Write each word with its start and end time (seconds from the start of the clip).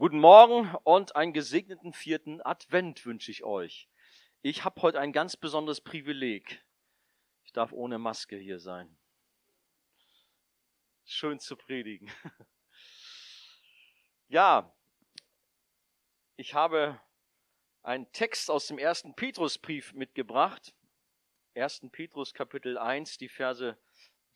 Guten 0.00 0.20
Morgen 0.20 0.74
und 0.84 1.14
einen 1.14 1.34
gesegneten 1.34 1.92
vierten 1.92 2.40
Advent 2.40 3.04
wünsche 3.04 3.30
ich 3.30 3.44
euch. 3.44 3.86
Ich 4.40 4.64
habe 4.64 4.80
heute 4.80 4.98
ein 4.98 5.12
ganz 5.12 5.36
besonderes 5.36 5.82
Privileg. 5.82 6.64
Ich 7.44 7.52
darf 7.52 7.70
ohne 7.70 7.98
Maske 7.98 8.38
hier 8.38 8.60
sein. 8.60 8.96
Schön 11.04 11.38
zu 11.38 11.54
predigen. 11.54 12.10
Ja, 14.28 14.74
ich 16.36 16.54
habe 16.54 16.98
einen 17.82 18.10
Text 18.12 18.50
aus 18.50 18.68
dem 18.68 18.78
ersten 18.78 19.14
Petrusbrief 19.14 19.92
mitgebracht. 19.92 20.74
1. 21.56 21.90
Petrus 21.92 22.32
Kapitel 22.32 22.78
1, 22.78 23.18
die 23.18 23.28
Verse 23.28 23.76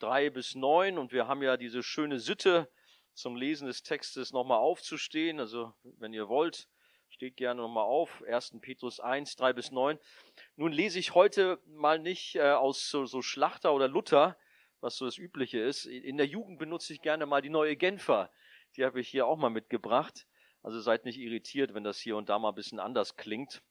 3 0.00 0.28
bis 0.28 0.56
9. 0.56 0.98
Und 0.98 1.12
wir 1.12 1.26
haben 1.26 1.42
ja 1.42 1.56
diese 1.56 1.82
schöne 1.82 2.20
Sitte, 2.20 2.70
zum 3.14 3.36
Lesen 3.36 3.66
des 3.66 3.82
Textes 3.82 4.32
nochmal 4.32 4.58
aufzustehen. 4.58 5.40
Also, 5.40 5.72
wenn 5.82 6.12
ihr 6.12 6.28
wollt, 6.28 6.68
steht 7.08 7.36
gerne 7.36 7.62
nochmal 7.62 7.84
auf. 7.84 8.22
1. 8.28 8.56
Petrus 8.60 9.00
1, 9.00 9.36
3 9.36 9.52
bis 9.52 9.70
9. 9.70 9.98
Nun 10.56 10.72
lese 10.72 10.98
ich 10.98 11.14
heute 11.14 11.60
mal 11.66 11.98
nicht 11.98 12.36
äh, 12.36 12.50
aus 12.50 12.90
so, 12.90 13.06
so 13.06 13.22
Schlachter 13.22 13.72
oder 13.72 13.88
Luther, 13.88 14.36
was 14.80 14.96
so 14.96 15.04
das 15.04 15.16
Übliche 15.16 15.60
ist. 15.60 15.86
In 15.86 16.16
der 16.16 16.26
Jugend 16.26 16.58
benutze 16.58 16.92
ich 16.92 17.00
gerne 17.00 17.26
mal 17.26 17.40
die 17.40 17.50
neue 17.50 17.76
Genfer. 17.76 18.30
Die 18.76 18.84
habe 18.84 19.00
ich 19.00 19.08
hier 19.08 19.26
auch 19.26 19.36
mal 19.36 19.50
mitgebracht. 19.50 20.26
Also 20.62 20.80
seid 20.80 21.04
nicht 21.04 21.18
irritiert, 21.18 21.74
wenn 21.74 21.84
das 21.84 22.00
hier 22.00 22.16
und 22.16 22.28
da 22.28 22.38
mal 22.38 22.50
ein 22.50 22.54
bisschen 22.54 22.80
anders 22.80 23.16
klingt. 23.16 23.62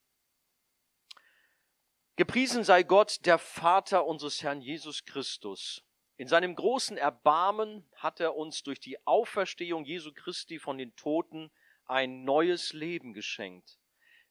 Gepriesen 2.16 2.64
sei 2.64 2.84
Gott, 2.84 3.26
der 3.26 3.40
Vater 3.40 4.06
unseres 4.06 4.44
Herrn 4.44 4.62
Jesus 4.62 5.04
Christus 5.04 5.84
in 6.16 6.28
seinem 6.28 6.56
großen 6.56 6.96
Erbarmen 6.96 7.88
hat 7.96 8.20
er 8.20 8.36
uns 8.36 8.62
durch 8.62 8.80
die 8.80 9.04
Auferstehung 9.08 9.84
Jesu 9.84 10.14
Christi 10.14 10.60
von 10.60 10.78
den 10.78 10.96
Toten 10.96 11.52
ein 11.86 12.24
neues 12.24 12.72
Leben 12.74 13.14
geschenkt. 13.14 13.80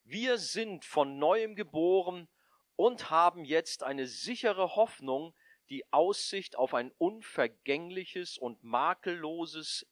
Wir 0.05 0.39
sind 0.39 0.85
von 0.85 1.19
neuem 1.19 1.57
geboren 1.57 2.29
und 2.77 3.11
haben 3.11 3.45
jetzt 3.45 3.83
eine 3.83 4.07
sichere 4.07 4.77
Hoffnung, 4.77 5.35
die 5.71 5.85
Aussicht 5.93 6.57
auf 6.57 6.73
ein 6.73 6.93
unvergängliches 6.99 8.39
und 8.39 8.63
makelloses 8.63 9.87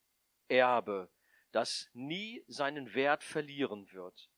Erbe, 0.47 1.11
das 1.51 1.91
nie 1.93 2.45
seinen 2.47 2.95
Wert 2.95 3.25
verlieren 3.25 3.93
wird. 3.93 4.31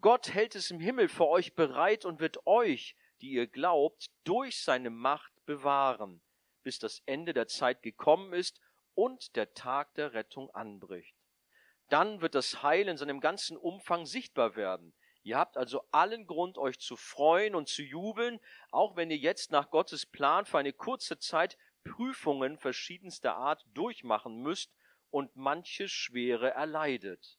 Gott 0.00 0.32
hält 0.32 0.54
es 0.54 0.70
im 0.70 0.78
Himmel 0.78 1.08
für 1.08 1.26
euch 1.26 1.54
bereit 1.54 2.04
und 2.04 2.20
wird 2.20 2.46
euch, 2.46 2.94
die 3.20 3.30
ihr 3.30 3.48
glaubt, 3.48 4.10
durch 4.22 4.62
seine 4.62 4.90
Macht 4.90 5.32
bewahren 5.44 6.20
bis 6.64 6.80
das 6.80 7.02
Ende 7.06 7.32
der 7.32 7.46
Zeit 7.46 7.82
gekommen 7.82 8.32
ist 8.32 8.60
und 8.94 9.36
der 9.36 9.54
Tag 9.54 9.94
der 9.94 10.14
Rettung 10.14 10.50
anbricht. 10.50 11.14
Dann 11.88 12.20
wird 12.20 12.34
das 12.34 12.62
Heil 12.62 12.88
in 12.88 12.96
seinem 12.96 13.20
ganzen 13.20 13.56
Umfang 13.56 14.06
sichtbar 14.06 14.56
werden. 14.56 14.94
Ihr 15.22 15.38
habt 15.38 15.56
also 15.56 15.82
allen 15.90 16.26
Grund, 16.26 16.58
euch 16.58 16.78
zu 16.80 16.96
freuen 16.96 17.54
und 17.54 17.68
zu 17.68 17.82
jubeln, 17.82 18.40
auch 18.70 18.96
wenn 18.96 19.10
ihr 19.10 19.16
jetzt 19.16 19.50
nach 19.52 19.70
Gottes 19.70 20.04
Plan 20.06 20.44
für 20.44 20.58
eine 20.58 20.72
kurze 20.72 21.18
Zeit 21.18 21.56
Prüfungen 21.84 22.58
verschiedenster 22.58 23.36
Art 23.36 23.64
durchmachen 23.72 24.42
müsst 24.42 24.72
und 25.10 25.34
manche 25.36 25.88
Schwere 25.88 26.50
erleidet. 26.50 27.38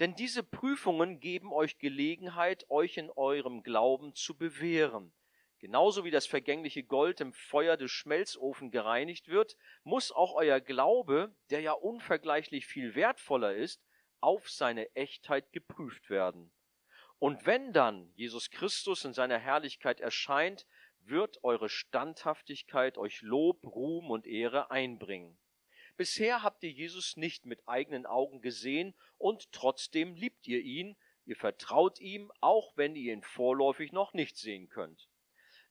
Denn 0.00 0.14
diese 0.14 0.42
Prüfungen 0.42 1.20
geben 1.20 1.52
euch 1.52 1.78
Gelegenheit, 1.78 2.68
euch 2.70 2.96
in 2.96 3.10
eurem 3.10 3.62
Glauben 3.62 4.14
zu 4.14 4.36
bewähren. 4.36 5.12
Genauso 5.60 6.04
wie 6.06 6.10
das 6.10 6.26
vergängliche 6.26 6.82
Gold 6.82 7.20
im 7.20 7.34
Feuer 7.34 7.76
des 7.76 7.90
Schmelzofen 7.90 8.70
gereinigt 8.70 9.28
wird, 9.28 9.58
muss 9.84 10.10
auch 10.10 10.34
euer 10.34 10.58
Glaube, 10.58 11.34
der 11.50 11.60
ja 11.60 11.72
unvergleichlich 11.72 12.64
viel 12.64 12.94
wertvoller 12.94 13.54
ist, 13.54 13.84
auf 14.20 14.48
seine 14.48 14.94
Echtheit 14.96 15.52
geprüft 15.52 16.08
werden. 16.08 16.50
Und 17.18 17.44
wenn 17.44 17.74
dann 17.74 18.10
Jesus 18.14 18.50
Christus 18.50 19.04
in 19.04 19.12
seiner 19.12 19.38
Herrlichkeit 19.38 20.00
erscheint, 20.00 20.66
wird 21.00 21.44
eure 21.44 21.68
Standhaftigkeit 21.68 22.96
euch 22.96 23.20
Lob, 23.20 23.62
Ruhm 23.66 24.10
und 24.10 24.26
Ehre 24.26 24.70
einbringen. 24.70 25.38
Bisher 25.98 26.42
habt 26.42 26.62
ihr 26.62 26.70
Jesus 26.70 27.18
nicht 27.18 27.44
mit 27.44 27.68
eigenen 27.68 28.06
Augen 28.06 28.40
gesehen 28.40 28.94
und 29.18 29.52
trotzdem 29.52 30.14
liebt 30.14 30.48
ihr 30.48 30.60
ihn, 30.60 30.96
ihr 31.26 31.36
vertraut 31.36 32.00
ihm, 32.00 32.32
auch 32.40 32.74
wenn 32.78 32.96
ihr 32.96 33.12
ihn 33.12 33.22
vorläufig 33.22 33.92
noch 33.92 34.14
nicht 34.14 34.38
sehen 34.38 34.70
könnt. 34.70 35.09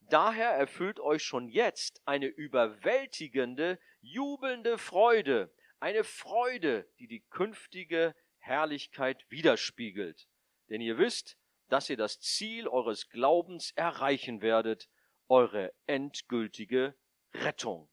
Daher 0.09 0.49
erfüllt 0.49 0.99
euch 0.99 1.23
schon 1.23 1.49
jetzt 1.49 2.01
eine 2.05 2.25
überwältigende, 2.25 3.79
jubelnde 4.01 4.79
Freude, 4.79 5.53
eine 5.79 6.03
Freude, 6.03 6.89
die 6.97 7.07
die 7.07 7.21
künftige 7.29 8.15
Herrlichkeit 8.39 9.29
widerspiegelt. 9.29 10.27
Denn 10.69 10.81
ihr 10.81 10.97
wisst, 10.97 11.37
dass 11.67 11.89
ihr 11.89 11.97
das 11.97 12.19
Ziel 12.19 12.67
eures 12.67 13.09
Glaubens 13.09 13.71
erreichen 13.75 14.41
werdet, 14.41 14.89
eure 15.27 15.73
endgültige 15.85 16.95
Rettung. 17.33 17.87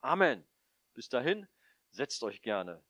Amen. 0.00 0.46
Bis 0.92 1.08
dahin, 1.08 1.48
setzt 1.90 2.22
euch 2.22 2.42
gerne. 2.42 2.84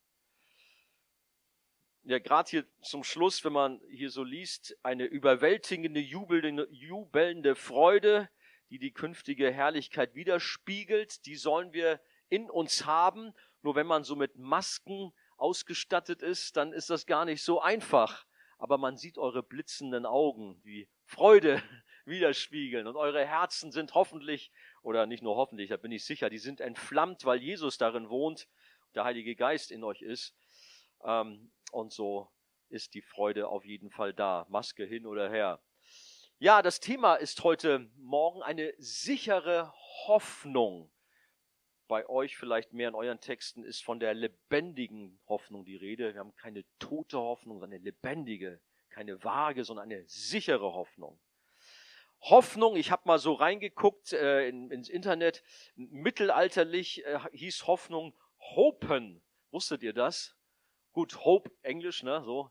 Ja, 2.02 2.18
gerade 2.18 2.50
hier 2.50 2.66
zum 2.82 3.04
Schluss, 3.04 3.44
wenn 3.44 3.52
man 3.52 3.80
hier 3.90 4.10
so 4.10 4.24
liest, 4.24 4.76
eine 4.82 5.04
überwältigende, 5.04 6.00
jubelnde, 6.00 6.68
jubelnde 6.70 7.54
Freude, 7.56 8.28
die 8.70 8.78
die 8.78 8.92
künftige 8.92 9.50
Herrlichkeit 9.50 10.14
widerspiegelt, 10.14 11.26
die 11.26 11.36
sollen 11.36 11.72
wir 11.72 12.00
in 12.28 12.50
uns 12.50 12.86
haben. 12.86 13.32
Nur 13.62 13.74
wenn 13.74 13.86
man 13.86 14.04
so 14.04 14.16
mit 14.16 14.36
Masken 14.36 15.12
ausgestattet 15.36 16.22
ist, 16.22 16.56
dann 16.56 16.72
ist 16.72 16.90
das 16.90 17.06
gar 17.06 17.24
nicht 17.24 17.42
so 17.42 17.60
einfach. 17.60 18.26
Aber 18.58 18.78
man 18.78 18.96
sieht 18.96 19.18
eure 19.18 19.42
blitzenden 19.42 20.06
Augen, 20.06 20.60
die 20.64 20.88
Freude 21.04 21.62
widerspiegeln. 22.06 22.86
Und 22.86 22.96
eure 22.96 23.24
Herzen 23.24 23.70
sind 23.70 23.94
hoffentlich, 23.94 24.50
oder 24.82 25.06
nicht 25.06 25.22
nur 25.22 25.36
hoffentlich, 25.36 25.68
da 25.68 25.76
bin 25.76 25.92
ich 25.92 26.04
sicher, 26.04 26.30
die 26.30 26.38
sind 26.38 26.60
entflammt, 26.60 27.24
weil 27.24 27.42
Jesus 27.42 27.78
darin 27.78 28.08
wohnt, 28.08 28.48
der 28.94 29.04
Heilige 29.04 29.36
Geist 29.36 29.70
in 29.70 29.84
euch 29.84 30.02
ist. 30.02 30.34
Ähm, 31.04 31.52
und 31.70 31.92
so 31.92 32.30
ist 32.68 32.94
die 32.94 33.02
Freude 33.02 33.48
auf 33.48 33.64
jeden 33.64 33.90
Fall 33.90 34.14
da. 34.14 34.46
Maske 34.48 34.84
hin 34.84 35.06
oder 35.06 35.30
her. 35.30 35.60
Ja, 36.38 36.60
das 36.60 36.80
Thema 36.80 37.14
ist 37.14 37.42
heute 37.44 37.90
Morgen 37.96 38.42
eine 38.42 38.74
sichere 38.76 39.72
Hoffnung. 40.06 40.92
Bei 41.88 42.06
euch 42.10 42.36
vielleicht 42.36 42.74
mehr 42.74 42.90
in 42.90 42.94
euren 42.94 43.22
Texten 43.22 43.64
ist 43.64 43.82
von 43.82 44.00
der 44.00 44.12
lebendigen 44.12 45.18
Hoffnung 45.26 45.64
die 45.64 45.76
Rede. 45.76 46.12
Wir 46.12 46.20
haben 46.20 46.34
keine 46.34 46.66
tote 46.78 47.16
Hoffnung, 47.16 47.58
sondern 47.58 47.78
eine 47.78 47.84
lebendige, 47.84 48.60
keine 48.90 49.24
vage, 49.24 49.64
sondern 49.64 49.84
eine 49.84 50.06
sichere 50.08 50.74
Hoffnung. 50.74 51.18
Hoffnung, 52.20 52.76
ich 52.76 52.90
habe 52.90 53.04
mal 53.06 53.18
so 53.18 53.32
reingeguckt 53.32 54.12
äh, 54.12 54.46
in, 54.46 54.70
ins 54.70 54.90
Internet, 54.90 55.42
mittelalterlich 55.74 57.02
äh, 57.06 57.18
hieß 57.32 57.66
Hoffnung 57.66 58.14
Hopen. 58.38 59.22
Wusstet 59.52 59.82
ihr 59.82 59.94
das? 59.94 60.36
Gut, 60.92 61.24
Hope, 61.24 61.50
Englisch, 61.62 62.02
ne, 62.02 62.22
so, 62.22 62.50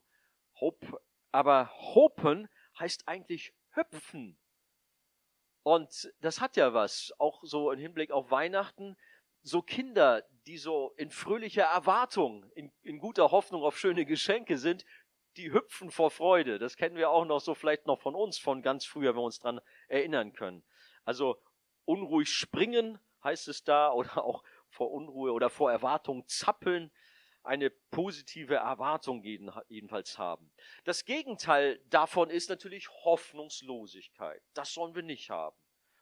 Hope, 0.59 1.00
aber 1.31 1.69
Hopen 1.94 2.50
heißt 2.79 3.07
eigentlich 3.07 3.53
hüpfen. 3.75 4.38
Und 5.63 6.13
das 6.22 6.41
hat 6.41 6.58
ja 6.58 6.74
was, 6.74 7.13
auch 7.18 7.44
so 7.44 7.72
im 7.72 7.80
Hinblick 7.80 8.12
auf 8.12 8.31
Weihnachten. 8.31 8.96
So 9.41 9.62
Kinder, 9.62 10.24
die 10.47 10.58
so 10.58 10.94
in 10.97 11.09
fröhlicher 11.09 11.63
Erwartung, 11.63 12.46
in, 12.52 12.72
in 12.81 13.00
guter 13.00 13.31
Hoffnung 13.31 13.63
auf 13.63 13.78
schöne 13.78 14.06
Geschenke 14.06 14.58
sind, 14.58 14.86
die 15.38 15.52
hüpfen 15.52 15.91
vor 15.91 16.12
Freude. 16.12 16.59
Das 16.59 16.78
kennen 16.78 16.96
wir 16.96 17.09
auch 17.09 17.25
noch 17.25 17.40
so 17.40 17.56
vielleicht 17.56 17.88
noch 17.88 18.00
von 18.00 18.16
uns, 18.16 18.38
von 18.38 18.62
ganz 18.62 18.86
früher, 18.86 19.12
wenn 19.12 19.22
wir 19.22 19.25
uns 19.25 19.40
dran 19.40 19.59
erinnern 19.88 20.34
können. 20.34 20.63
Also 21.03 21.42
unruhig 21.86 22.30
springen 22.30 23.00
heißt 23.24 23.47
es 23.47 23.63
da 23.63 23.92
oder 23.94 24.24
auch 24.24 24.44
vor 24.69 24.92
Unruhe 24.92 25.31
oder 25.31 25.50
vor 25.50 25.72
Erwartung 25.72 26.28
zappeln 26.28 26.92
eine 27.45 27.69
positive 27.69 28.56
Erwartung 28.56 29.23
jedenfalls 29.23 30.17
haben. 30.17 30.51
Das 30.83 31.06
Gegenteil 31.06 31.80
davon 31.89 32.30
ist 32.30 32.50
natürlich 32.50 32.89
Hoffnungslosigkeit. 33.03 34.42
Das 34.53 34.74
sollen 34.74 34.95
wir 34.95 35.03
nicht 35.03 35.30
haben. 35.30 35.57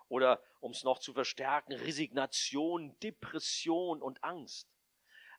Oder, 0.08 0.42
um 0.60 0.72
es 0.72 0.84
noch 0.84 1.00
zu 1.00 1.14
verstärken, 1.14 1.74
Resignation, 1.74 2.98
Depression 3.00 4.02
und 4.02 4.24
Angst. 4.24 4.70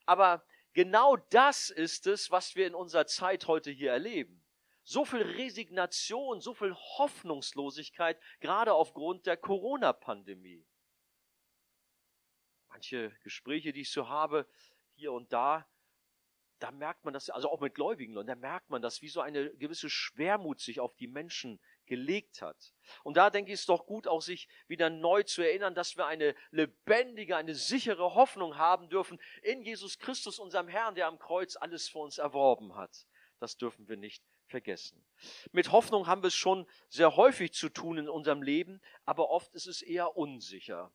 Aber 0.06 0.44
genau 0.72 1.16
das 1.16 1.70
ist 1.70 2.06
es, 2.06 2.30
was 2.30 2.54
wir 2.56 2.66
in 2.66 2.74
unserer 2.74 3.06
Zeit 3.06 3.46
heute 3.46 3.70
hier 3.70 3.92
erleben. 3.92 4.44
So 4.82 5.04
viel 5.04 5.22
Resignation, 5.22 6.40
so 6.40 6.52
viel 6.52 6.74
Hoffnungslosigkeit, 6.74 8.20
gerade 8.40 8.74
aufgrund 8.74 9.26
der 9.26 9.36
Corona-Pandemie. 9.36 10.66
Manche 12.68 13.10
Gespräche, 13.22 13.72
die 13.72 13.82
ich 13.82 13.92
so 13.92 14.08
habe, 14.08 14.46
hier 14.94 15.12
und 15.12 15.32
da, 15.32 15.66
da 16.58 16.70
merkt 16.70 17.04
man 17.04 17.12
das, 17.14 17.30
also 17.30 17.50
auch 17.50 17.60
mit 17.60 17.74
Gläubigen, 17.74 18.16
und 18.16 18.26
da 18.26 18.34
merkt 18.34 18.70
man, 18.70 18.80
dass 18.80 19.02
wie 19.02 19.08
so 19.08 19.20
eine 19.20 19.50
gewisse 19.56 19.90
Schwermut 19.90 20.60
sich 20.60 20.80
auf 20.80 20.94
die 20.96 21.08
Menschen 21.08 21.60
gelegt 21.86 22.42
hat. 22.42 22.74
Und 23.02 23.16
da 23.16 23.30
denke 23.30 23.52
ich, 23.52 23.60
ist 23.60 23.68
doch 23.68 23.86
gut, 23.86 24.06
auch 24.06 24.22
sich 24.22 24.48
wieder 24.66 24.90
neu 24.90 25.22
zu 25.22 25.42
erinnern, 25.42 25.74
dass 25.74 25.96
wir 25.96 26.06
eine 26.06 26.34
lebendige, 26.50 27.36
eine 27.36 27.54
sichere 27.54 28.14
Hoffnung 28.14 28.56
haben 28.56 28.88
dürfen 28.88 29.20
in 29.42 29.62
Jesus 29.62 29.98
Christus, 29.98 30.38
unserem 30.38 30.68
Herrn, 30.68 30.94
der 30.94 31.08
am 31.08 31.18
Kreuz 31.18 31.56
alles 31.56 31.88
für 31.88 31.98
uns 31.98 32.18
erworben 32.18 32.74
hat. 32.74 33.06
Das 33.40 33.56
dürfen 33.56 33.88
wir 33.88 33.96
nicht 33.96 34.24
vergessen. 34.46 35.04
Mit 35.52 35.72
Hoffnung 35.72 36.06
haben 36.06 36.22
wir 36.22 36.28
es 36.28 36.34
schon 36.34 36.66
sehr 36.88 37.16
häufig 37.16 37.52
zu 37.52 37.68
tun 37.68 37.98
in 37.98 38.08
unserem 38.08 38.42
Leben, 38.42 38.80
aber 39.04 39.30
oft 39.30 39.54
ist 39.54 39.66
es 39.66 39.82
eher 39.82 40.16
unsicher. 40.16 40.92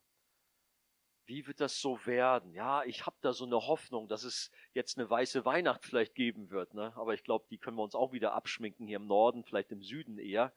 Wie 1.30 1.46
wird 1.46 1.60
das 1.60 1.80
so 1.80 2.04
werden? 2.06 2.52
Ja, 2.54 2.82
ich 2.82 3.06
habe 3.06 3.14
da 3.20 3.32
so 3.32 3.44
eine 3.44 3.68
Hoffnung, 3.68 4.08
dass 4.08 4.24
es 4.24 4.50
jetzt 4.74 4.98
eine 4.98 5.08
weiße 5.08 5.44
Weihnacht 5.44 5.84
vielleicht 5.84 6.16
geben 6.16 6.50
wird. 6.50 6.74
Ne? 6.74 6.92
Aber 6.96 7.14
ich 7.14 7.22
glaube, 7.22 7.46
die 7.48 7.56
können 7.56 7.76
wir 7.76 7.84
uns 7.84 7.94
auch 7.94 8.10
wieder 8.10 8.32
abschminken 8.32 8.88
hier 8.88 8.96
im 8.96 9.06
Norden, 9.06 9.44
vielleicht 9.44 9.70
im 9.70 9.80
Süden 9.80 10.18
eher. 10.18 10.52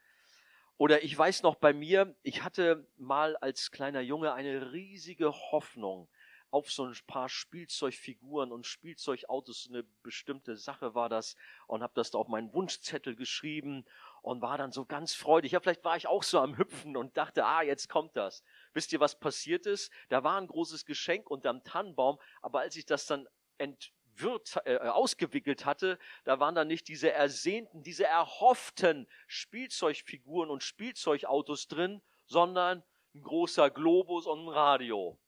Oder 0.79 1.03
ich 1.03 1.15
weiß 1.15 1.43
noch 1.43 1.57
bei 1.57 1.73
mir, 1.73 2.15
ich 2.23 2.43
hatte 2.43 2.87
mal 2.97 3.35
als 3.35 3.69
kleiner 3.69 4.01
Junge 4.01 4.33
eine 4.33 4.71
riesige 4.71 5.31
Hoffnung 5.31 6.09
auf 6.49 6.71
so 6.71 6.85
ein 6.85 6.95
paar 7.05 7.29
Spielzeugfiguren 7.29 8.51
und 8.51 8.65
Spielzeugautos. 8.65 9.67
Eine 9.69 9.83
bestimmte 10.01 10.57
Sache 10.57 10.95
war 10.95 11.07
das 11.07 11.35
und 11.67 11.83
habe 11.83 11.93
das 11.95 12.09
da 12.09 12.17
auf 12.17 12.29
meinen 12.29 12.51
Wunschzettel 12.51 13.15
geschrieben 13.15 13.85
und 14.23 14.41
war 14.41 14.57
dann 14.57 14.71
so 14.71 14.85
ganz 14.85 15.13
freudig. 15.13 15.51
Ja, 15.51 15.59
vielleicht 15.59 15.83
war 15.83 15.97
ich 15.97 16.07
auch 16.07 16.23
so 16.23 16.39
am 16.39 16.57
Hüpfen 16.57 16.97
und 16.97 17.15
dachte, 17.15 17.45
ah, 17.45 17.61
jetzt 17.61 17.89
kommt 17.89 18.15
das. 18.15 18.43
Wisst 18.73 18.91
ihr, 18.93 18.99
was 18.99 19.19
passiert 19.19 19.65
ist? 19.65 19.91
Da 20.09 20.23
war 20.23 20.39
ein 20.39 20.47
großes 20.47 20.85
Geschenk 20.85 21.29
unterm 21.29 21.63
Tannenbaum, 21.63 22.19
aber 22.41 22.61
als 22.61 22.75
ich 22.75 22.85
das 22.85 23.05
dann 23.05 23.27
entwirrt, 23.57 24.59
äh, 24.65 24.77
ausgewickelt 24.77 25.65
hatte, 25.65 25.99
da 26.23 26.39
waren 26.39 26.55
dann 26.55 26.67
nicht 26.67 26.87
diese 26.87 27.11
ersehnten, 27.11 27.83
diese 27.83 28.05
erhofften 28.05 29.07
Spielzeugfiguren 29.27 30.49
und 30.49 30.63
Spielzeugautos 30.63 31.67
drin, 31.67 32.01
sondern 32.25 32.83
ein 33.15 33.21
großer 33.21 33.69
Globus 33.69 34.25
und 34.25 34.45
ein 34.45 34.49
Radio. 34.49 35.19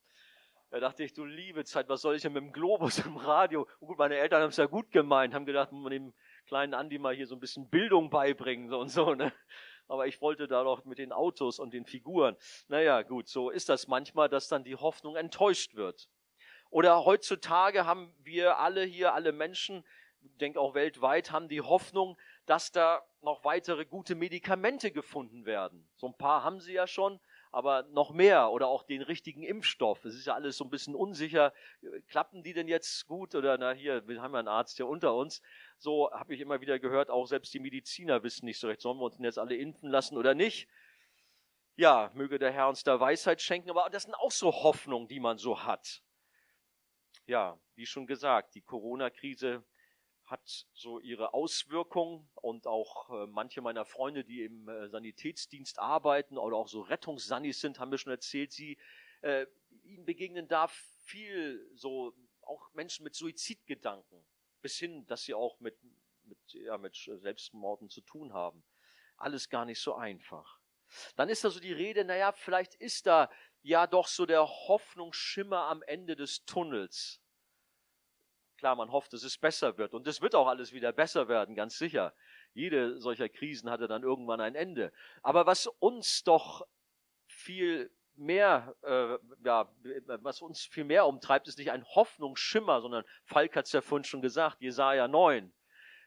Da 0.71 0.79
dachte 0.79 1.03
ich, 1.03 1.13
du 1.13 1.23
liebe 1.23 1.63
Zeit, 1.63 1.87
was 1.87 2.01
soll 2.01 2.15
ich 2.15 2.21
denn 2.23 2.33
mit 2.33 2.43
dem 2.43 2.51
Globus 2.51 2.99
im 3.05 3.17
Radio? 3.17 3.67
Und 3.79 3.87
gut, 3.87 3.97
meine 3.97 4.17
Eltern 4.17 4.41
haben 4.41 4.49
es 4.49 4.57
ja 4.57 4.65
gut 4.65 4.91
gemeint, 4.91 5.33
haben 5.33 5.45
gedacht, 5.45 5.71
man 5.71 5.91
dem 5.91 6.13
kleinen 6.47 6.73
Andi 6.73 6.99
mal 6.99 7.15
hier 7.15 7.27
so 7.27 7.35
ein 7.35 7.39
bisschen 7.39 7.69
Bildung 7.69 8.09
beibringen 8.09 8.69
so 8.69 8.79
und 8.79 8.89
so. 8.89 9.13
Ne? 9.13 9.31
Aber 9.87 10.07
ich 10.07 10.21
wollte 10.21 10.47
da 10.47 10.63
doch 10.63 10.85
mit 10.85 10.97
den 10.97 11.11
Autos 11.11 11.59
und 11.59 11.73
den 11.73 11.85
Figuren. 11.85 12.35
Naja, 12.67 13.01
gut, 13.03 13.27
so 13.27 13.49
ist 13.49 13.69
das 13.69 13.87
manchmal, 13.87 14.29
dass 14.29 14.47
dann 14.47 14.63
die 14.63 14.75
Hoffnung 14.75 15.15
enttäuscht 15.15 15.75
wird. 15.75 16.09
Oder 16.69 17.05
heutzutage 17.05 17.85
haben 17.85 18.13
wir 18.23 18.59
alle 18.59 18.83
hier, 18.83 19.13
alle 19.13 19.31
Menschen, 19.31 19.85
ich 20.21 20.37
denke 20.37 20.59
auch 20.59 20.73
weltweit, 20.73 21.31
haben 21.31 21.47
die 21.47 21.61
Hoffnung, 21.61 22.17
dass 22.45 22.71
da 22.71 23.05
noch 23.21 23.43
weitere 23.43 23.85
gute 23.85 24.15
Medikamente 24.15 24.91
gefunden 24.91 25.45
werden. 25.45 25.87
So 25.95 26.07
ein 26.07 26.17
paar 26.17 26.43
haben 26.43 26.59
sie 26.59 26.73
ja 26.73 26.87
schon, 26.87 27.19
aber 27.55 27.83
noch 27.83 28.11
mehr 28.11 28.51
oder 28.51 28.67
auch 28.67 28.83
den 28.83 29.01
richtigen 29.01 29.41
Impfstoff. 29.41 30.03
Es 30.03 30.13
ist 30.13 30.25
ja 30.25 30.33
alles 30.33 30.57
so 30.57 30.65
ein 30.65 30.69
bisschen 30.69 30.93
unsicher. 30.93 31.53
Klappen 32.09 32.43
die 32.43 32.51
denn 32.51 32.67
jetzt 32.67 33.07
gut 33.07 33.33
oder 33.33 33.57
na 33.57 33.71
hier, 33.71 34.05
wir 34.09 34.21
haben 34.21 34.33
ja 34.33 34.39
einen 34.39 34.49
Arzt 34.49 34.75
hier 34.75 34.87
unter 34.87 35.15
uns. 35.15 35.41
So 35.77 36.11
habe 36.11 36.33
ich 36.33 36.41
immer 36.41 36.59
wieder 36.59 36.79
gehört, 36.79 37.09
auch 37.09 37.25
selbst 37.27 37.53
die 37.53 37.61
Mediziner 37.61 38.23
wissen 38.23 38.43
nicht 38.45 38.59
so 38.59 38.67
recht, 38.67 38.81
sollen 38.81 38.97
wir 38.97 39.05
uns 39.05 39.15
denn 39.15 39.23
jetzt 39.23 39.39
alle 39.39 39.55
impfen 39.55 39.89
lassen 39.89 40.17
oder 40.17 40.33
nicht? 40.33 40.67
Ja, 41.77 42.11
möge 42.13 42.39
der 42.39 42.51
Herr 42.51 42.67
uns 42.67 42.83
da 42.83 42.99
Weisheit 42.99 43.41
schenken, 43.41 43.69
aber 43.69 43.89
das 43.89 44.03
sind 44.03 44.15
auch 44.15 44.31
so 44.31 44.51
Hoffnungen, 44.51 45.07
die 45.07 45.21
man 45.21 45.37
so 45.37 45.63
hat. 45.63 46.03
Ja, 47.25 47.57
wie 47.75 47.85
schon 47.85 48.05
gesagt, 48.05 48.55
die 48.55 48.63
Corona-Krise 48.63 49.63
hat 50.25 50.67
so 50.73 50.99
ihre 50.99 51.33
Auswirkungen 51.33 52.27
und 52.35 52.67
auch 52.67 53.09
äh, 53.09 53.27
manche 53.27 53.61
meiner 53.61 53.85
Freunde, 53.85 54.23
die 54.23 54.43
im 54.43 54.67
äh, 54.67 54.89
Sanitätsdienst 54.89 55.79
arbeiten 55.79 56.37
oder 56.37 56.57
auch 56.57 56.67
so 56.67 56.81
Rettungssannis 56.81 57.61
sind, 57.61 57.79
haben 57.79 57.89
mir 57.89 57.97
schon 57.97 58.11
erzählt, 58.11 58.51
sie 58.51 58.77
äh, 59.21 59.45
ihnen 59.83 60.05
begegnen 60.05 60.47
da 60.47 60.67
viel 60.67 61.69
so 61.75 62.13
auch 62.41 62.73
Menschen 62.73 63.03
mit 63.03 63.15
Suizidgedanken 63.15 64.25
bis 64.61 64.77
hin, 64.77 65.05
dass 65.07 65.23
sie 65.23 65.35
auch 65.35 65.59
mit 65.59 65.77
mit, 66.27 66.53
ja, 66.53 66.77
mit 66.77 66.95
Selbstmorden 66.95 67.89
zu 67.89 68.01
tun 68.01 68.33
haben. 68.33 68.63
Alles 69.17 69.49
gar 69.49 69.65
nicht 69.65 69.79
so 69.79 69.95
einfach. 69.95 70.59
Dann 71.15 71.29
ist 71.29 71.43
da 71.43 71.49
so 71.49 71.59
die 71.59 71.73
Rede, 71.73 72.05
naja, 72.05 72.31
vielleicht 72.31 72.75
ist 72.75 73.07
da 73.07 73.29
ja 73.61 73.87
doch 73.87 74.07
so 74.07 74.25
der 74.25 74.47
Hoffnungsschimmer 74.47 75.61
am 75.67 75.81
Ende 75.83 76.15
des 76.15 76.45
Tunnels. 76.45 77.21
Klar, 78.57 78.75
man 78.75 78.91
hofft, 78.91 79.13
dass 79.13 79.23
es 79.23 79.37
besser 79.37 79.77
wird. 79.77 79.93
Und 79.93 80.07
es 80.07 80.21
wird 80.21 80.35
auch 80.35 80.47
alles 80.47 80.71
wieder 80.71 80.93
besser 80.93 81.27
werden, 81.27 81.55
ganz 81.55 81.77
sicher. 81.77 82.13
Jede 82.53 82.99
solcher 82.99 83.27
Krisen 83.27 83.69
hatte 83.69 83.87
dann 83.87 84.03
irgendwann 84.03 84.39
ein 84.39 84.55
Ende. 84.55 84.93
Aber 85.21 85.45
was 85.45 85.67
uns 85.67 86.23
doch 86.23 86.65
viel 87.27 87.91
mehr, 88.15 88.75
äh, 88.83 89.17
ja, 89.45 89.69
was 90.21 90.41
uns 90.41 90.65
viel 90.65 90.85
mehr 90.85 91.05
umtreibt, 91.05 91.47
ist 91.47 91.57
nicht 91.57 91.71
ein 91.71 91.85
Hoffnungsschimmer, 91.85 92.81
sondern 92.81 93.03
Falk 93.25 93.55
hat 93.55 93.65
es 93.65 93.73
ja 93.73 93.81
vorhin 93.81 94.05
schon 94.05 94.21
gesagt, 94.21 94.61
Jesaja 94.61 95.07
9. 95.07 95.53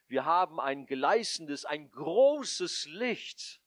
Wir 0.07 0.25
haben 0.25 0.59
ein 0.59 0.87
gleißendes, 0.87 1.67
ein 1.67 1.91
großes 1.91 2.87
Licht, 2.87 3.61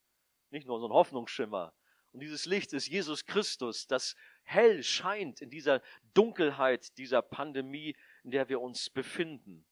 nicht 0.50 0.68
nur 0.68 0.80
so 0.80 0.88
ein 0.88 0.94
Hoffnungsschimmer. 0.94 1.74
Und 2.14 2.20
dieses 2.20 2.46
Licht 2.46 2.74
ist 2.74 2.88
Jesus 2.88 3.26
Christus, 3.26 3.88
das 3.88 4.16
hell 4.44 4.84
scheint 4.84 5.40
in 5.40 5.50
dieser 5.50 5.82
Dunkelheit 6.14 6.98
dieser 6.98 7.22
Pandemie, 7.22 7.96
in 8.24 8.32
der 8.32 8.50
wir 8.50 8.62
uns 8.62 8.90
befinden. 8.90 9.66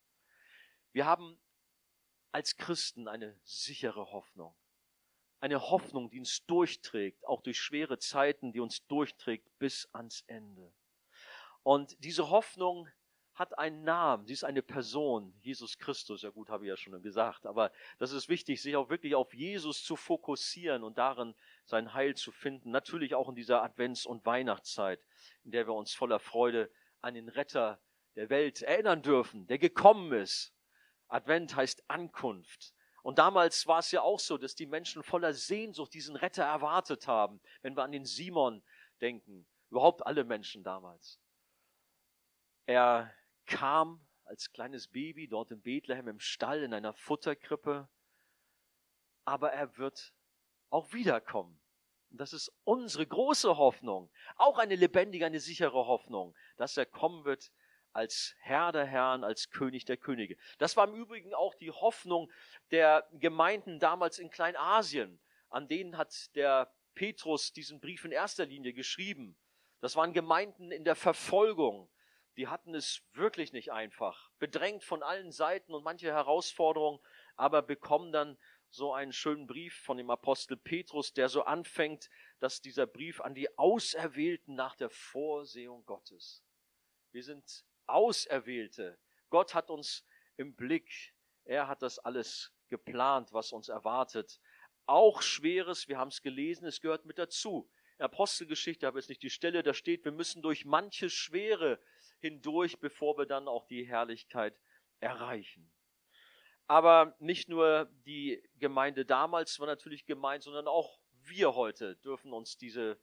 Wir 0.91 1.05
haben 1.05 1.39
als 2.31 2.57
Christen 2.57 3.07
eine 3.07 3.39
sichere 3.43 4.11
Hoffnung. 4.11 4.55
Eine 5.39 5.61
Hoffnung, 5.69 6.09
die 6.09 6.19
uns 6.19 6.45
durchträgt, 6.45 7.25
auch 7.25 7.41
durch 7.41 7.59
schwere 7.59 7.97
Zeiten, 7.97 8.51
die 8.51 8.59
uns 8.59 8.85
durchträgt 8.87 9.47
bis 9.57 9.87
ans 9.93 10.23
Ende. 10.27 10.73
Und 11.63 11.95
diese 12.03 12.29
Hoffnung 12.29 12.89
hat 13.39 13.57
einen 13.57 13.83
Namen, 13.83 14.25
sie 14.25 14.33
ist 14.33 14.43
eine 14.43 14.61
Person, 14.61 15.33
Jesus 15.39 15.77
Christus. 15.77 16.23
Ja 16.23 16.29
gut, 16.29 16.49
habe 16.49 16.65
ich 16.65 16.69
ja 16.69 16.75
schon 16.75 17.01
gesagt, 17.01 17.45
aber 17.45 17.71
das 17.97 18.11
ist 18.11 18.27
wichtig, 18.27 18.61
sich 18.61 18.75
auch 18.75 18.89
wirklich 18.89 19.15
auf 19.15 19.33
Jesus 19.33 19.81
zu 19.83 19.95
fokussieren 19.95 20.83
und 20.83 20.97
darin 20.97 21.33
sein 21.63 21.93
Heil 21.93 22.15
zu 22.15 22.33
finden. 22.33 22.69
Natürlich 22.69 23.15
auch 23.15 23.29
in 23.29 23.35
dieser 23.35 23.63
Advents- 23.63 24.05
und 24.05 24.25
Weihnachtszeit, 24.25 25.01
in 25.45 25.51
der 25.51 25.67
wir 25.67 25.73
uns 25.73 25.93
voller 25.93 26.19
Freude 26.19 26.69
an 27.01 27.13
den 27.13 27.29
Retter 27.29 27.79
der 28.19 28.29
Welt 28.29 28.61
erinnern 28.61 29.01
dürfen, 29.01 29.47
der 29.47 29.57
gekommen 29.57 30.11
ist. 30.11 30.53
Advent 31.07 31.55
heißt 31.55 31.89
Ankunft. 31.89 32.73
Und 33.01 33.17
damals 33.17 33.65
war 33.65 33.79
es 33.79 33.91
ja 33.91 34.01
auch 34.01 34.19
so, 34.19 34.37
dass 34.37 34.55
die 34.55 34.65
Menschen 34.65 35.03
voller 35.03 35.33
Sehnsucht 35.33 35.93
diesen 35.93 36.17
Retter 36.17 36.43
erwartet 36.43 37.07
haben, 37.07 37.39
wenn 37.61 37.77
wir 37.77 37.83
an 37.83 37.93
den 37.93 38.03
Simon 38.03 38.61
denken, 38.99 39.47
überhaupt 39.69 40.05
alle 40.05 40.25
Menschen 40.25 40.65
damals. 40.65 41.17
Er 42.65 43.15
kam 43.45 44.05
als 44.25 44.51
kleines 44.51 44.89
Baby 44.89 45.29
dort 45.29 45.51
in 45.51 45.61
Bethlehem 45.61 46.09
im 46.09 46.19
Stall 46.19 46.61
in 46.61 46.73
einer 46.73 46.93
Futterkrippe, 46.93 47.87
aber 49.23 49.53
er 49.53 49.77
wird 49.77 50.13
auch 50.69 50.91
wiederkommen. 50.91 51.61
Und 52.09 52.19
das 52.19 52.33
ist 52.33 52.51
unsere 52.65 53.07
große 53.07 53.55
Hoffnung, 53.55 54.11
auch 54.35 54.57
eine 54.57 54.75
lebendige, 54.75 55.25
eine 55.25 55.39
sichere 55.39 55.87
Hoffnung, 55.87 56.35
dass 56.57 56.75
er 56.75 56.85
kommen 56.85 57.23
wird 57.23 57.49
als 57.93 58.35
Herr 58.39 58.71
der 58.71 58.85
Herren, 58.85 59.23
als 59.23 59.49
König 59.49 59.85
der 59.85 59.97
Könige. 59.97 60.37
Das 60.57 60.77
war 60.77 60.87
im 60.87 60.95
Übrigen 60.95 61.33
auch 61.33 61.55
die 61.55 61.71
Hoffnung 61.71 62.31
der 62.71 63.07
Gemeinden 63.13 63.79
damals 63.79 64.19
in 64.19 64.29
Kleinasien. 64.29 65.19
An 65.49 65.67
denen 65.67 65.97
hat 65.97 66.35
der 66.35 66.71
Petrus 66.93 67.53
diesen 67.53 67.79
Brief 67.79 68.05
in 68.05 68.11
erster 68.11 68.45
Linie 68.45 68.73
geschrieben. 68.73 69.37
Das 69.81 69.95
waren 69.95 70.13
Gemeinden 70.13 70.71
in 70.71 70.83
der 70.83 70.95
Verfolgung. 70.95 71.89
Die 72.37 72.47
hatten 72.47 72.75
es 72.75 73.01
wirklich 73.13 73.51
nicht 73.51 73.71
einfach, 73.71 74.31
bedrängt 74.39 74.83
von 74.83 75.03
allen 75.03 75.31
Seiten 75.31 75.73
und 75.73 75.83
manche 75.83 76.07
Herausforderungen, 76.07 76.99
aber 77.35 77.61
bekommen 77.61 78.11
dann 78.11 78.37
so 78.69 78.93
einen 78.93 79.11
schönen 79.11 79.47
Brief 79.47 79.75
von 79.81 79.97
dem 79.97 80.09
Apostel 80.09 80.55
Petrus, 80.55 81.13
der 81.13 81.27
so 81.27 81.43
anfängt, 81.43 82.09
dass 82.39 82.61
dieser 82.61 82.85
Brief 82.85 83.19
an 83.19 83.33
die 83.33 83.57
Auserwählten 83.57 84.55
nach 84.55 84.75
der 84.75 84.89
Vorsehung 84.89 85.85
Gottes. 85.85 86.43
Wir 87.11 87.23
sind 87.23 87.65
Auserwählte. 87.91 88.97
Gott 89.29 89.53
hat 89.53 89.69
uns 89.69 90.05
im 90.37 90.55
Blick. 90.55 91.13
Er 91.45 91.67
hat 91.67 91.81
das 91.81 91.99
alles 91.99 92.51
geplant, 92.69 93.33
was 93.33 93.51
uns 93.51 93.69
erwartet. 93.69 94.39
Auch 94.85 95.21
Schweres, 95.21 95.87
wir 95.87 95.97
haben 95.97 96.09
es 96.09 96.21
gelesen, 96.21 96.65
es 96.65 96.81
gehört 96.81 97.05
mit 97.05 97.17
dazu. 97.17 97.69
Apostelgeschichte 97.99 98.87
habe 98.87 98.99
jetzt 98.99 99.09
nicht 99.09 99.23
die 99.23 99.29
Stelle, 99.29 99.61
da 99.61 99.73
steht, 99.73 100.05
wir 100.05 100.11
müssen 100.11 100.41
durch 100.41 100.65
manche 100.65 101.09
Schwere 101.09 101.79
hindurch, 102.19 102.79
bevor 102.79 103.17
wir 103.17 103.25
dann 103.25 103.47
auch 103.47 103.65
die 103.65 103.85
Herrlichkeit 103.85 104.57
erreichen. 104.99 105.69
Aber 106.67 107.15
nicht 107.19 107.49
nur 107.49 107.89
die 108.05 108.41
Gemeinde 108.55 109.05
damals 109.05 109.59
war 109.59 109.67
natürlich 109.67 110.05
gemeint, 110.05 110.43
sondern 110.43 110.67
auch 110.67 110.99
wir 111.23 111.55
heute 111.55 111.95
dürfen 111.97 112.31
uns 112.31 112.57
diese 112.57 112.99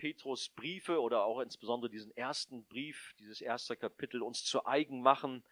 Petrus 0.00 0.48
Briefe 0.48 0.98
oder 1.02 1.26
auch 1.26 1.40
insbesondere 1.40 1.90
diesen 1.90 2.16
ersten 2.16 2.64
Brief, 2.64 3.14
dieses 3.18 3.42
erste 3.42 3.76
Kapitel 3.76 4.22
uns 4.22 4.42
zu 4.46 4.64
eigen 4.64 5.02
machen 5.02 5.44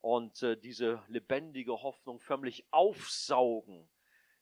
und 0.00 0.42
äh, 0.42 0.56
diese 0.56 1.02
lebendige 1.08 1.82
Hoffnung 1.82 2.18
förmlich 2.18 2.64
aufsaugen, 2.70 3.90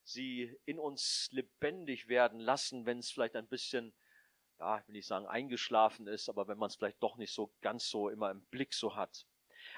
sie 0.03 0.57
in 0.63 0.79
uns 0.79 1.27
lebendig 1.33 2.07
werden 2.07 2.39
lassen, 2.39 2.85
wenn 2.85 2.99
es 2.99 3.11
vielleicht 3.11 3.35
ein 3.35 3.49
bisschen, 3.49 3.93
ja, 4.57 4.79
ich 4.79 4.87
will 4.87 4.93
nicht 4.93 5.07
sagen 5.07 5.27
eingeschlafen 5.27 6.07
ist, 6.07 6.29
aber 6.29 6.47
wenn 6.47 6.57
man 6.57 6.69
es 6.69 6.77
vielleicht 6.77 7.03
doch 7.03 7.17
nicht 7.17 7.33
so 7.33 7.53
ganz 7.59 7.89
so 7.89 8.07
immer 8.07 8.31
im 8.31 8.45
Blick 8.45 8.73
so 8.73 8.95
hat. 8.95 9.27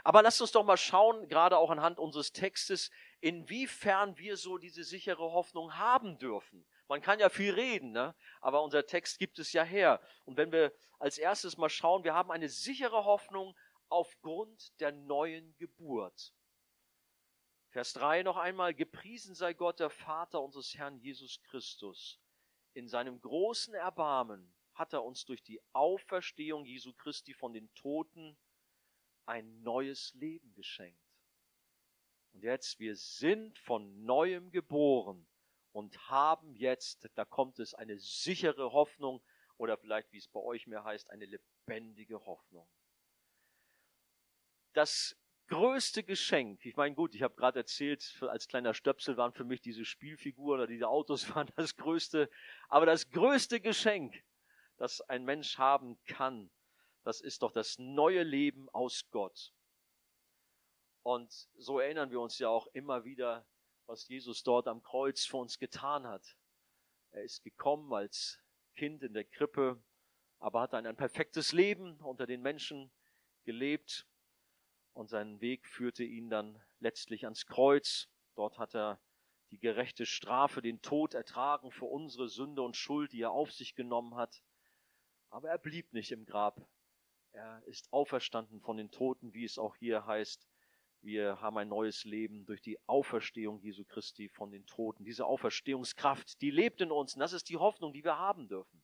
Aber 0.03 0.22
lasst 0.22 0.39
uns 0.39 0.51
doch 0.51 0.63
mal 0.63 0.77
schauen, 0.77 1.27
gerade 1.30 1.58
auch 1.58 1.72
anhand 1.72 1.98
unseres 1.98 2.32
Textes, 2.32 2.92
inwiefern 3.22 4.20
wir 4.20 4.38
so 4.38 4.60
diese 4.60 4.84
sichere 4.84 5.32
Hoffnung 5.32 5.80
haben 5.80 6.20
dürfen. 6.20 6.63
Man 6.93 7.01
kann 7.01 7.19
ja 7.19 7.29
viel 7.29 7.51
reden, 7.55 7.91
ne? 7.91 8.13
aber 8.39 8.62
unser 8.62 8.85
Text 8.85 9.17
gibt 9.17 9.39
es 9.39 9.51
ja 9.51 9.63
her. 9.63 10.00
Und 10.25 10.38
wenn 10.38 10.51
wir 10.51 10.71
als 11.00 11.17
erstes 11.17 11.57
mal 11.57 11.67
schauen, 11.67 12.03
wir 12.03 12.13
haben 12.13 12.29
eine 12.29 12.50
sichere 12.50 13.03
Hoffnung 13.03 13.57
aufgrund 13.89 14.79
der 14.79 14.91
neuen 14.91 15.55
Geburt. 15.57 16.35
Vers 17.69 17.93
3 17.93 18.21
noch 18.21 18.38
einmal, 18.38 18.75
gepriesen 18.75 19.33
sei 19.33 19.55
Gott, 19.55 19.79
der 19.79 19.89
Vater 19.89 20.39
unseres 20.43 20.75
Herrn 20.75 21.00
Jesus 21.00 21.41
Christus. 21.41 22.21
In 22.73 22.88
seinem 22.88 23.19
großen 23.19 23.73
Erbarmen 23.73 24.53
hat 24.75 24.93
er 24.93 25.03
uns 25.03 25.25
durch 25.25 25.41
die 25.41 25.59
Auferstehung 25.71 26.63
Jesu 26.63 26.93
Christi 26.93 27.33
von 27.33 27.53
den 27.53 27.73
Toten 27.73 28.38
ein 29.25 29.63
neues 29.63 30.13
Leben 30.13 30.53
geschenkt. 30.53 31.01
Und 32.33 32.43
jetzt, 32.43 32.77
wir 32.77 32.95
sind 32.95 33.57
von 33.57 34.05
neuem 34.05 34.51
geboren 34.51 35.27
und 35.74 36.10
haben 36.10 36.56
jetzt, 36.56 37.10
da 37.15 37.25
kommt 37.25 37.60
es, 37.60 37.74
eine 37.74 38.00
sichere 38.00 38.72
Hoffnung 38.72 39.22
oder 39.58 39.77
vielleicht, 39.77 40.12
wie 40.12 40.18
es 40.18 40.27
bei 40.27 40.39
euch 40.39 40.68
mehr 40.68 40.84
heißt, 40.84 41.10
eine 41.10 41.25
lebendige 41.25 42.25
Hoffnung. 42.25 42.70
Das 44.74 45.18
größte 45.48 46.03
Geschenk, 46.03 46.65
ich 46.65 46.75
meine, 46.75 46.96
gut, 46.96 47.13
ich 47.15 47.24
habe 47.24 47.36
gerade 47.36 47.60
erzählt, 47.60 48.18
als 48.22 48.48
kleiner 48.48 48.74
Stöpsel 48.74 49.18
waren 49.18 49.34
für 49.34 49.44
mich 49.44 49.62
diese 49.62 49.84
Spielfiguren 49.84 50.60
oder 50.62 50.68
diese 50.68 50.88
Autos 50.88 51.30
waren 51.36 51.51
das 51.56 51.75
größte, 51.75 52.30
aber 52.70 52.86
das 52.86 53.10
größte 53.10 53.60
Geschenk, 53.60 54.24
das 54.77 55.01
ein 55.01 55.25
Mensch 55.25 55.58
haben 55.58 56.00
kann, 56.06 56.50
das 57.03 57.20
ist 57.20 57.42
doch 57.42 57.51
das 57.51 57.77
neue 57.80 58.24
Leben 58.24 58.70
aus 58.70 59.10
Gott. 59.12 59.53
Und 61.01 61.32
so 61.56 61.80
erinnern 61.80 62.12
wir 62.12 62.22
uns 62.22 62.39
ja 62.39 62.48
auch 62.48 62.68
immer 62.68 63.03
wieder, 63.03 63.46
was 63.85 64.07
Jesus 64.07 64.43
dort 64.43 64.67
am 64.67 64.81
Kreuz 64.81 65.25
für 65.25 65.37
uns 65.37 65.59
getan 65.59 66.07
hat. 66.07 66.37
Er 67.11 67.23
ist 67.23 67.43
gekommen 67.43 67.93
als 67.93 68.39
Kind 68.75 69.03
in 69.03 69.13
der 69.13 69.25
Krippe, 69.25 69.83
aber 70.39 70.61
hat 70.61 70.73
dann 70.73 70.85
ein 70.85 70.97
perfektes 70.97 71.51
Leben 71.51 71.97
unter 71.97 72.25
den 72.25 72.41
Menschen 72.41 72.91
gelebt 73.43 74.07
und 74.93 75.09
sein 75.09 75.41
Weg 75.41 75.67
führte 75.67 76.03
ihn 76.03 76.29
dann 76.29 76.61
letztlich 76.79 77.25
ans 77.25 77.45
Kreuz. 77.45 78.09
Dort 78.35 78.57
hat 78.57 78.75
er 78.75 79.01
die 79.51 79.59
gerechte 79.59 80.05
Strafe, 80.05 80.61
den 80.61 80.81
Tod 80.81 81.13
ertragen 81.13 81.71
für 81.71 81.85
unsere 81.85 82.27
Sünde 82.27 82.63
und 82.63 82.75
Schuld, 82.75 83.11
die 83.11 83.21
er 83.21 83.31
auf 83.31 83.51
sich 83.51 83.75
genommen 83.75 84.15
hat. 84.15 84.43
Aber 85.29 85.49
er 85.49 85.57
blieb 85.57 85.93
nicht 85.93 86.11
im 86.11 86.25
Grab. 86.25 86.67
Er 87.31 87.63
ist 87.65 87.91
auferstanden 87.91 88.61
von 88.61 88.77
den 88.77 88.91
Toten, 88.91 89.33
wie 89.33 89.43
es 89.43 89.57
auch 89.57 89.75
hier 89.75 90.05
heißt. 90.05 90.47
Wir 91.03 91.41
haben 91.41 91.57
ein 91.57 91.67
neues 91.67 92.05
Leben 92.05 92.45
durch 92.45 92.62
die 92.62 92.79
Auferstehung 92.88 93.60
Jesu 93.60 93.83
Christi 93.83 94.29
von 94.29 94.51
den 94.51 94.65
Toten. 94.65 95.03
Diese 95.03 95.25
Auferstehungskraft, 95.25 96.39
die 96.39 96.50
lebt 96.50 96.79
in 96.79 96.93
uns 96.93 97.13
und 97.13 97.19
das 97.19 97.33
ist 97.33 97.50
die 97.50 97.57
Hoffnung, 97.57 97.91
die 97.91 98.05
wir 98.05 98.17
haben 98.17 98.48
dürfen. 98.48 98.81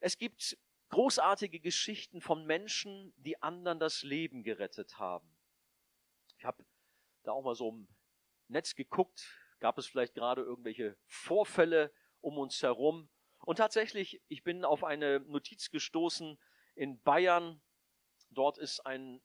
Es 0.00 0.18
gibt 0.18 0.58
großartige 0.90 1.60
Geschichten 1.60 2.20
von 2.20 2.44
Menschen, 2.44 3.14
die 3.16 3.40
anderen 3.42 3.80
das 3.80 4.02
Leben 4.02 4.42
gerettet 4.42 4.98
haben. 4.98 5.34
Ich 6.36 6.44
habe 6.44 6.62
da 7.22 7.32
auch 7.32 7.42
mal 7.42 7.54
so 7.54 7.70
im 7.70 7.88
Netz 8.48 8.74
geguckt, 8.74 9.34
gab 9.60 9.78
es 9.78 9.86
vielleicht 9.86 10.14
gerade 10.14 10.42
irgendwelche 10.42 10.98
Vorfälle 11.06 11.90
um 12.20 12.36
uns 12.36 12.62
herum. 12.62 13.08
Und 13.46 13.56
tatsächlich, 13.56 14.22
ich 14.28 14.42
bin 14.42 14.62
auf 14.62 14.84
eine 14.84 15.20
Notiz 15.20 15.70
gestoßen 15.70 16.38
in 16.74 17.00
Bayern. 17.00 17.62
Dort 18.28 18.58
ist 18.58 18.84
ein 18.84 19.22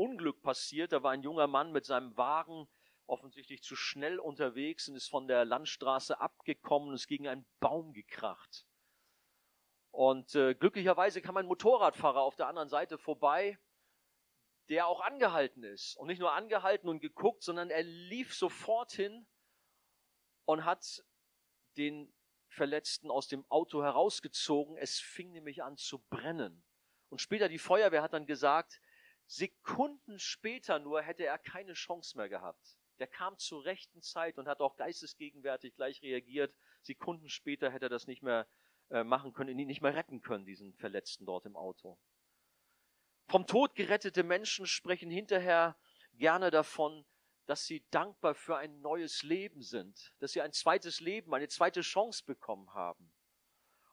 Unglück 0.00 0.40
passiert. 0.40 0.92
Da 0.92 1.02
war 1.02 1.12
ein 1.12 1.22
junger 1.22 1.46
Mann 1.46 1.72
mit 1.72 1.84
seinem 1.84 2.16
Wagen 2.16 2.66
offensichtlich 3.06 3.62
zu 3.62 3.76
schnell 3.76 4.18
unterwegs 4.18 4.88
und 4.88 4.96
ist 4.96 5.08
von 5.08 5.28
der 5.28 5.44
Landstraße 5.44 6.20
abgekommen 6.20 6.88
und 6.88 6.94
ist 6.94 7.06
gegen 7.06 7.28
einen 7.28 7.44
Baum 7.58 7.92
gekracht. 7.92 8.66
Und 9.90 10.34
äh, 10.36 10.54
glücklicherweise 10.54 11.20
kam 11.20 11.36
ein 11.36 11.46
Motorradfahrer 11.46 12.22
auf 12.22 12.36
der 12.36 12.46
anderen 12.46 12.68
Seite 12.68 12.96
vorbei, 12.96 13.58
der 14.68 14.86
auch 14.86 15.00
angehalten 15.00 15.64
ist. 15.64 15.96
Und 15.96 16.06
nicht 16.06 16.20
nur 16.20 16.32
angehalten 16.32 16.88
und 16.88 17.00
geguckt, 17.00 17.42
sondern 17.42 17.70
er 17.70 17.82
lief 17.82 18.34
sofort 18.34 18.92
hin 18.92 19.26
und 20.44 20.64
hat 20.64 21.04
den 21.76 22.14
Verletzten 22.48 23.10
aus 23.10 23.28
dem 23.28 23.44
Auto 23.50 23.82
herausgezogen. 23.82 24.76
Es 24.76 24.98
fing 25.00 25.32
nämlich 25.32 25.62
an 25.62 25.76
zu 25.76 25.98
brennen. 26.08 26.64
Und 27.08 27.20
später 27.20 27.48
die 27.48 27.58
Feuerwehr 27.58 28.02
hat 28.02 28.12
dann 28.12 28.26
gesagt, 28.26 28.80
Sekunden 29.30 30.18
später 30.18 30.80
nur 30.80 31.02
hätte 31.02 31.24
er 31.24 31.38
keine 31.38 31.74
Chance 31.74 32.16
mehr 32.16 32.28
gehabt. 32.28 32.76
Der 32.98 33.06
kam 33.06 33.38
zur 33.38 33.64
rechten 33.64 34.02
Zeit 34.02 34.38
und 34.38 34.48
hat 34.48 34.60
auch 34.60 34.74
geistesgegenwärtig 34.74 35.76
gleich 35.76 36.02
reagiert. 36.02 36.52
Sekunden 36.82 37.28
später 37.28 37.70
hätte 37.70 37.86
er 37.86 37.90
das 37.90 38.08
nicht 38.08 38.24
mehr 38.24 38.48
äh, 38.90 39.04
machen 39.04 39.32
können, 39.32 39.56
ihn 39.56 39.68
nicht 39.68 39.82
mehr 39.82 39.94
retten 39.94 40.20
können, 40.20 40.46
diesen 40.46 40.74
Verletzten 40.74 41.26
dort 41.26 41.46
im 41.46 41.54
Auto. 41.54 41.96
Vom 43.28 43.46
Tod 43.46 43.76
gerettete 43.76 44.24
Menschen 44.24 44.66
sprechen 44.66 45.12
hinterher 45.12 45.78
gerne 46.14 46.50
davon, 46.50 47.06
dass 47.46 47.64
sie 47.66 47.86
dankbar 47.92 48.34
für 48.34 48.56
ein 48.56 48.80
neues 48.80 49.22
Leben 49.22 49.62
sind, 49.62 50.12
dass 50.18 50.32
sie 50.32 50.42
ein 50.42 50.52
zweites 50.52 50.98
Leben, 50.98 51.32
eine 51.34 51.46
zweite 51.46 51.82
Chance 51.82 52.24
bekommen 52.26 52.74
haben. 52.74 53.12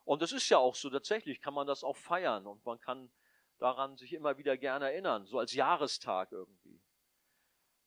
Und 0.03 0.23
das 0.23 0.31
ist 0.31 0.49
ja 0.49 0.57
auch 0.57 0.73
so, 0.73 0.89
tatsächlich 0.89 1.41
kann 1.41 1.53
man 1.53 1.67
das 1.67 1.83
auch 1.83 1.95
feiern 1.95 2.47
und 2.47 2.65
man 2.65 2.79
kann 2.79 3.11
daran 3.59 3.97
sich 3.97 4.13
immer 4.13 4.37
wieder 4.37 4.57
gerne 4.57 4.91
erinnern, 4.91 5.25
so 5.25 5.39
als 5.39 5.53
Jahrestag 5.53 6.31
irgendwie. 6.31 6.81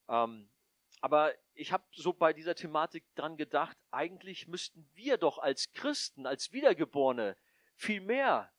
Ähm, 0.09 0.50
aber 1.00 1.35
ich 1.55 1.73
habe 1.73 1.85
so 1.93 2.12
bei 2.12 2.33
dieser 2.33 2.55
Thematik 2.55 3.05
dran 3.15 3.37
gedacht, 3.37 3.77
eigentlich 3.91 4.49
müssten 4.49 4.89
wir 4.95 5.17
doch 5.17 5.39
als 5.39 5.73
Christen, 5.73 6.27
als 6.27 6.53
Wiedergeborene 6.53 7.37
viel 7.75 8.00
mehr 8.00 8.53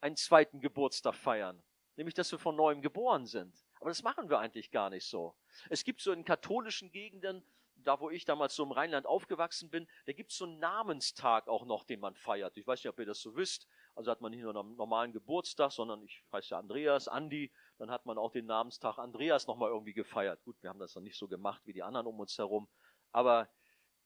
einen 0.00 0.16
zweiten 0.16 0.60
Geburtstag 0.60 1.14
feiern, 1.14 1.62
nämlich 1.96 2.14
dass 2.14 2.32
wir 2.32 2.38
von 2.38 2.56
neuem 2.56 2.82
geboren 2.82 3.26
sind. 3.26 3.54
Aber 3.80 3.90
das 3.90 4.02
machen 4.02 4.28
wir 4.28 4.38
eigentlich 4.38 4.70
gar 4.70 4.90
nicht 4.90 5.06
so. 5.06 5.36
Es 5.68 5.84
gibt 5.84 6.00
so 6.00 6.12
in 6.12 6.24
katholischen 6.24 6.90
Gegenden, 6.90 7.44
da 7.76 8.00
wo 8.00 8.10
ich 8.10 8.24
damals 8.24 8.54
so 8.54 8.64
im 8.64 8.72
Rheinland 8.72 9.06
aufgewachsen 9.06 9.70
bin, 9.70 9.86
da 10.06 10.12
gibt 10.12 10.32
es 10.32 10.38
so 10.38 10.44
einen 10.44 10.58
Namenstag 10.58 11.46
auch 11.46 11.66
noch, 11.66 11.84
den 11.84 12.00
man 12.00 12.14
feiert. 12.14 12.56
Ich 12.56 12.66
weiß 12.66 12.80
nicht, 12.80 12.88
ob 12.88 12.98
ihr 12.98 13.06
das 13.06 13.20
so 13.20 13.36
wisst. 13.36 13.68
Also 13.96 14.10
hat 14.10 14.20
man 14.20 14.30
nicht 14.30 14.42
nur 14.42 14.54
einen 14.54 14.76
normalen 14.76 15.12
Geburtstag, 15.12 15.72
sondern 15.72 16.02
ich 16.02 16.22
heiße 16.30 16.50
ja 16.50 16.58
Andreas, 16.58 17.08
Andi, 17.08 17.50
dann 17.78 17.90
hat 17.90 18.04
man 18.04 18.18
auch 18.18 18.30
den 18.30 18.44
Namenstag 18.44 18.98
Andreas 18.98 19.46
nochmal 19.46 19.70
irgendwie 19.70 19.94
gefeiert. 19.94 20.44
Gut, 20.44 20.62
wir 20.62 20.68
haben 20.68 20.78
das 20.78 20.92
dann 20.92 21.02
nicht 21.02 21.18
so 21.18 21.26
gemacht 21.28 21.62
wie 21.64 21.72
die 21.72 21.82
anderen 21.82 22.06
um 22.06 22.20
uns 22.20 22.36
herum, 22.36 22.68
aber 23.10 23.48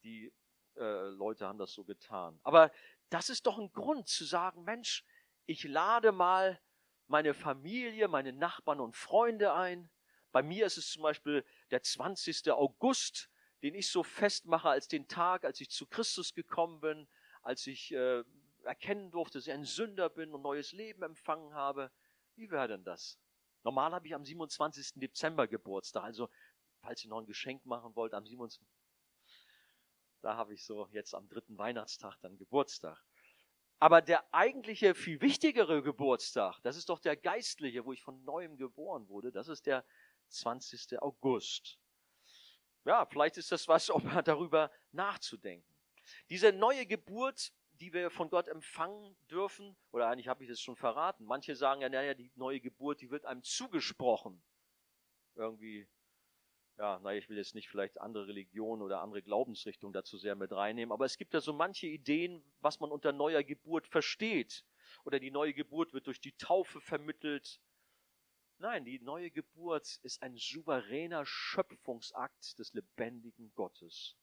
die 0.05 0.33
äh, 0.77 1.09
Leute 1.09 1.45
haben 1.45 1.59
das 1.59 1.73
so 1.73 1.85
getan. 1.85 2.39
Aber 2.45 2.71
das 3.09 3.31
ist 3.31 3.47
doch 3.47 3.59
ein 3.59 3.73
Grund 3.73 4.07
zu 4.07 4.25
sagen, 4.25 4.63
Mensch, 4.63 5.05
ich 5.47 5.65
lade 5.65 6.13
mal 6.13 6.61
meine 7.09 7.35
Familie, 7.35 8.07
meine 8.07 8.33
Nachbarn 8.33 8.79
und 8.79 8.95
Freunde 8.95 9.53
ein. 9.55 9.91
Bei 10.31 10.45
mir 10.45 10.67
ist 10.67 10.79
es 10.79 10.93
zum 10.93 11.03
Beispiel 11.03 11.45
der 11.73 11.83
20. 11.83 12.53
August, 12.53 13.29
den 13.65 13.75
ich 13.75 13.91
so 13.91 14.05
festmache 14.05 14.69
als 14.69 14.87
den 14.87 15.09
Tag, 15.09 15.45
als 15.45 15.61
ich 15.61 15.71
zu 15.71 15.89
Christus 15.89 16.33
gekommen 16.33 16.81
bin, 16.81 17.09
als 17.43 17.67
ich 17.67 17.93
äh, 17.93 18.23
erkennen 18.71 19.11
durfte, 19.11 19.39
dass 19.39 19.49
ich 19.49 19.53
ein 19.53 19.65
Sünder 19.65 20.09
bin 20.09 20.33
und 20.33 20.43
neues 20.43 20.71
Leben 20.71 21.03
empfangen 21.03 21.55
habe. 21.55 21.91
Wie 22.37 22.53
wäre 22.53 22.69
denn 22.69 22.85
das? 22.85 23.19
Normal 23.65 23.93
habe 23.93 24.07
ich 24.07 24.15
am 24.15 24.25
27. 24.25 24.93
Dezember 24.95 25.49
Geburtstag, 25.49 26.05
also 26.05 26.31
falls 26.81 27.05
ihr 27.05 27.11
noch 27.11 27.19
ein 27.19 27.27
Geschenk 27.27 27.67
machen 27.67 27.97
wollt, 27.97 28.15
am 28.15 28.25
27. 28.25 28.65
Da 30.23 30.37
habe 30.37 30.55
ich 30.55 30.65
so 30.65 30.87
jetzt 30.93 31.15
am 31.15 31.29
dritten 31.29 31.59
Weihnachtstag 31.59 32.17
dann 32.21 32.39
Geburtstag. 32.39 33.03
Aber 33.81 34.03
der 34.03 34.33
eigentliche, 34.33 34.95
viel 34.95 35.21
wichtigere 35.21 35.83
Geburtstag, 35.83 36.61
das 36.63 36.77
ist 36.77 36.91
doch 36.91 37.01
der 37.01 37.17
geistliche, 37.17 37.85
wo 37.85 37.93
ich 37.93 38.03
von 38.03 38.23
neuem 38.25 38.57
geboren 38.57 39.09
wurde, 39.09 39.33
das 39.33 39.49
ist 39.49 39.67
der 39.67 39.85
20. 40.29 41.03
August. 41.03 41.81
Ja, 42.85 43.05
vielleicht 43.05 43.37
ist 43.37 43.51
das 43.51 43.67
was, 43.67 43.91
um 43.91 44.03
darüber 44.25 44.71
nachzudenken. 44.93 45.69
Diese 46.29 46.53
neue 46.53 46.87
Geburt 46.87 47.53
die 47.81 47.93
wir 47.95 48.11
von 48.11 48.29
Gott 48.29 48.47
empfangen 48.49 49.17
dürfen, 49.31 49.75
oder 49.91 50.09
eigentlich 50.09 50.29
habe 50.29 50.45
ich 50.45 50.51
das 50.51 50.61
schon 50.61 50.77
verraten. 50.77 51.25
Manche 51.25 51.57
sagen 51.57 51.81
ja, 51.81 51.89
naja, 51.89 52.15
die 52.15 52.31
neue 52.35 52.61
Geburt, 52.61 53.01
die 53.01 53.11
wird 53.11 53.25
einem 53.25 53.43
zugesprochen. 53.43 54.43
Irgendwie, 55.35 55.89
ja, 56.77 56.99
naja, 56.99 57.19
ich 57.19 57.29
will 57.31 57.39
jetzt 57.39 57.55
nicht 57.55 57.69
vielleicht 57.69 57.99
andere 57.99 58.29
Religionen 58.29 58.83
oder 58.83 59.01
andere 59.01 59.23
Glaubensrichtungen 59.23 59.95
dazu 59.95 60.19
sehr 60.19 60.35
mit 60.35 60.53
reinnehmen, 60.53 60.93
aber 60.93 61.07
es 61.07 61.17
gibt 61.17 61.33
ja 61.33 61.41
so 61.41 61.55
manche 61.55 61.87
Ideen, 61.87 62.45
was 62.61 62.81
man 62.81 62.91
unter 62.91 63.13
neuer 63.13 63.43
Geburt 63.43 63.87
versteht. 63.87 64.67
Oder 65.05 65.19
die 65.19 65.31
neue 65.31 65.55
Geburt 65.55 65.95
wird 65.95 66.07
durch 66.07 66.21
die 66.21 66.37
Taufe 66.37 66.81
vermittelt. 66.81 67.61
Nein, 68.59 68.85
die 68.85 68.99
neue 68.99 69.31
Geburt 69.31 70.01
ist 70.03 70.23
ein 70.23 70.37
souveräner 70.37 71.25
Schöpfungsakt 71.25 72.59
des 72.59 72.75
lebendigen 72.75 73.55
Gottes. 73.55 74.17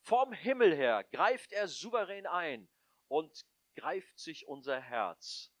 Vom 0.00 0.32
Himmel 0.32 0.74
her 0.74 1.04
greift 1.04 1.52
er 1.52 1.68
souverän 1.68 2.26
ein 2.26 2.68
und 3.08 3.44
greift 3.74 4.18
sich 4.18 4.46
unser 4.46 4.80
Herz. 4.80 5.52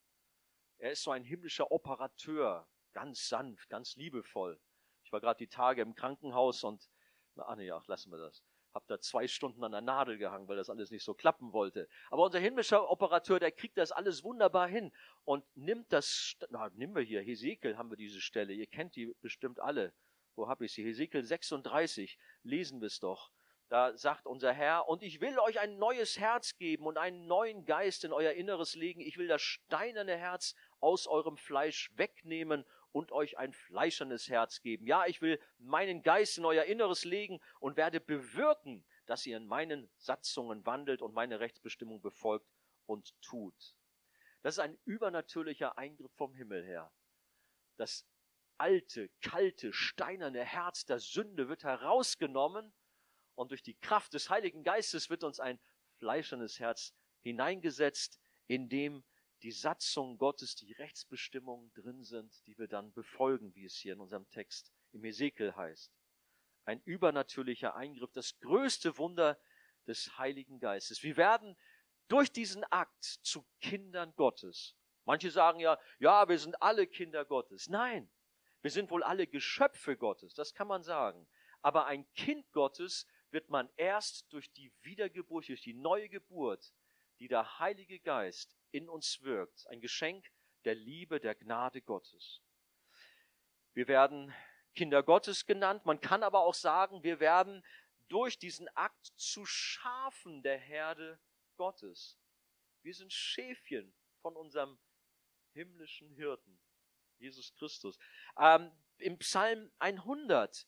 Er 0.78 0.92
ist 0.92 1.02
so 1.02 1.10
ein 1.10 1.24
himmlischer 1.24 1.72
Operateur, 1.72 2.68
ganz 2.92 3.28
sanft, 3.28 3.68
ganz 3.68 3.96
liebevoll. 3.96 4.60
Ich 5.04 5.12
war 5.12 5.20
gerade 5.20 5.38
die 5.38 5.48
Tage 5.48 5.82
im 5.82 5.94
Krankenhaus 5.94 6.64
und, 6.64 6.88
na, 7.34 7.44
ah, 7.44 7.56
nee, 7.56 7.70
ach, 7.70 7.86
lassen 7.86 8.10
wir 8.10 8.18
das. 8.18 8.44
Hab 8.74 8.86
da 8.86 9.00
zwei 9.00 9.26
Stunden 9.26 9.64
an 9.64 9.72
der 9.72 9.80
Nadel 9.80 10.18
gehangen, 10.18 10.46
weil 10.46 10.56
das 10.56 10.68
alles 10.68 10.90
nicht 10.90 11.04
so 11.04 11.14
klappen 11.14 11.52
wollte. 11.52 11.88
Aber 12.10 12.24
unser 12.24 12.38
himmlischer 12.38 12.90
Operateur, 12.90 13.40
der 13.40 13.50
kriegt 13.50 13.78
das 13.78 13.90
alles 13.90 14.22
wunderbar 14.22 14.68
hin 14.68 14.92
und 15.24 15.44
nimmt 15.56 15.92
das, 15.92 16.36
na, 16.50 16.68
nehmen 16.70 16.94
wir 16.94 17.02
hier, 17.02 17.22
Hesekiel 17.22 17.76
haben 17.76 17.90
wir 17.90 17.96
diese 17.96 18.20
Stelle, 18.20 18.52
ihr 18.52 18.66
kennt 18.66 18.94
die 18.94 19.14
bestimmt 19.20 19.58
alle. 19.60 19.94
Wo 20.36 20.48
habe 20.48 20.66
ich 20.66 20.72
sie? 20.72 20.84
Hesekiel 20.84 21.24
36, 21.24 22.18
lesen 22.42 22.80
wir 22.80 22.86
es 22.86 23.00
doch. 23.00 23.32
Da 23.68 23.94
sagt 23.98 24.26
unser 24.26 24.52
Herr, 24.52 24.88
und 24.88 25.02
ich 25.02 25.20
will 25.20 25.38
euch 25.38 25.60
ein 25.60 25.76
neues 25.76 26.18
Herz 26.18 26.56
geben 26.56 26.86
und 26.86 26.96
einen 26.96 27.26
neuen 27.26 27.66
Geist 27.66 28.02
in 28.02 28.14
euer 28.14 28.32
Inneres 28.32 28.74
legen. 28.74 29.00
Ich 29.00 29.18
will 29.18 29.28
das 29.28 29.42
steinerne 29.42 30.16
Herz 30.16 30.54
aus 30.80 31.06
eurem 31.06 31.36
Fleisch 31.36 31.90
wegnehmen 31.94 32.64
und 32.92 33.12
euch 33.12 33.36
ein 33.36 33.52
fleischernes 33.52 34.30
Herz 34.30 34.62
geben. 34.62 34.86
Ja, 34.86 35.04
ich 35.04 35.20
will 35.20 35.38
meinen 35.58 36.02
Geist 36.02 36.38
in 36.38 36.46
euer 36.46 36.64
Inneres 36.64 37.04
legen 37.04 37.40
und 37.60 37.76
werde 37.76 38.00
bewirken, 38.00 38.86
dass 39.04 39.26
ihr 39.26 39.36
in 39.36 39.46
meinen 39.46 39.90
Satzungen 39.98 40.64
wandelt 40.64 41.02
und 41.02 41.12
meine 41.12 41.38
Rechtsbestimmung 41.38 42.00
befolgt 42.00 42.48
und 42.86 43.20
tut. 43.20 43.76
Das 44.42 44.54
ist 44.54 44.60
ein 44.60 44.78
übernatürlicher 44.86 45.76
Eingriff 45.76 46.12
vom 46.12 46.34
Himmel 46.34 46.64
her. 46.64 46.90
Das 47.76 48.06
alte, 48.56 49.10
kalte, 49.20 49.74
steinerne 49.74 50.42
Herz 50.42 50.86
der 50.86 51.00
Sünde 51.00 51.50
wird 51.50 51.64
herausgenommen 51.64 52.72
und 53.38 53.52
durch 53.52 53.62
die 53.62 53.78
Kraft 53.78 54.14
des 54.14 54.30
Heiligen 54.30 54.64
Geistes 54.64 55.10
wird 55.10 55.22
uns 55.22 55.38
ein 55.38 55.60
fleischernes 55.98 56.58
Herz 56.58 56.92
hineingesetzt, 57.20 58.18
in 58.48 58.68
dem 58.68 59.04
die 59.42 59.52
Satzung 59.52 60.18
Gottes, 60.18 60.56
die 60.56 60.72
Rechtsbestimmungen 60.72 61.72
drin 61.74 62.02
sind, 62.02 62.44
die 62.46 62.58
wir 62.58 62.66
dann 62.66 62.92
befolgen, 62.92 63.54
wie 63.54 63.64
es 63.64 63.76
hier 63.76 63.92
in 63.92 64.00
unserem 64.00 64.28
Text 64.30 64.72
im 64.90 65.04
Hesekiel 65.04 65.54
heißt. 65.54 65.92
Ein 66.64 66.82
übernatürlicher 66.82 67.76
Eingriff, 67.76 68.10
das 68.10 68.40
größte 68.40 68.98
Wunder 68.98 69.38
des 69.86 70.18
Heiligen 70.18 70.58
Geistes. 70.58 71.04
Wir 71.04 71.16
werden 71.16 71.56
durch 72.08 72.32
diesen 72.32 72.64
Akt 72.64 73.04
zu 73.04 73.46
Kindern 73.60 74.12
Gottes. 74.16 74.74
Manche 75.04 75.30
sagen 75.30 75.60
ja, 75.60 75.78
ja, 76.00 76.28
wir 76.28 76.40
sind 76.40 76.60
alle 76.60 76.88
Kinder 76.88 77.24
Gottes. 77.24 77.68
Nein, 77.68 78.10
wir 78.62 78.72
sind 78.72 78.90
wohl 78.90 79.04
alle 79.04 79.28
Geschöpfe 79.28 79.96
Gottes, 79.96 80.34
das 80.34 80.54
kann 80.54 80.66
man 80.66 80.82
sagen. 80.82 81.28
Aber 81.62 81.86
ein 81.86 82.04
Kind 82.14 82.50
Gottes 82.52 83.06
wird 83.30 83.50
man 83.50 83.68
erst 83.76 84.32
durch 84.32 84.52
die 84.52 84.72
Wiedergeburt, 84.82 85.48
durch 85.48 85.62
die 85.62 85.74
neue 85.74 86.08
Geburt, 86.08 86.72
die 87.18 87.28
der 87.28 87.58
Heilige 87.58 88.00
Geist 88.00 88.56
in 88.70 88.88
uns 88.88 89.22
wirkt, 89.22 89.66
ein 89.68 89.80
Geschenk 89.80 90.30
der 90.64 90.74
Liebe, 90.74 91.20
der 91.20 91.34
Gnade 91.34 91.82
Gottes. 91.82 92.42
Wir 93.74 93.88
werden 93.88 94.34
Kinder 94.74 95.02
Gottes 95.02 95.46
genannt, 95.46 95.84
man 95.84 96.00
kann 96.00 96.22
aber 96.22 96.40
auch 96.40 96.54
sagen, 96.54 97.02
wir 97.02 97.20
werden 97.20 97.64
durch 98.08 98.38
diesen 98.38 98.68
Akt 98.76 99.06
zu 99.16 99.44
Schafen 99.44 100.42
der 100.42 100.58
Herde 100.58 101.20
Gottes. 101.56 102.18
Wir 102.82 102.94
sind 102.94 103.12
Schäfchen 103.12 103.94
von 104.22 104.36
unserem 104.36 104.78
himmlischen 105.52 106.10
Hirten, 106.14 106.60
Jesus 107.18 107.54
Christus. 107.54 107.98
Ähm, 108.38 108.70
Im 108.98 109.18
Psalm 109.18 109.70
100, 109.78 110.66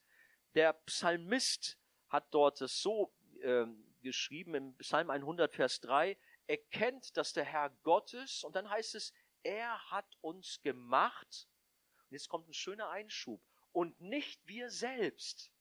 der 0.55 0.73
Psalmist 0.73 1.80
hat 2.11 2.27
dort 2.35 2.61
es 2.61 2.83
so 2.83 3.13
äh, 3.41 3.67
geschrieben 4.03 4.55
im 4.55 4.77
Psalm 4.79 5.11
100, 5.11 5.55
Vers 5.55 5.81
3, 5.81 6.19
erkennt, 6.47 7.17
dass 7.17 7.33
der 7.33 7.45
Herr 7.45 7.71
Gott 7.83 8.13
ist 8.13 8.45
und 8.45 8.57
dann 8.57 8.69
heißt 8.69 8.95
es, 8.95 9.15
er 9.43 9.91
hat 9.91 10.19
uns 10.21 10.61
gemacht. 10.63 11.49
Und 12.09 12.13
jetzt 12.13 12.29
kommt 12.29 12.49
ein 12.49 12.55
schöner 12.55 12.91
Einschub. 12.91 13.41
Und 13.73 14.01
nicht 14.01 14.47
wir 14.47 14.69
selbst. 14.69 15.53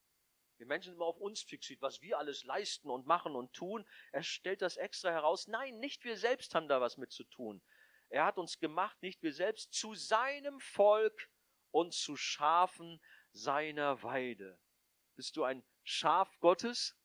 Wir 0.57 0.65
Menschen 0.65 0.89
sind 0.89 0.95
immer 0.95 1.05
auf 1.05 1.21
uns 1.21 1.41
fixiert, 1.41 1.81
was 1.81 2.01
wir 2.01 2.17
alles 2.17 2.43
leisten 2.43 2.89
und 2.89 3.05
machen 3.05 3.35
und 3.35 3.53
tun. 3.53 3.87
Er 4.11 4.23
stellt 4.23 4.61
das 4.61 4.75
extra 4.75 5.11
heraus. 5.11 5.47
Nein, 5.47 5.79
nicht 5.79 6.03
wir 6.03 6.17
selbst 6.17 6.53
haben 6.53 6.67
da 6.67 6.81
was 6.81 6.97
mit 6.97 7.11
zu 7.11 7.23
tun. 7.23 7.61
Er 8.09 8.25
hat 8.25 8.37
uns 8.37 8.59
gemacht, 8.59 9.01
nicht 9.01 9.21
wir 9.21 9.31
selbst, 9.31 9.71
zu 9.71 9.93
seinem 9.93 10.59
Volk 10.59 11.29
und 11.71 11.93
zu 11.93 12.17
Schafen 12.17 12.99
seiner 13.31 14.01
Weide. 14.03 14.59
Bist 15.19 15.35
du 15.35 15.43
ein 15.43 15.65
Schaf 15.83 16.39
Gottes? 16.39 16.95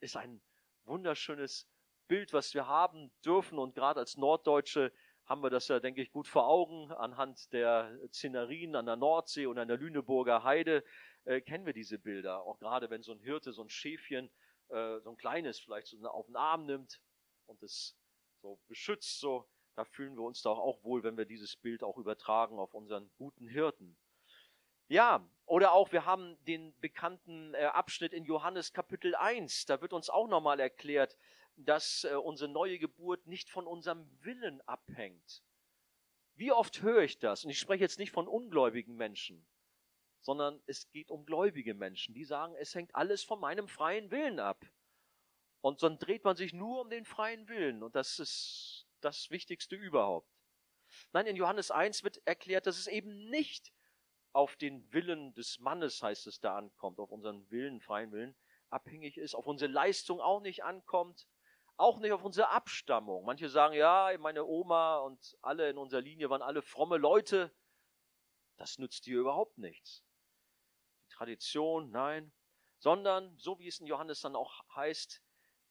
Ist 0.00 0.16
ein 0.16 0.42
wunderschönes 0.86 1.68
Bild, 2.08 2.32
was 2.32 2.52
wir 2.52 2.66
haben 2.66 3.12
dürfen. 3.24 3.60
Und 3.60 3.76
gerade 3.76 4.00
als 4.00 4.16
Norddeutsche 4.16 4.92
haben 5.26 5.40
wir 5.40 5.48
das 5.48 5.68
ja, 5.68 5.78
denke 5.78 6.02
ich, 6.02 6.10
gut 6.10 6.26
vor 6.26 6.48
Augen. 6.48 6.90
Anhand 6.90 7.52
der 7.52 7.96
Szenerien 8.08 8.74
an 8.74 8.86
der 8.86 8.96
Nordsee 8.96 9.46
und 9.46 9.56
an 9.56 9.68
der 9.68 9.76
Lüneburger 9.76 10.42
Heide 10.42 10.82
äh, 11.22 11.40
kennen 11.40 11.64
wir 11.64 11.72
diese 11.72 11.96
Bilder. 11.96 12.42
Auch 12.42 12.58
gerade 12.58 12.90
wenn 12.90 13.04
so 13.04 13.12
ein 13.12 13.20
Hirte 13.20 13.52
so 13.52 13.62
ein 13.62 13.70
Schäfchen, 13.70 14.28
äh, 14.70 14.98
so 14.98 15.10
ein 15.10 15.16
kleines 15.16 15.60
vielleicht 15.60 15.86
so 15.86 16.04
auf 16.08 16.26
den 16.26 16.34
Arm 16.34 16.66
nimmt 16.66 17.00
und 17.46 17.62
es 17.62 17.96
so 18.40 18.58
beschützt, 18.66 19.20
so, 19.20 19.48
da 19.76 19.84
fühlen 19.84 20.16
wir 20.16 20.24
uns 20.24 20.42
doch 20.42 20.58
auch 20.58 20.82
wohl, 20.82 21.04
wenn 21.04 21.16
wir 21.16 21.24
dieses 21.24 21.54
Bild 21.54 21.84
auch 21.84 21.98
übertragen 21.98 22.58
auf 22.58 22.74
unseren 22.74 23.12
guten 23.16 23.46
Hirten. 23.46 23.96
Ja, 24.88 25.24
oder 25.46 25.72
auch 25.72 25.92
wir 25.92 26.06
haben 26.06 26.42
den 26.44 26.78
bekannten 26.80 27.54
äh, 27.54 27.64
Abschnitt 27.64 28.12
in 28.12 28.24
Johannes 28.24 28.72
Kapitel 28.72 29.14
1. 29.14 29.66
Da 29.66 29.80
wird 29.80 29.92
uns 29.92 30.08
auch 30.08 30.28
nochmal 30.28 30.60
erklärt, 30.60 31.16
dass 31.56 32.04
äh, 32.04 32.14
unsere 32.14 32.50
neue 32.50 32.78
Geburt 32.78 33.26
nicht 33.26 33.50
von 33.50 33.66
unserem 33.66 34.08
Willen 34.22 34.60
abhängt. 34.62 35.42
Wie 36.34 36.52
oft 36.52 36.82
höre 36.82 37.02
ich 37.02 37.18
das? 37.18 37.44
Und 37.44 37.50
ich 37.50 37.58
spreche 37.58 37.82
jetzt 37.82 37.98
nicht 37.98 38.12
von 38.12 38.26
ungläubigen 38.26 38.96
Menschen, 38.96 39.46
sondern 40.20 40.62
es 40.66 40.90
geht 40.90 41.10
um 41.10 41.26
gläubige 41.26 41.74
Menschen, 41.74 42.14
die 42.14 42.24
sagen, 42.24 42.54
es 42.56 42.74
hängt 42.74 42.94
alles 42.94 43.22
von 43.22 43.40
meinem 43.40 43.68
freien 43.68 44.10
Willen 44.10 44.40
ab. 44.40 44.64
Und 45.60 45.82
dann 45.82 45.98
dreht 45.98 46.24
man 46.24 46.36
sich 46.36 46.52
nur 46.52 46.80
um 46.80 46.90
den 46.90 47.04
freien 47.04 47.48
Willen. 47.48 47.82
Und 47.82 47.94
das 47.94 48.18
ist 48.18 48.86
das 49.00 49.30
Wichtigste 49.30 49.76
überhaupt. 49.76 50.28
Nein, 51.12 51.26
in 51.26 51.36
Johannes 51.36 51.70
1 51.70 52.02
wird 52.04 52.20
erklärt, 52.26 52.66
dass 52.66 52.78
es 52.78 52.86
eben 52.86 53.28
nicht 53.28 53.72
auf 54.32 54.56
den 54.56 54.90
Willen 54.92 55.34
des 55.34 55.58
Mannes, 55.60 56.02
heißt 56.02 56.26
es 56.26 56.40
da, 56.40 56.56
ankommt, 56.56 56.98
auf 56.98 57.10
unseren 57.10 57.48
Willen, 57.50 57.80
freien 57.80 58.12
Willen, 58.12 58.36
abhängig 58.70 59.18
ist, 59.18 59.34
auf 59.34 59.46
unsere 59.46 59.70
Leistung 59.70 60.20
auch 60.20 60.40
nicht 60.40 60.64
ankommt, 60.64 61.26
auch 61.76 61.98
nicht 61.98 62.12
auf 62.12 62.24
unsere 62.24 62.48
Abstammung. 62.48 63.24
Manche 63.24 63.48
sagen, 63.48 63.74
ja, 63.74 64.10
meine 64.18 64.44
Oma 64.44 64.98
und 64.98 65.36
alle 65.42 65.68
in 65.68 65.78
unserer 65.78 66.00
Linie 66.00 66.30
waren 66.30 66.42
alle 66.42 66.62
fromme 66.62 66.96
Leute. 66.96 67.54
Das 68.56 68.78
nützt 68.78 69.06
dir 69.06 69.18
überhaupt 69.18 69.58
nichts. 69.58 70.04
Die 71.04 71.14
Tradition, 71.14 71.90
nein. 71.90 72.32
Sondern, 72.78 73.36
so 73.38 73.58
wie 73.58 73.68
es 73.68 73.80
in 73.80 73.86
Johannes 73.86 74.20
dann 74.20 74.36
auch 74.36 74.64
heißt, 74.74 75.22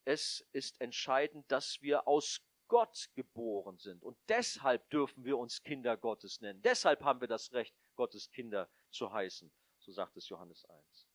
es 0.05 0.47
ist 0.51 0.79
entscheidend, 0.81 1.51
dass 1.51 1.81
wir 1.81 2.07
aus 2.07 2.41
Gott 2.67 3.09
geboren 3.15 3.77
sind. 3.77 4.01
Und 4.01 4.17
deshalb 4.29 4.89
dürfen 4.89 5.25
wir 5.25 5.37
uns 5.37 5.61
Kinder 5.61 5.97
Gottes 5.97 6.39
nennen. 6.39 6.61
Deshalb 6.61 7.03
haben 7.03 7.19
wir 7.19 7.27
das 7.27 7.51
Recht, 7.51 7.75
Gottes 8.01 8.31
Kinder 8.31 8.67
zu 8.89 9.13
heißen. 9.13 9.51
So 9.77 9.91
sagt 9.91 10.17
es 10.17 10.27
Johannes 10.27 10.65
1. 10.65 11.07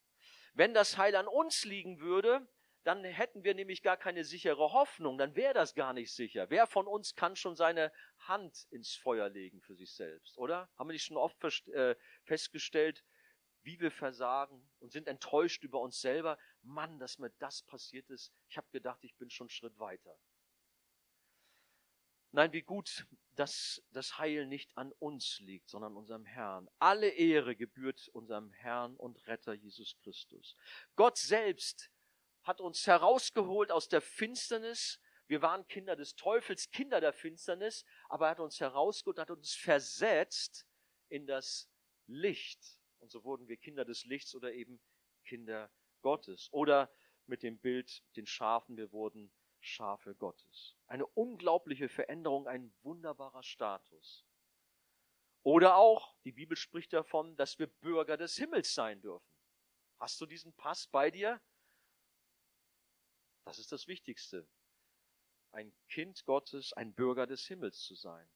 Wenn 0.55 0.73
das 0.73 0.97
Heil 0.97 1.17
an 1.17 1.27
uns 1.27 1.65
liegen 1.65 1.99
würde, 1.99 2.47
dann 2.85 3.03
hätten 3.03 3.43
wir 3.43 3.55
nämlich 3.55 3.83
gar 3.83 3.97
keine 3.97 4.23
sichere 4.23 4.73
Hoffnung, 4.73 5.19
dann 5.19 5.35
wäre 5.35 5.53
das 5.53 5.75
gar 5.75 5.93
nicht 5.93 6.15
sicher. 6.15 6.49
Wer 6.49 6.69
von 6.69 6.87
uns 6.87 7.17
kann 7.17 7.35
schon 7.35 7.57
seine 7.57 7.91
Hand 8.21 8.69
ins 8.71 8.95
Feuer 8.95 9.29
legen 9.29 9.61
für 9.61 9.75
sich 9.75 9.93
selbst, 9.97 10.39
oder? 10.39 10.71
Haben 10.77 10.91
wir 10.91 10.93
nicht 10.93 11.07
schon 11.07 11.17
oft 11.17 11.43
äh, 11.71 11.97
festgestellt, 12.23 13.05
wie 13.63 13.81
wir 13.81 13.91
versagen 13.91 14.71
und 14.79 14.93
sind 14.93 15.09
enttäuscht 15.09 15.65
über 15.65 15.81
uns 15.81 16.01
selber? 16.01 16.39
Mann, 16.63 17.01
dass 17.01 17.19
mir 17.19 17.31
das 17.41 17.65
passiert 17.65 18.09
ist. 18.11 18.33
Ich 18.49 18.57
habe 18.57 18.69
gedacht, 18.71 19.03
ich 19.03 19.17
bin 19.17 19.29
schon 19.29 19.47
einen 19.47 19.51
Schritt 19.51 19.77
weiter. 19.81 20.17
Nein, 22.37 22.53
wie 22.53 22.61
gut, 22.61 23.07
dass 23.37 23.83
das 23.93 24.19
Heil 24.19 24.47
nicht 24.47 24.77
an 24.77 24.93
uns 24.99 25.41
liegt, 25.41 25.71
sondern 25.71 25.97
unserem 25.97 26.27
Herrn. 26.27 26.69
Alle 26.79 27.09
Ehre 27.09 27.57
gebührt 27.57 28.09
unserem 28.09 28.53
Herrn 28.53 28.95
und 28.97 29.27
Retter 29.27 29.55
Jesus 29.55 29.97
Christus. 30.03 30.55
Gott 30.97 31.17
selbst 31.17 31.91
hat 32.43 32.61
uns 32.61 32.87
herausgeholt 32.87 33.73
aus 33.73 33.89
der 33.89 34.03
Finsternis. 34.03 35.01
Wir 35.29 35.41
waren 35.41 35.67
Kinder 35.67 35.97
des 35.97 36.15
Teufels, 36.15 36.71
Kinder 36.71 37.01
der 37.01 37.15
Finsternis, 37.15 37.87
aber 38.11 38.27
er 38.27 38.33
hat 38.33 38.41
uns 38.41 38.61
herausgeholt, 38.61 39.19
hat 39.19 39.31
uns 39.31 39.55
versetzt 39.55 40.67
in 41.09 41.27
das 41.27 41.71
Licht. 42.07 42.83
Und 42.99 43.11
so 43.11 43.25
wurden 43.25 43.49
wir 43.49 43.57
Kinder 43.57 43.87
des 43.87 44.05
Lichts 44.05 44.35
oder 44.35 44.53
eben 44.53 44.79
Kinder 45.25 45.71
Gottes. 46.03 46.51
Oder 46.53 46.93
mit 47.25 47.43
dem 47.43 47.57
Bild, 47.59 48.05
den 48.15 48.27
Schafen, 48.27 48.77
wir 48.77 48.93
wurden 48.93 49.33
Schafe 49.67 50.15
Gottes. 50.15 50.77
Eine 50.87 51.07
unglaubliche 51.07 51.89
Veränderung, 51.89 52.47
ein 52.47 52.73
wunderbarer 52.83 53.43
Status. 53.43 54.25
Oder 55.43 55.77
auch, 55.77 56.17
die 56.25 56.33
Bibel 56.33 56.57
spricht 56.57 56.93
davon, 56.93 57.37
dass 57.37 57.59
wir 57.59 57.67
Bürger 57.67 58.17
des 58.17 58.37
Himmels 58.37 58.75
sein 58.75 59.01
dürfen. 59.01 59.29
Hast 59.99 60.21
du 60.21 60.27
diesen 60.27 60.53
Pass 60.55 60.87
bei 60.89 61.11
dir? 61.11 61.41
Das 63.45 63.59
ist 63.59 63.71
das 63.71 63.87
Wichtigste. 63.87 64.49
Ein 65.53 65.73
Kind 65.89 66.25
Gottes, 66.25 66.73
ein 66.73 66.95
Bürger 66.95 67.27
des 67.27 67.47
Himmels 67.47 67.81
zu 67.81 67.95
sein. 67.95 68.29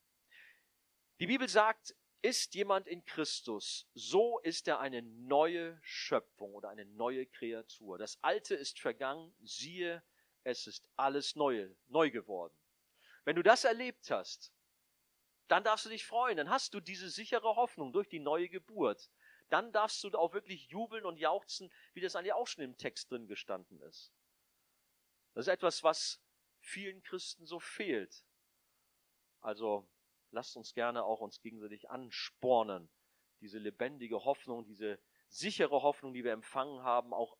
Die 1.18 1.26
Bibel 1.26 1.48
sagt 1.48 1.94
ist 2.22 2.54
jemand 2.54 2.86
in 2.86 3.04
Christus, 3.04 3.86
so 3.94 4.38
ist 4.40 4.68
er 4.68 4.80
eine 4.80 5.02
neue 5.02 5.78
Schöpfung 5.82 6.54
oder 6.54 6.68
eine 6.68 6.84
neue 6.84 7.26
Kreatur. 7.26 7.98
Das 7.98 8.22
Alte 8.22 8.54
ist 8.54 8.78
vergangen, 8.78 9.34
siehe, 9.40 10.02
es 10.44 10.66
ist 10.66 10.88
alles 10.96 11.36
Neue, 11.36 11.76
neu 11.88 12.10
geworden. 12.10 12.54
Wenn 13.24 13.36
du 13.36 13.42
das 13.42 13.64
erlebt 13.64 14.10
hast, 14.10 14.52
dann 15.48 15.64
darfst 15.64 15.84
du 15.84 15.88
dich 15.88 16.06
freuen, 16.06 16.36
dann 16.36 16.50
hast 16.50 16.74
du 16.74 16.80
diese 16.80 17.10
sichere 17.10 17.56
Hoffnung 17.56 17.92
durch 17.92 18.08
die 18.08 18.20
neue 18.20 18.48
Geburt. 18.48 19.10
Dann 19.48 19.72
darfst 19.72 20.04
du 20.04 20.10
auch 20.10 20.32
wirklich 20.32 20.68
jubeln 20.68 21.04
und 21.04 21.18
jauchzen, 21.18 21.72
wie 21.92 22.00
das 22.00 22.14
eigentlich 22.14 22.32
auch 22.32 22.46
schon 22.46 22.62
im 22.62 22.76
Text 22.76 23.10
drin 23.10 23.26
gestanden 23.26 23.80
ist. 23.82 24.12
Das 25.34 25.46
ist 25.46 25.52
etwas, 25.52 25.82
was 25.82 26.22
vielen 26.60 27.02
Christen 27.02 27.46
so 27.46 27.58
fehlt. 27.58 28.24
Also 29.40 29.88
lasst 30.30 30.56
uns 30.56 30.72
gerne 30.72 31.02
auch 31.02 31.20
uns 31.20 31.40
gegenseitig 31.40 31.90
anspornen, 31.90 32.88
diese 33.40 33.58
lebendige 33.58 34.24
Hoffnung, 34.24 34.64
diese 34.66 35.00
sichere 35.28 35.82
Hoffnung, 35.82 36.12
die 36.12 36.24
wir 36.24 36.32
empfangen 36.32 36.82
haben, 36.82 37.12
auch 37.12 37.36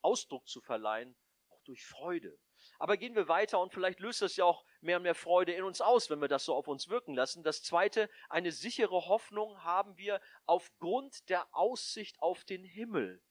Ausdruck 0.00 0.48
zu 0.48 0.60
verleihen, 0.60 1.14
durch 1.64 1.84
Freude. 1.84 2.38
Aber 2.78 2.96
gehen 2.96 3.14
wir 3.14 3.28
weiter 3.28 3.60
und 3.60 3.72
vielleicht 3.72 4.00
löst 4.00 4.22
das 4.22 4.36
ja 4.36 4.44
auch 4.44 4.64
mehr 4.80 4.96
und 4.96 5.02
mehr 5.02 5.14
Freude 5.14 5.52
in 5.52 5.64
uns 5.64 5.80
aus, 5.80 6.10
wenn 6.10 6.20
wir 6.20 6.28
das 6.28 6.44
so 6.44 6.54
auf 6.54 6.68
uns 6.68 6.88
wirken 6.88 7.14
lassen. 7.14 7.42
Das 7.42 7.62
zweite, 7.62 8.08
eine 8.28 8.52
sichere 8.52 9.06
Hoffnung 9.06 9.62
haben 9.64 9.96
wir 9.96 10.20
aufgrund 10.46 11.28
der 11.28 11.46
Aussicht 11.54 12.20
auf 12.20 12.44
den 12.44 12.64
Himmel. 12.64 13.22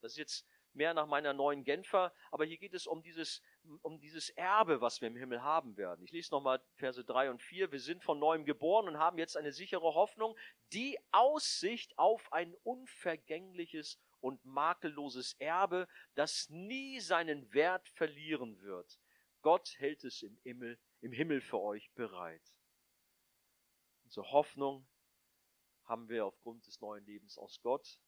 Das 0.00 0.12
ist 0.12 0.18
jetzt 0.18 0.46
mehr 0.74 0.94
nach 0.94 1.06
meiner 1.06 1.32
neuen 1.32 1.64
Genfer, 1.64 2.12
aber 2.30 2.44
hier 2.44 2.58
geht 2.58 2.74
es 2.74 2.86
um 2.86 3.02
dieses, 3.02 3.40
um 3.82 4.00
dieses 4.00 4.30
Erbe, 4.30 4.80
was 4.80 5.00
wir 5.00 5.08
im 5.08 5.16
Himmel 5.16 5.42
haben 5.42 5.76
werden. 5.76 6.04
Ich 6.04 6.12
lese 6.12 6.32
nochmal 6.32 6.62
Verse 6.74 7.02
3 7.04 7.30
und 7.30 7.42
4. 7.42 7.72
Wir 7.72 7.80
sind 7.80 8.02
von 8.02 8.18
neuem 8.18 8.44
geboren 8.44 8.88
und 8.88 8.98
haben 8.98 9.18
jetzt 9.18 9.36
eine 9.36 9.52
sichere 9.52 9.94
Hoffnung, 9.94 10.36
die 10.72 10.98
Aussicht 11.12 11.96
auf 11.98 12.32
ein 12.32 12.54
unvergängliches 12.64 14.00
und 14.24 14.42
makelloses 14.46 15.34
Erbe, 15.34 15.86
das 16.14 16.48
nie 16.48 16.98
seinen 16.98 17.52
Wert 17.52 17.86
verlieren 17.90 18.58
wird. 18.62 18.98
Gott 19.42 19.74
hält 19.76 20.02
es 20.02 20.22
im 20.22 20.34
Himmel, 20.38 20.80
im 21.02 21.12
Himmel 21.12 21.42
für 21.42 21.60
euch 21.60 21.92
bereit. 21.92 22.56
Unsere 24.04 24.32
Hoffnung 24.32 24.88
haben 25.82 26.08
wir 26.08 26.24
aufgrund 26.24 26.66
des 26.66 26.80
neuen 26.80 27.04
Lebens 27.04 27.36
aus 27.36 27.60
Gott, 27.60 28.00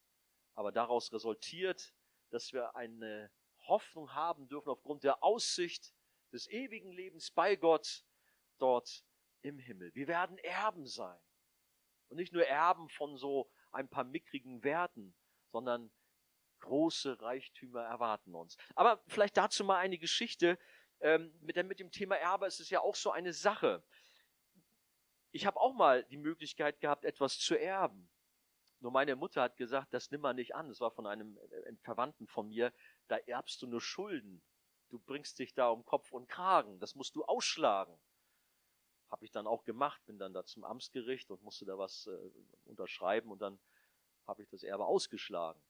aber 0.54 0.72
daraus 0.72 1.12
resultiert, 1.12 1.94
dass 2.30 2.50
wir 2.54 2.74
eine 2.74 3.30
Hoffnung 3.66 4.14
haben 4.14 4.48
dürfen 4.48 4.70
aufgrund 4.70 5.04
der 5.04 5.22
Aussicht 5.22 5.92
des 6.32 6.48
ewigen 6.48 6.92
Lebens 6.92 7.30
bei 7.30 7.56
Gott 7.56 8.06
dort 8.56 9.04
im 9.42 9.58
Himmel. 9.58 9.94
Wir 9.94 10.08
werden 10.08 10.38
Erben 10.38 10.86
sein. 10.86 11.20
Und 12.08 12.16
nicht 12.16 12.32
nur 12.32 12.46
Erben 12.46 12.88
von 12.88 13.18
so 13.18 13.50
ein 13.70 13.90
paar 13.90 14.04
mickrigen 14.04 14.64
Werten, 14.64 15.14
sondern 15.50 15.90
große 16.66 17.20
Reichtümer 17.20 17.82
erwarten 17.82 18.34
uns. 18.34 18.56
Aber 18.74 19.02
vielleicht 19.06 19.36
dazu 19.36 19.64
mal 19.64 19.78
eine 19.78 19.98
Geschichte. 19.98 20.58
Ähm, 21.00 21.32
mit, 21.40 21.56
dem, 21.56 21.68
mit 21.68 21.78
dem 21.78 21.90
Thema 21.90 22.16
Erbe 22.16 22.46
ist 22.46 22.60
es 22.60 22.70
ja 22.70 22.80
auch 22.80 22.94
so 22.94 23.10
eine 23.10 23.32
Sache. 23.32 23.82
Ich 25.30 25.46
habe 25.46 25.60
auch 25.60 25.74
mal 25.74 26.04
die 26.04 26.16
Möglichkeit 26.16 26.80
gehabt, 26.80 27.04
etwas 27.04 27.38
zu 27.38 27.58
erben. 27.58 28.08
Nur 28.80 28.92
meine 28.92 29.16
Mutter 29.16 29.42
hat 29.42 29.56
gesagt, 29.56 29.94
das 29.94 30.10
nimm 30.10 30.20
mal 30.20 30.34
nicht 30.34 30.54
an. 30.54 30.68
Das 30.68 30.80
war 30.80 30.90
von 30.90 31.06
einem, 31.06 31.38
äh, 31.50 31.68
einem 31.68 31.78
Verwandten 31.78 32.26
von 32.26 32.48
mir. 32.48 32.72
Da 33.08 33.16
erbst 33.16 33.62
du 33.62 33.66
nur 33.66 33.80
Schulden. 33.80 34.42
Du 34.88 34.98
bringst 34.98 35.38
dich 35.38 35.54
da 35.54 35.68
um 35.68 35.84
Kopf 35.84 36.12
und 36.12 36.28
Kragen. 36.28 36.78
Das 36.80 36.94
musst 36.94 37.16
du 37.16 37.24
ausschlagen. 37.24 37.98
Habe 39.10 39.24
ich 39.24 39.30
dann 39.30 39.46
auch 39.46 39.64
gemacht, 39.64 40.04
bin 40.06 40.18
dann 40.18 40.32
da 40.32 40.44
zum 40.44 40.64
Amtsgericht 40.64 41.30
und 41.30 41.42
musste 41.42 41.64
da 41.64 41.78
was 41.78 42.06
äh, 42.06 42.30
unterschreiben 42.64 43.30
und 43.30 43.40
dann 43.40 43.58
habe 44.26 44.42
ich 44.42 44.48
das 44.48 44.62
Erbe 44.62 44.84
ausgeschlagen. 44.84 45.60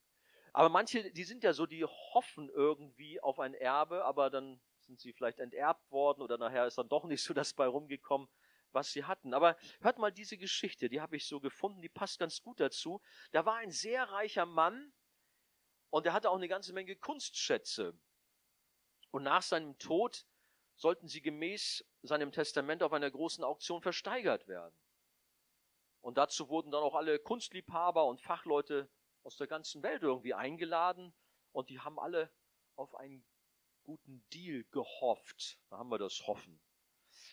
Aber 0.57 0.71
manche, 0.71 1.13
die 1.13 1.25
sind 1.25 1.45
ja 1.45 1.53
so, 1.53 1.67
die 1.67 1.85
hoffen 1.85 2.49
irgendwie 2.49 3.21
auf 3.21 3.41
ein 3.41 3.53
Erbe, 3.53 4.07
aber 4.07 4.31
dann 4.31 4.59
sind 4.79 4.99
sie 4.99 5.13
vielleicht 5.13 5.39
enterbt 5.39 5.91
worden 5.91 6.23
oder 6.23 6.39
nachher 6.39 6.67
ist 6.67 6.79
dann 6.79 6.89
doch 6.89 7.05
nicht 7.05 7.23
so 7.23 7.35
das 7.35 7.53
bei 7.53 7.67
rumgekommen 7.67 8.27
was 8.73 8.93
sie 8.93 9.05
hatten. 9.05 9.35
Aber 9.35 9.57
hört 9.81 9.99
mal 9.99 10.13
diese 10.13 10.37
Geschichte, 10.37 10.89
die 10.89 11.01
habe 11.01 11.17
ich 11.17 11.27
so 11.27 11.41
gefunden, 11.41 11.83
die 11.83 11.89
passt 11.89 12.19
ganz 12.19 12.43
gut 12.43 12.59
dazu. 12.59 13.03
Da 13.33 13.45
war 13.45 13.57
ein 13.57 13.71
sehr 13.71 14.05
reicher 14.11 14.45
Mann 14.45 14.93
und 15.91 16.07
er 16.07 16.13
hatte 16.13 16.31
auch 16.31 16.37
eine 16.37 16.49
ganze 16.49 16.73
Menge 16.73 16.97
Kunstschätze. 16.97 17.99
Und 19.11 19.25
nach 19.25 19.43
seinem 19.43 19.79
Tod 19.79 20.27
sollten 20.75 21.09
sie 21.09 21.23
gemäß 21.23 21.87
seinem 22.03 22.33
Testament 22.33 22.83
auf 22.83 22.93
einer 22.93 23.11
großen 23.11 23.45
Auktion 23.45 23.83
versteigert 23.83 24.49
werden. 24.49 24.77
Und 26.01 26.19
dazu 26.19 26.49
wurden 26.49 26.71
dann 26.71 26.83
auch 26.83 26.95
alle 26.95 27.19
Kunstliebhaber 27.19 28.05
und 28.07 28.21
Fachleute 28.21 28.91
aus 29.27 29.37
der 29.37 29.49
ganzen 29.49 29.83
Welt 29.83 30.03
irgendwie 30.03 30.35
eingeladen 30.35 31.13
und 31.51 31.69
die 31.69 31.81
haben 31.81 31.99
alle 31.99 32.31
auf 32.77 32.95
einen 32.95 33.27
guten 33.83 34.25
Deal 34.33 34.65
gehofft. 34.71 35.59
Da 35.69 35.79
haben 35.79 35.91
wir 35.91 35.99
das 35.99 36.27
Hoffen. 36.29 36.61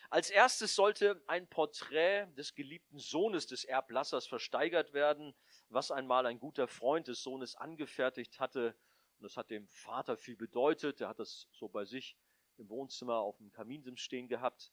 Als 0.10 0.32
erstes 0.32 0.76
sollte 0.76 1.24
ein 1.28 1.48
Porträt 1.48 2.28
des 2.36 2.56
geliebten 2.56 2.98
Sohnes 2.98 3.46
des 3.46 3.64
Erblassers 3.64 4.26
versteigert 4.26 4.94
werden, 4.94 5.36
was 5.70 5.92
einmal 5.92 6.26
ein 6.26 6.40
guter 6.40 6.68
Freund 6.68 7.08
des 7.08 7.22
Sohnes 7.22 7.56
angefertigt 7.56 8.40
hatte. 8.40 8.76
Und 9.20 9.24
das 9.24 9.38
hat 9.38 9.52
dem 9.52 9.68
Vater 9.68 10.18
viel 10.18 10.36
bedeutet. 10.36 11.02
Er 11.02 11.10
hat 11.10 11.20
das 11.20 11.48
so 11.52 11.70
bei 11.70 11.86
sich 11.86 12.18
im 12.58 12.70
Wohnzimmer 12.70 13.18
auf 13.18 13.38
dem 13.38 13.52
Kaminsims 13.52 14.02
stehen 14.02 14.28
gehabt. 14.28 14.72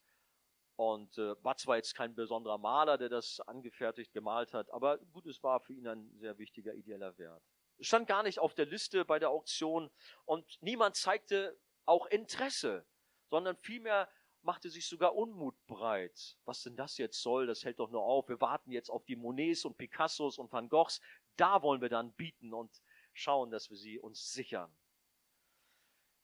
Und 0.75 1.17
äh, 1.17 1.35
war 1.43 1.57
zwar 1.57 1.77
jetzt 1.77 1.95
kein 1.95 2.15
besonderer 2.15 2.57
Maler, 2.57 2.97
der 2.97 3.09
das 3.09 3.39
angefertigt, 3.41 4.13
gemalt 4.13 4.53
hat, 4.53 4.71
aber 4.71 4.97
gut, 4.97 5.25
es 5.27 5.43
war 5.43 5.59
für 5.59 5.73
ihn 5.73 5.87
ein 5.87 6.11
sehr 6.17 6.37
wichtiger 6.37 6.73
ideeller 6.73 7.17
Wert. 7.17 7.43
Es 7.77 7.87
stand 7.87 8.07
gar 8.07 8.23
nicht 8.23 8.39
auf 8.39 8.53
der 8.53 8.65
Liste 8.65 9.05
bei 9.05 9.19
der 9.19 9.29
Auktion 9.29 9.91
und 10.25 10.57
niemand 10.61 10.95
zeigte 10.95 11.57
auch 11.85 12.05
Interesse, 12.07 12.85
sondern 13.29 13.57
vielmehr 13.57 14.09
machte 14.43 14.69
sich 14.69 14.87
sogar 14.87 15.15
Unmut 15.15 15.55
breit. 15.67 16.37
Was 16.45 16.63
denn 16.63 16.75
das 16.75 16.97
jetzt 16.97 17.21
soll, 17.21 17.47
das 17.47 17.63
hält 17.63 17.79
doch 17.79 17.89
nur 17.89 18.03
auf. 18.03 18.27
Wir 18.27 18.41
warten 18.41 18.71
jetzt 18.71 18.89
auf 18.89 19.05
die 19.05 19.15
Monets 19.15 19.65
und 19.65 19.77
Picassos 19.77 20.37
und 20.37 20.51
Van 20.51 20.69
Goghs. 20.69 20.99
Da 21.35 21.61
wollen 21.61 21.81
wir 21.81 21.89
dann 21.89 22.13
bieten 22.13 22.53
und 22.53 22.81
schauen, 23.13 23.51
dass 23.51 23.69
wir 23.69 23.77
sie 23.77 23.99
uns 23.99 24.31
sichern. 24.31 24.73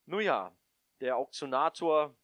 Nun 0.05 0.21
ja, 0.21 0.55
der 0.99 1.17
Auktionator 1.17 2.15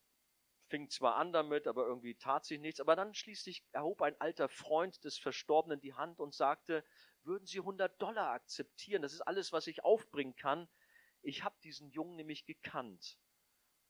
fing 0.74 0.90
zwar 0.90 1.18
an 1.18 1.32
damit, 1.32 1.68
aber 1.68 1.86
irgendwie 1.86 2.16
tat 2.16 2.46
sich 2.46 2.60
nichts. 2.60 2.80
Aber 2.80 2.96
dann 2.96 3.14
schließlich 3.14 3.64
erhob 3.74 4.02
ein 4.02 4.20
alter 4.20 4.50
Freund 4.50 5.04
des 5.04 5.20
Verstorbenen 5.20 5.80
die 5.80 5.94
Hand 5.94 6.20
und 6.20 6.34
sagte, 6.34 6.84
würden 7.22 7.46
Sie 7.46 7.60
100 7.60 8.02
Dollar 8.02 8.32
akzeptieren? 8.32 9.04
Das 9.04 9.14
ist 9.14 9.22
alles, 9.22 9.54
was 9.54 9.68
ich 9.68 9.84
aufbringen 9.84 10.36
kann. 10.36 10.68
Ich 11.22 11.44
habe 11.44 11.56
diesen 11.64 11.92
Jungen 11.92 12.16
nämlich 12.16 12.46
gekannt 12.46 13.20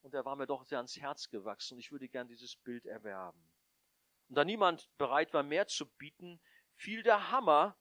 und 0.02 0.14
er 0.14 0.26
war 0.26 0.36
mir 0.36 0.46
doch 0.46 0.66
sehr 0.66 0.78
ans 0.78 0.98
Herz 0.98 1.30
gewachsen 1.30 1.76
und 1.76 1.80
ich 1.80 1.94
würde 1.94 2.10
gern 2.10 2.28
dieses 2.28 2.58
Bild 2.58 2.86
erwerben. 2.86 3.50
Und 4.28 4.36
da 4.36 4.44
niemand 4.44 4.90
bereit 4.98 5.34
war, 5.34 5.42
mehr 5.42 5.68
zu 5.68 5.90
bieten, 5.90 6.42
fiel 6.76 7.02
der 7.02 7.32
Hammer, 7.32 7.78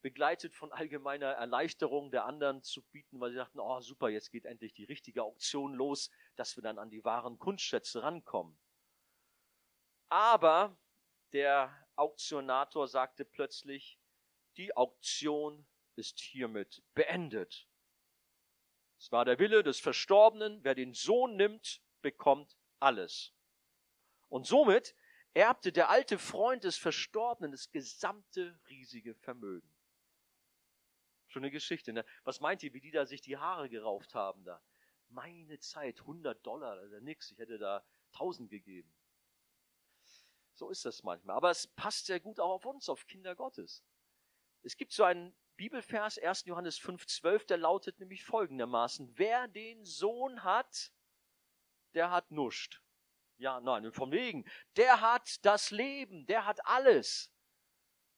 begleitet 0.00 0.54
von 0.54 0.72
allgemeiner 0.72 1.32
Erleichterung 1.32 2.10
der 2.10 2.24
anderen 2.24 2.62
zu 2.62 2.82
bieten, 2.82 3.20
weil 3.20 3.32
sie 3.32 3.36
dachten, 3.36 3.60
oh 3.60 3.80
super, 3.82 4.08
jetzt 4.08 4.30
geht 4.30 4.46
endlich 4.46 4.72
die 4.72 4.84
richtige 4.84 5.22
Auktion 5.22 5.74
los, 5.74 6.10
dass 6.38 6.56
wir 6.56 6.62
dann 6.62 6.78
an 6.78 6.90
die 6.90 7.04
wahren 7.04 7.38
Kunstschätze 7.38 8.02
rankommen. 8.02 8.58
Aber 10.08 10.76
der 11.32 11.86
Auktionator 11.96 12.88
sagte 12.88 13.24
plötzlich, 13.24 13.98
die 14.56 14.76
Auktion 14.76 15.66
ist 15.96 16.20
hiermit 16.20 16.82
beendet. 16.94 17.68
Es 18.98 19.12
war 19.12 19.24
der 19.24 19.38
Wille 19.38 19.62
des 19.62 19.78
Verstorbenen, 19.78 20.62
wer 20.64 20.74
den 20.74 20.94
Sohn 20.94 21.36
nimmt, 21.36 21.82
bekommt 22.02 22.56
alles. 22.80 23.34
Und 24.28 24.46
somit 24.46 24.94
erbte 25.34 25.72
der 25.72 25.90
alte 25.90 26.18
Freund 26.18 26.64
des 26.64 26.76
Verstorbenen 26.76 27.52
das 27.52 27.70
gesamte 27.70 28.58
riesige 28.68 29.14
Vermögen. 29.14 29.72
Schon 31.28 31.44
eine 31.44 31.50
Geschichte, 31.50 31.92
ne? 31.92 32.04
Was 32.24 32.40
meint 32.40 32.62
ihr, 32.62 32.72
wie 32.72 32.80
die 32.80 32.90
da 32.90 33.06
sich 33.06 33.20
die 33.20 33.36
Haare 33.36 33.68
gerauft 33.68 34.14
haben 34.14 34.44
da? 34.44 34.62
Meine 35.08 35.58
Zeit, 35.58 36.00
100 36.00 36.44
Dollar, 36.46 36.76
das 36.76 36.86
ist 36.86 36.92
ja 36.92 37.00
nix. 37.00 37.30
Ich 37.30 37.38
hätte 37.38 37.58
da 37.58 37.84
1000 38.12 38.50
gegeben. 38.50 38.92
So 40.54 40.70
ist 40.70 40.84
das 40.84 41.02
manchmal. 41.02 41.36
Aber 41.36 41.50
es 41.50 41.66
passt 41.68 42.06
sehr 42.06 42.20
gut 42.20 42.40
auch 42.40 42.50
auf 42.50 42.66
uns, 42.66 42.88
auf 42.88 43.06
Kinder 43.06 43.34
Gottes. 43.36 43.84
Es 44.62 44.76
gibt 44.76 44.92
so 44.92 45.04
einen 45.04 45.34
Bibelvers 45.56 46.18
1. 46.18 46.44
Johannes 46.46 46.80
5,12, 46.80 47.46
der 47.46 47.58
lautet 47.58 47.98
nämlich 48.00 48.24
folgendermaßen, 48.24 49.18
wer 49.18 49.48
den 49.48 49.84
Sohn 49.84 50.44
hat, 50.44 50.92
der 51.94 52.10
hat 52.10 52.30
nuscht. 52.30 52.82
Ja, 53.38 53.60
nein, 53.60 53.92
vom 53.92 54.10
wegen. 54.10 54.44
Der 54.76 55.00
hat 55.00 55.44
das 55.44 55.70
Leben, 55.70 56.26
der 56.26 56.44
hat 56.44 56.64
alles. 56.66 57.32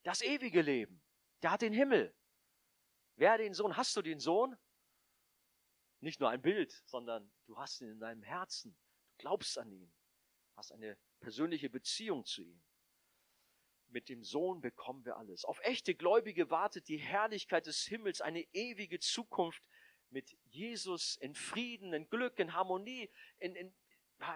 Das 0.03 0.23
ewige 0.23 0.63
Leben. 0.63 1.03
Der 1.43 1.51
hat 1.51 1.63
den 1.63 1.75
Himmel. 1.75 2.15
Wer 3.17 3.37
den 3.37 3.53
Sohn, 3.53 3.77
hast 3.77 3.97
du 3.97 4.03
den 4.03 4.19
Sohn? 4.19 4.57
Nicht 6.01 6.21
nur 6.21 6.31
ein 6.31 6.43
Bild, 6.43 6.73
sondern 6.87 7.31
du 7.47 7.57
hast 7.59 7.81
ihn 7.81 7.91
in 7.91 8.01
deinem 8.01 8.23
Herzen. 8.23 8.77
Du 9.11 9.17
glaubst 9.19 9.59
an 9.59 9.71
ihn. 9.71 9.93
Hast 10.57 10.73
eine 10.73 10.97
persönliche 11.21 11.71
Beziehung 11.71 12.25
zu 12.25 12.43
ihm. 12.43 12.63
mit 13.93 14.09
dem 14.09 14.23
Sohn 14.23 14.61
bekommen 14.61 15.05
wir 15.05 15.17
alles. 15.17 15.45
Auf 15.45 15.61
echte 15.63 15.95
Gläubige 15.95 16.51
wartet 16.51 16.89
die 16.89 16.99
Herrlichkeit 16.99 17.67
des 17.67 17.85
Himmels, 17.85 18.21
eine 18.21 18.43
ewige 18.53 19.01
Zukunft 19.01 19.63
mit 20.11 20.37
Jesus 20.45 21.17
in 21.17 21.35
Frieden, 21.35 21.93
in 21.93 22.09
Glück, 22.09 22.39
in 22.39 22.55
Harmonie, 22.55 23.11
in, 23.39 23.55
in, 23.55 23.75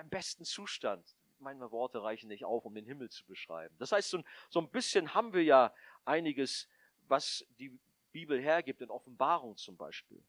im 0.00 0.08
besten 0.10 0.44
Zustand. 0.44 1.16
Meine 1.38 1.70
Worte 1.70 2.02
reichen 2.02 2.28
nicht 2.28 2.44
auf, 2.44 2.64
um 2.64 2.74
den 2.74 2.86
Himmel 2.86 3.10
zu 3.10 3.24
beschreiben. 3.26 3.74
Das 3.78 3.92
heißt, 3.92 4.10
so 4.10 4.18
ein, 4.18 4.24
so 4.50 4.60
ein 4.60 4.70
bisschen 4.70 5.14
haben 5.14 5.32
wir 5.32 5.42
ja 5.42 5.74
einiges, 6.04 6.68
was 7.06 7.44
die 7.58 7.78
Bibel 8.12 8.40
hergibt, 8.40 8.80
in 8.80 8.90
Offenbarung 8.90 9.56
zum 9.56 9.76
Beispiel. 9.76 10.22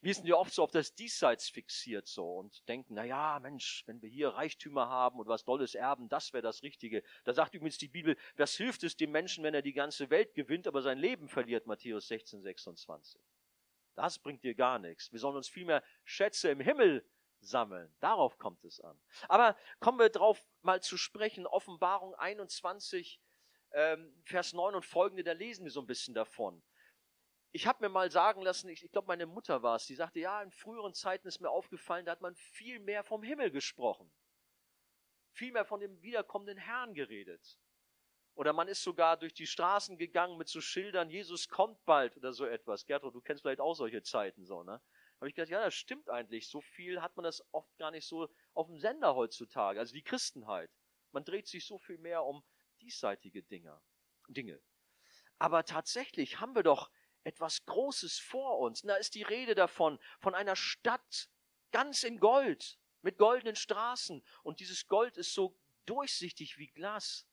Wir 0.00 0.14
sind 0.14 0.26
ja 0.26 0.36
oft 0.36 0.52
so 0.52 0.62
auf 0.62 0.70
das 0.70 0.94
Diesseits 0.94 1.48
fixiert 1.48 2.06
so 2.06 2.38
und 2.38 2.66
denken, 2.68 2.94
na 2.94 3.04
ja, 3.04 3.38
Mensch, 3.40 3.82
wenn 3.86 4.00
wir 4.02 4.08
hier 4.08 4.30
Reichtümer 4.30 4.88
haben 4.88 5.18
und 5.18 5.28
was 5.28 5.44
Dolles 5.44 5.74
erben, 5.74 6.08
das 6.08 6.32
wäre 6.32 6.42
das 6.42 6.62
Richtige. 6.62 7.02
Da 7.24 7.32
sagt 7.32 7.54
übrigens 7.54 7.78
die 7.78 7.88
Bibel, 7.88 8.16
was 8.36 8.54
hilft 8.56 8.84
es 8.84 8.96
dem 8.96 9.10
Menschen, 9.10 9.44
wenn 9.44 9.54
er 9.54 9.62
die 9.62 9.72
ganze 9.72 10.10
Welt 10.10 10.34
gewinnt, 10.34 10.66
aber 10.66 10.82
sein 10.82 10.98
Leben 10.98 11.28
verliert, 11.28 11.66
Matthäus 11.66 12.08
16, 12.08 12.42
26. 12.42 13.20
Das 13.94 14.18
bringt 14.18 14.42
dir 14.42 14.54
gar 14.54 14.78
nichts. 14.78 15.12
Wir 15.12 15.18
sollen 15.18 15.36
uns 15.36 15.48
vielmehr 15.48 15.82
Schätze 16.04 16.50
im 16.50 16.60
Himmel 16.60 17.06
sammeln. 17.40 17.94
Darauf 18.00 18.38
kommt 18.38 18.64
es 18.64 18.80
an. 18.80 18.98
Aber 19.28 19.56
kommen 19.80 19.98
wir 19.98 20.08
drauf 20.08 20.42
mal 20.62 20.80
zu 20.80 20.96
sprechen. 20.96 21.46
Offenbarung 21.46 22.14
21, 22.14 23.20
ähm, 23.72 24.14
Vers 24.24 24.52
9 24.52 24.74
und 24.74 24.86
folgende, 24.86 25.24
da 25.24 25.32
lesen 25.32 25.64
wir 25.64 25.70
so 25.70 25.80
ein 25.80 25.86
bisschen 25.86 26.14
davon 26.14 26.62
ich 27.52 27.66
habe 27.66 27.84
mir 27.84 27.90
mal 27.90 28.10
sagen 28.10 28.42
lassen, 28.42 28.68
ich, 28.68 28.82
ich 28.82 28.90
glaube, 28.90 29.08
meine 29.08 29.26
Mutter 29.26 29.62
war 29.62 29.76
es, 29.76 29.86
die 29.86 29.94
sagte, 29.94 30.20
ja, 30.20 30.42
in 30.42 30.50
früheren 30.50 30.94
Zeiten 30.94 31.28
ist 31.28 31.40
mir 31.40 31.50
aufgefallen, 31.50 32.06
da 32.06 32.12
hat 32.12 32.22
man 32.22 32.34
viel 32.34 32.80
mehr 32.80 33.04
vom 33.04 33.22
Himmel 33.22 33.50
gesprochen. 33.50 34.10
Viel 35.32 35.52
mehr 35.52 35.66
von 35.66 35.80
dem 35.80 36.00
wiederkommenden 36.02 36.56
Herrn 36.56 36.94
geredet. 36.94 37.58
Oder 38.34 38.54
man 38.54 38.68
ist 38.68 38.82
sogar 38.82 39.18
durch 39.18 39.34
die 39.34 39.46
Straßen 39.46 39.98
gegangen 39.98 40.38
mit 40.38 40.48
so 40.48 40.62
Schildern, 40.62 41.10
Jesus 41.10 41.48
kommt 41.48 41.84
bald 41.84 42.16
oder 42.16 42.32
so 42.32 42.46
etwas. 42.46 42.86
Gertrud, 42.86 43.14
du 43.14 43.20
kennst 43.20 43.42
vielleicht 43.42 43.60
auch 43.60 43.74
solche 43.74 44.02
Zeiten 44.02 44.46
so, 44.46 44.62
ne? 44.62 44.80
Habe 45.20 45.28
ich 45.28 45.34
gedacht, 45.34 45.50
ja, 45.50 45.62
das 45.62 45.74
stimmt 45.74 46.08
eigentlich. 46.08 46.48
So 46.48 46.60
viel 46.60 47.00
hat 47.00 47.16
man 47.16 47.22
das 47.22 47.46
oft 47.52 47.76
gar 47.76 47.92
nicht 47.92 48.08
so 48.08 48.28
auf 48.54 48.66
dem 48.66 48.78
Sender 48.78 49.14
heutzutage. 49.14 49.78
Also 49.78 49.94
die 49.94 50.02
Christenheit. 50.02 50.70
Man 51.12 51.24
dreht 51.24 51.46
sich 51.46 51.64
so 51.64 51.78
viel 51.78 51.98
mehr 51.98 52.24
um 52.24 52.42
diesseitige 52.80 53.42
Dinge. 53.44 53.80
Dinge. 54.26 54.60
Aber 55.38 55.64
tatsächlich 55.64 56.40
haben 56.40 56.56
wir 56.56 56.64
doch 56.64 56.90
etwas 57.24 57.64
Großes 57.66 58.18
vor 58.18 58.58
uns. 58.58 58.82
Und 58.82 58.88
da 58.88 58.96
ist 58.96 59.14
die 59.14 59.22
Rede 59.22 59.54
davon, 59.54 59.98
von 60.20 60.34
einer 60.34 60.56
Stadt 60.56 61.28
ganz 61.70 62.02
in 62.04 62.18
Gold, 62.18 62.78
mit 63.02 63.18
goldenen 63.18 63.56
Straßen. 63.56 64.24
Und 64.42 64.60
dieses 64.60 64.86
Gold 64.86 65.16
ist 65.16 65.34
so 65.34 65.56
durchsichtig 65.86 66.58
wie 66.58 66.68
Glas. 66.68 67.26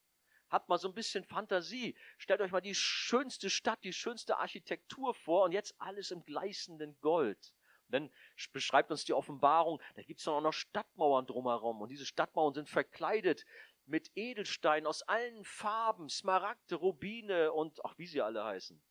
Habt 0.49 0.67
mal 0.67 0.79
so 0.79 0.87
ein 0.87 0.95
bisschen 0.95 1.23
Fantasie. 1.25 1.95
Stellt 2.17 2.41
euch 2.41 2.51
mal 2.51 2.61
die 2.61 2.75
schönste 2.75 3.49
Stadt, 3.49 3.83
die 3.83 3.93
schönste 3.93 4.37
Architektur 4.37 5.13
vor 5.13 5.43
und 5.43 5.51
jetzt 5.51 5.75
alles 5.79 6.09
im 6.11 6.23
gleißenden 6.25 6.99
Gold. 7.01 7.53
Und 7.87 7.93
dann 7.93 8.11
beschreibt 8.51 8.91
uns 8.91 9.05
die 9.05 9.13
Offenbarung, 9.13 9.81
da 9.95 10.01
gibt 10.03 10.19
es 10.19 10.25
dann 10.25 10.35
auch 10.35 10.41
noch 10.41 10.53
Stadtmauern 10.53 11.27
drumherum. 11.27 11.81
Und 11.81 11.89
diese 11.89 12.05
Stadtmauern 12.05 12.53
sind 12.53 12.69
verkleidet 12.69 13.45
mit 13.85 14.11
Edelsteinen 14.15 14.87
aus 14.87 15.01
allen 15.03 15.43
Farben, 15.43 16.09
Smaragde, 16.09 16.75
Rubine 16.75 17.51
und 17.51 17.83
ach, 17.83 17.97
wie 17.97 18.07
sie 18.07 18.21
alle 18.21 18.43
heißen 18.43 18.81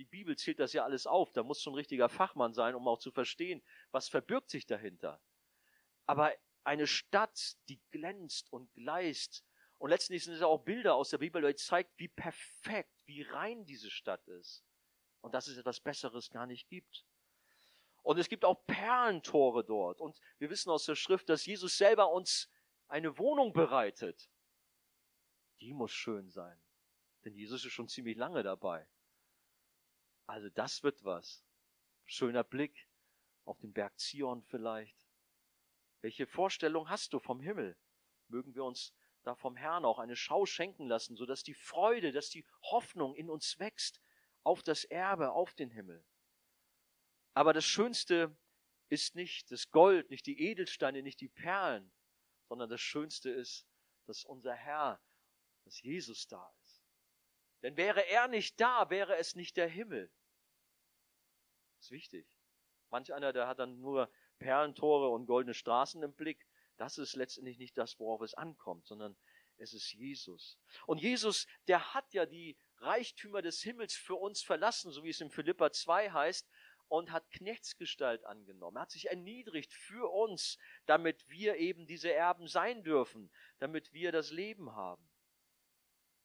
die 0.00 0.06
Bibel 0.06 0.34
zählt 0.34 0.58
das 0.58 0.72
ja 0.72 0.82
alles 0.82 1.06
auf. 1.06 1.30
Da 1.32 1.42
muss 1.42 1.60
schon 1.60 1.74
ein 1.74 1.76
richtiger 1.76 2.08
Fachmann 2.08 2.54
sein, 2.54 2.74
um 2.74 2.88
auch 2.88 2.98
zu 2.98 3.10
verstehen, 3.10 3.62
was 3.90 4.08
verbirgt 4.08 4.48
sich 4.48 4.64
dahinter. 4.64 5.20
Aber 6.06 6.32
eine 6.64 6.86
Stadt, 6.86 7.58
die 7.68 7.82
glänzt 7.90 8.50
und 8.50 8.72
gleist. 8.72 9.44
Und 9.76 9.90
letztendlich 9.90 10.24
sind 10.24 10.32
es 10.32 10.40
auch 10.40 10.64
Bilder 10.64 10.94
aus 10.94 11.10
der 11.10 11.18
Bibel, 11.18 11.42
die 11.42 11.54
zeigt, 11.54 11.92
wie 11.98 12.08
perfekt, 12.08 12.94
wie 13.04 13.20
rein 13.20 13.66
diese 13.66 13.90
Stadt 13.90 14.26
ist. 14.26 14.64
Und 15.20 15.34
dass 15.34 15.48
es 15.48 15.58
etwas 15.58 15.80
Besseres 15.80 16.30
gar 16.30 16.46
nicht 16.46 16.66
gibt. 16.70 17.04
Und 18.02 18.18
es 18.18 18.30
gibt 18.30 18.46
auch 18.46 18.66
Perlentore 18.66 19.66
dort. 19.66 20.00
Und 20.00 20.18
wir 20.38 20.48
wissen 20.48 20.70
aus 20.70 20.86
der 20.86 20.96
Schrift, 20.96 21.28
dass 21.28 21.44
Jesus 21.44 21.76
selber 21.76 22.10
uns 22.10 22.50
eine 22.88 23.18
Wohnung 23.18 23.52
bereitet. 23.52 24.30
Die 25.60 25.74
muss 25.74 25.92
schön 25.92 26.30
sein. 26.30 26.58
Denn 27.22 27.34
Jesus 27.34 27.66
ist 27.66 27.72
schon 27.72 27.88
ziemlich 27.88 28.16
lange 28.16 28.42
dabei. 28.42 28.88
Also 30.30 30.48
das 30.48 30.84
wird 30.84 31.02
was. 31.02 31.44
Schöner 32.04 32.44
Blick 32.44 32.88
auf 33.44 33.58
den 33.58 33.72
Berg 33.72 33.98
Zion 33.98 34.44
vielleicht. 34.44 34.96
Welche 36.02 36.24
Vorstellung 36.24 36.88
hast 36.88 37.12
du 37.12 37.18
vom 37.18 37.40
Himmel? 37.40 37.76
Mögen 38.28 38.54
wir 38.54 38.62
uns 38.62 38.94
da 39.24 39.34
vom 39.34 39.56
Herrn 39.56 39.84
auch 39.84 39.98
eine 39.98 40.14
Schau 40.14 40.46
schenken 40.46 40.86
lassen, 40.86 41.16
so 41.16 41.26
dass 41.26 41.42
die 41.42 41.54
Freude, 41.54 42.12
dass 42.12 42.30
die 42.30 42.46
Hoffnung 42.62 43.16
in 43.16 43.28
uns 43.28 43.58
wächst 43.58 44.00
auf 44.44 44.62
das 44.62 44.84
Erbe, 44.84 45.32
auf 45.32 45.52
den 45.54 45.72
Himmel. 45.72 46.06
Aber 47.34 47.52
das 47.52 47.64
Schönste 47.64 48.36
ist 48.88 49.16
nicht 49.16 49.50
das 49.50 49.72
Gold, 49.72 50.10
nicht 50.10 50.26
die 50.26 50.40
Edelsteine, 50.40 51.02
nicht 51.02 51.20
die 51.20 51.28
Perlen, 51.28 51.90
sondern 52.48 52.70
das 52.70 52.80
Schönste 52.80 53.30
ist, 53.30 53.66
dass 54.06 54.24
unser 54.24 54.54
Herr, 54.54 55.02
dass 55.64 55.82
Jesus 55.82 56.28
da 56.28 56.54
ist. 56.62 56.84
Denn 57.62 57.76
wäre 57.76 58.06
er 58.06 58.28
nicht 58.28 58.60
da, 58.60 58.90
wäre 58.90 59.16
es 59.16 59.34
nicht 59.34 59.56
der 59.56 59.68
Himmel. 59.68 60.08
Ist 61.80 61.90
wichtig. 61.90 62.26
Manch 62.90 63.14
einer, 63.14 63.32
der 63.32 63.48
hat 63.48 63.58
dann 63.58 63.80
nur 63.80 64.10
Perlentore 64.38 65.08
und 65.08 65.26
goldene 65.26 65.54
Straßen 65.54 66.02
im 66.02 66.14
Blick. 66.14 66.46
Das 66.76 66.98
ist 66.98 67.16
letztendlich 67.16 67.58
nicht 67.58 67.76
das, 67.78 67.98
worauf 67.98 68.20
es 68.20 68.34
ankommt, 68.34 68.86
sondern 68.86 69.16
es 69.56 69.72
ist 69.72 69.92
Jesus. 69.92 70.58
Und 70.86 71.00
Jesus, 71.00 71.46
der 71.68 71.94
hat 71.94 72.12
ja 72.12 72.26
die 72.26 72.58
Reichtümer 72.78 73.42
des 73.42 73.60
Himmels 73.62 73.94
für 73.94 74.14
uns 74.14 74.42
verlassen, 74.42 74.90
so 74.90 75.04
wie 75.04 75.10
es 75.10 75.20
in 75.20 75.30
Philippa 75.30 75.70
2 75.72 76.10
heißt, 76.10 76.48
und 76.88 77.12
hat 77.12 77.30
Knechtsgestalt 77.30 78.24
angenommen. 78.24 78.76
Er 78.76 78.82
hat 78.82 78.90
sich 78.90 79.08
erniedrigt 79.08 79.72
für 79.72 80.10
uns, 80.12 80.58
damit 80.86 81.28
wir 81.28 81.56
eben 81.56 81.86
diese 81.86 82.12
Erben 82.12 82.48
sein 82.48 82.82
dürfen, 82.82 83.30
damit 83.58 83.92
wir 83.92 84.12
das 84.12 84.32
Leben 84.32 84.74
haben. 84.74 85.08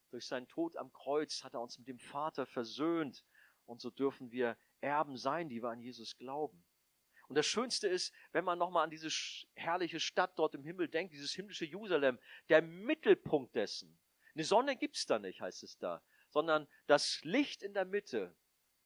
Durch 0.09 0.25
seinen 0.25 0.47
Tod 0.47 0.75
am 0.77 0.91
Kreuz 0.91 1.43
hat 1.43 1.53
er 1.53 1.61
uns 1.61 1.77
mit 1.77 1.87
dem 1.87 1.99
Vater 1.99 2.45
versöhnt 2.45 3.25
und 3.65 3.81
so 3.81 3.89
dürfen 3.89 4.31
wir 4.31 4.57
Erben 4.81 5.17
sein, 5.17 5.49
die 5.49 5.61
wir 5.61 5.69
an 5.69 5.81
Jesus 5.81 6.17
glauben. 6.17 6.63
Und 7.27 7.35
das 7.35 7.47
Schönste 7.47 7.87
ist, 7.87 8.13
wenn 8.31 8.45
man 8.45 8.59
nochmal 8.59 8.83
an 8.83 8.91
diese 8.91 9.09
herrliche 9.55 9.99
Stadt 9.99 10.37
dort 10.37 10.53
im 10.53 10.63
Himmel 10.63 10.87
denkt, 10.87 11.13
dieses 11.13 11.33
himmlische 11.33 11.65
Jerusalem, 11.65 12.19
der 12.49 12.61
Mittelpunkt 12.61 13.55
dessen. 13.55 13.97
Eine 14.35 14.43
Sonne 14.43 14.75
gibt's 14.75 15.05
da 15.05 15.17
nicht, 15.17 15.41
heißt 15.41 15.63
es 15.63 15.77
da, 15.77 16.03
sondern 16.29 16.67
das 16.87 17.23
Licht 17.23 17.63
in 17.63 17.73
der 17.73 17.85
Mitte 17.85 18.35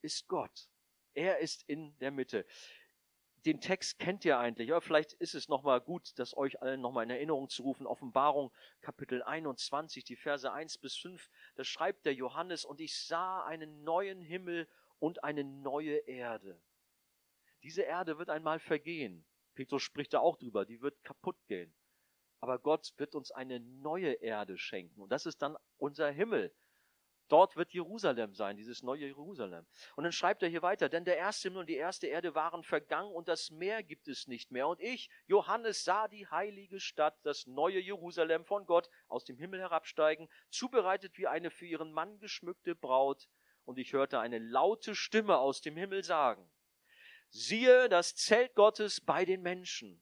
ist 0.02 0.28
Gott. 0.28 0.70
Er 1.14 1.40
ist 1.40 1.64
in 1.68 1.98
der 2.00 2.12
Mitte. 2.12 2.46
Den 3.46 3.62
Text 3.62 4.00
kennt 4.00 4.26
ihr 4.26 4.38
eigentlich, 4.38 4.70
aber 4.72 4.82
vielleicht 4.82 5.14
ist 5.14 5.34
es 5.34 5.48
nochmal 5.48 5.80
gut, 5.80 6.18
das 6.20 6.36
euch 6.36 6.62
allen 6.62 6.82
nochmal 6.82 7.06
in 7.06 7.10
Erinnerung 7.10 7.50
zu 7.50 7.64
rufen. 7.64 7.88
Offenbarung 7.88 8.52
Kapitel 8.82 9.24
21, 9.24 10.04
die 10.04 10.18
Verse 10.18 10.52
1 10.52 10.78
bis 10.78 10.98
5, 10.98 11.30
da 11.56 11.64
schreibt 11.64 12.06
der 12.06 12.14
Johannes, 12.14 12.66
und 12.66 12.82
ich 12.82 12.98
sah 12.98 13.44
einen 13.46 13.84
neuen 13.84 14.22
Himmel 14.22 14.68
und 15.00 15.24
eine 15.24 15.44
neue 15.44 15.98
Erde. 16.08 16.62
Diese 17.64 17.82
Erde 17.82 18.18
wird 18.18 18.30
einmal 18.30 18.60
vergehen. 18.60 19.26
Petrus 19.56 19.84
spricht 19.84 20.14
da 20.14 20.20
auch 20.20 20.38
drüber, 20.38 20.66
die 20.66 20.82
wird 20.82 21.04
kaputt 21.04 21.38
gehen. 21.48 21.74
Aber 22.40 22.60
Gott 22.60 22.94
wird 22.98 23.16
uns 23.16 23.32
eine 23.32 23.60
neue 23.60 24.14
Erde 24.14 24.58
schenken. 24.58 25.02
Und 25.02 25.12
das 25.12 25.26
ist 25.26 25.42
dann 25.42 25.58
unser 25.78 26.10
Himmel. 26.10 26.54
Dort 27.28 27.58
wird 27.58 27.74
Jerusalem 27.74 28.34
sein, 28.34 28.58
dieses 28.58 28.82
neue 28.82 29.06
Jerusalem. 29.06 29.68
Und 29.96 30.04
dann 30.04 30.12
schreibt 30.12 30.42
er 30.42 30.50
hier 30.50 30.64
weiter, 30.64 30.90
denn 30.90 31.06
der 31.06 31.18
erste 31.18 31.48
Himmel 31.48 31.60
und 31.60 31.70
die 31.70 31.76
erste 31.76 32.08
Erde 32.08 32.34
waren 32.34 32.64
vergangen 32.64 33.14
und 33.14 33.28
das 33.28 33.52
Meer 33.52 33.84
gibt 33.84 34.08
es 34.08 34.26
nicht 34.28 34.50
mehr. 34.50 34.68
Und 34.68 34.82
ich, 34.82 35.12
Johannes, 35.28 35.84
sah 35.84 36.08
die 36.08 36.26
heilige 36.26 36.80
Stadt, 36.80 37.20
das 37.24 37.46
neue 37.46 37.80
Jerusalem 37.80 38.46
von 38.46 38.66
Gott 38.66 38.90
aus 39.08 39.26
dem 39.26 39.38
Himmel 39.38 39.60
herabsteigen, 39.60 40.28
zubereitet 40.50 41.20
wie 41.20 41.28
eine 41.28 41.52
für 41.52 41.68
ihren 41.68 41.92
Mann 41.92 42.20
geschmückte 42.20 42.74
Braut 42.74 43.28
und 43.70 43.78
ich 43.78 43.94
hörte 43.94 44.20
eine 44.20 44.40
laute 44.40 44.96
Stimme 44.96 45.38
aus 45.38 45.62
dem 45.62 45.78
Himmel 45.78 46.04
sagen, 46.04 46.52
siehe 47.30 47.88
das 47.88 48.16
Zelt 48.16 48.56
Gottes 48.56 49.00
bei 49.00 49.26
den 49.26 49.44
Menschen, 49.44 50.02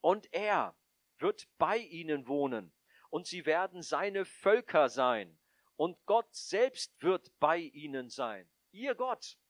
und 0.00 0.32
er 0.32 0.78
wird 1.18 1.48
bei 1.58 1.78
ihnen 1.78 2.28
wohnen, 2.28 2.72
und 3.10 3.26
sie 3.26 3.46
werden 3.46 3.82
seine 3.82 4.24
Völker 4.24 4.88
sein, 4.88 5.40
und 5.74 5.98
Gott 6.06 6.32
selbst 6.32 7.02
wird 7.02 7.36
bei 7.40 7.58
ihnen 7.58 8.10
sein, 8.10 8.48
ihr 8.70 8.94
Gott. 8.94 9.40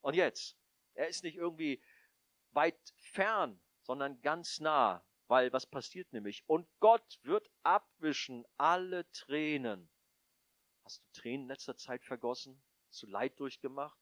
Und 0.00 0.16
jetzt, 0.16 0.58
er 0.94 1.06
ist 1.06 1.22
nicht 1.22 1.36
irgendwie 1.36 1.80
weit 2.50 2.80
fern, 2.96 3.62
sondern 3.82 4.20
ganz 4.22 4.58
nah, 4.58 5.06
weil 5.28 5.52
was 5.52 5.66
passiert 5.66 6.12
nämlich? 6.12 6.42
Und 6.48 6.68
Gott 6.80 7.20
wird 7.22 7.48
abwischen 7.62 8.44
alle 8.56 9.08
Tränen 9.12 9.88
Hast 10.86 11.02
du 11.02 11.20
Tränen 11.20 11.42
in 11.42 11.48
letzter 11.48 11.76
Zeit 11.76 12.04
vergossen? 12.04 12.62
Hast 12.90 13.02
du 13.02 13.08
Leid 13.08 13.40
durchgemacht? 13.40 13.98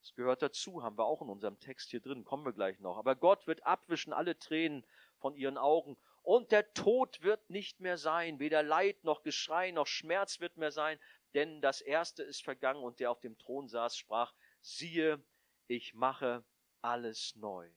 Das 0.00 0.12
gehört 0.16 0.42
dazu, 0.42 0.82
haben 0.82 0.98
wir 0.98 1.04
auch 1.04 1.22
in 1.22 1.28
unserem 1.28 1.60
Text 1.60 1.90
hier 1.90 2.00
drin, 2.00 2.24
kommen 2.24 2.44
wir 2.44 2.52
gleich 2.52 2.80
noch. 2.80 2.98
Aber 2.98 3.14
Gott 3.14 3.46
wird 3.46 3.64
abwischen 3.64 4.12
alle 4.12 4.36
Tränen 4.36 4.84
von 5.18 5.36
ihren 5.36 5.56
Augen 5.56 5.96
und 6.22 6.50
der 6.50 6.74
Tod 6.74 7.22
wird 7.22 7.48
nicht 7.48 7.78
mehr 7.78 7.96
sein, 7.96 8.40
weder 8.40 8.64
Leid 8.64 9.04
noch 9.04 9.22
Geschrei 9.22 9.70
noch 9.70 9.86
Schmerz 9.86 10.40
wird 10.40 10.56
mehr 10.56 10.72
sein, 10.72 10.98
denn 11.34 11.60
das 11.60 11.80
Erste 11.80 12.24
ist 12.24 12.42
vergangen 12.42 12.82
und 12.82 12.98
der 12.98 13.12
auf 13.12 13.20
dem 13.20 13.38
Thron 13.38 13.68
saß, 13.68 13.96
sprach, 13.96 14.34
siehe, 14.62 15.24
ich 15.68 15.94
mache 15.94 16.44
alles 16.82 17.36
neu. 17.36 17.70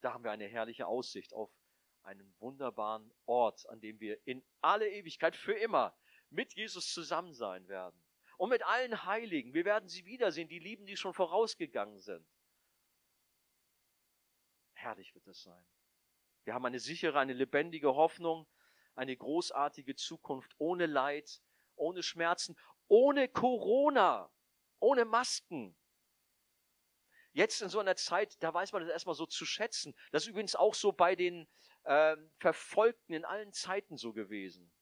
Da 0.00 0.14
haben 0.14 0.24
wir 0.24 0.30
eine 0.30 0.46
herrliche 0.46 0.86
Aussicht 0.86 1.34
auf 1.34 1.50
einen 2.04 2.34
wunderbaren 2.38 3.12
Ort, 3.26 3.68
an 3.68 3.82
dem 3.82 4.00
wir 4.00 4.18
in 4.26 4.42
alle 4.62 4.88
Ewigkeit 4.88 5.36
für 5.36 5.52
immer 5.52 5.94
mit 6.30 6.54
Jesus 6.54 6.92
zusammen 6.92 7.34
sein 7.34 7.68
werden. 7.68 8.02
Und 8.36 8.48
mit 8.48 8.64
allen 8.64 9.04
Heiligen. 9.04 9.52
Wir 9.52 9.64
werden 9.64 9.88
sie 9.88 10.06
wiedersehen, 10.06 10.48
die 10.48 10.58
Lieben, 10.58 10.86
die 10.86 10.96
schon 10.96 11.12
vorausgegangen 11.12 11.98
sind. 11.98 12.26
Herrlich 14.72 15.14
wird 15.14 15.26
das 15.26 15.42
sein. 15.42 15.66
Wir 16.44 16.54
haben 16.54 16.64
eine 16.64 16.80
sichere, 16.80 17.18
eine 17.18 17.34
lebendige 17.34 17.94
Hoffnung, 17.94 18.46
eine 18.94 19.14
großartige 19.14 19.94
Zukunft 19.94 20.54
ohne 20.58 20.86
Leid, 20.86 21.42
ohne 21.76 22.02
Schmerzen, 22.02 22.56
ohne 22.88 23.28
Corona, 23.28 24.32
ohne 24.78 25.04
Masken. 25.04 25.76
Jetzt 27.32 27.62
in 27.62 27.68
so 27.68 27.78
einer 27.78 27.96
Zeit, 27.96 28.42
da 28.42 28.52
weiß 28.52 28.72
man 28.72 28.82
das 28.82 28.90
erstmal 28.90 29.14
so 29.14 29.26
zu 29.26 29.44
schätzen. 29.44 29.94
Das 30.10 30.24
ist 30.24 30.28
übrigens 30.30 30.56
auch 30.56 30.74
so 30.74 30.92
bei 30.92 31.14
den 31.14 31.46
äh, 31.84 32.16
Verfolgten 32.38 33.12
in 33.12 33.24
allen 33.24 33.52
Zeiten 33.52 33.96
so 33.96 34.12
gewesen. 34.12 34.72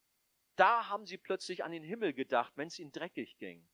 Da 0.59 0.89
haben 0.89 1.07
sie 1.07 1.19
plötzlich 1.19 1.63
an 1.63 1.71
den 1.71 1.85
Himmel 1.85 2.13
gedacht, 2.13 2.53
wenn 2.57 2.67
es 2.67 2.81
ihnen 2.81 2.91
dreckig 2.91 3.39
ging. 3.39 3.65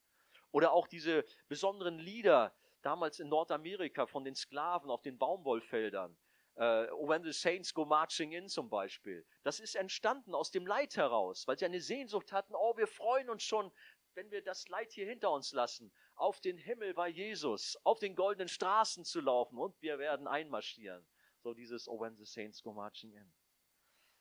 Oder 0.53 0.73
auch 0.73 0.87
diese 0.87 1.25
besonderen 1.49 1.99
Lieder 1.99 2.55
damals 2.83 3.19
in 3.21 3.31
Nordamerika 3.31 4.05
von 4.07 4.23
den 4.23 4.35
Sklaven 4.35 4.91
auf 4.91 5.01
den 5.01 5.17
Baumwollfeldern. 5.17 6.15
Uh, 6.57 6.87
When 7.09 7.25
the 7.25 7.33
Saints 7.33 7.73
Go 7.73 7.87
Marching 7.87 8.33
In 8.33 8.49
zum 8.49 8.69
Beispiel. 8.69 9.27
Das 9.45 9.61
ist 9.61 9.77
entstanden 9.77 10.35
aus 10.35 10.51
dem 10.51 10.67
Leid 10.67 10.95
heraus, 10.97 11.49
weil 11.49 11.59
sie 11.59 11.65
eine 11.65 11.81
Sehnsucht 11.81 12.33
hatten, 12.33 12.55
oh, 12.55 12.77
wir 12.77 12.87
freuen 12.87 13.31
uns 13.31 13.43
schon, 13.43 13.73
wenn 14.13 14.31
wir 14.31 14.43
das 14.43 14.69
Leid 14.69 14.93
hier 14.93 15.07
hinter 15.07 15.33
uns 15.33 15.53
lassen, 15.53 15.91
auf 16.15 16.41
den 16.43 16.59
Himmel 16.59 16.93
bei 16.93 17.09
Jesus, 17.09 17.79
auf 17.83 17.99
den 17.99 18.15
goldenen 18.15 18.49
Straßen 18.49 19.05
zu 19.07 19.23
laufen 19.23 19.59
und 19.59 19.75
wir 19.81 19.99
werden 19.99 20.29
einmarschieren. 20.29 21.05
So 21.43 21.55
dieses 21.55 21.89
Oh, 21.89 21.99
when 21.99 22.15
the 22.17 22.27
Saints 22.27 22.63
Go 22.63 22.75
Marching 22.75 23.15
In. 23.15 23.33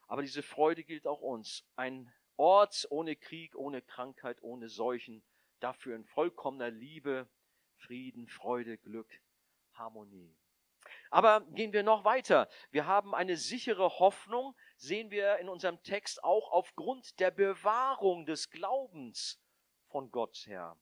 Aber 0.07 0.21
diese 0.21 0.41
Freude 0.41 0.83
gilt 0.83 1.05
auch 1.05 1.21
uns. 1.21 1.65
Ein 1.75 2.11
Ort 2.37 2.87
ohne 2.89 3.15
Krieg, 3.15 3.55
ohne 3.55 3.81
Krankheit, 3.81 4.41
ohne 4.41 4.69
Seuchen, 4.69 5.23
dafür 5.59 5.95
in 5.95 6.05
vollkommener 6.05 6.71
Liebe, 6.71 7.27
Frieden, 7.77 8.27
Freude, 8.27 8.77
Glück, 8.77 9.09
Harmonie. 9.73 10.35
Aber 11.09 11.41
gehen 11.51 11.73
wir 11.73 11.83
noch 11.83 12.03
weiter. 12.05 12.49
Wir 12.71 12.85
haben 12.85 13.13
eine 13.13 13.37
sichere 13.37 13.99
Hoffnung, 13.99 14.55
sehen 14.77 15.11
wir 15.11 15.37
in 15.37 15.47
unserem 15.47 15.81
Text 15.83 16.23
auch 16.23 16.51
aufgrund 16.51 17.19
der 17.19 17.31
Bewahrung 17.31 18.25
des 18.25 18.49
Glaubens 18.49 19.39
von 19.87 20.11
Gott 20.11 20.45
her. 20.47 20.77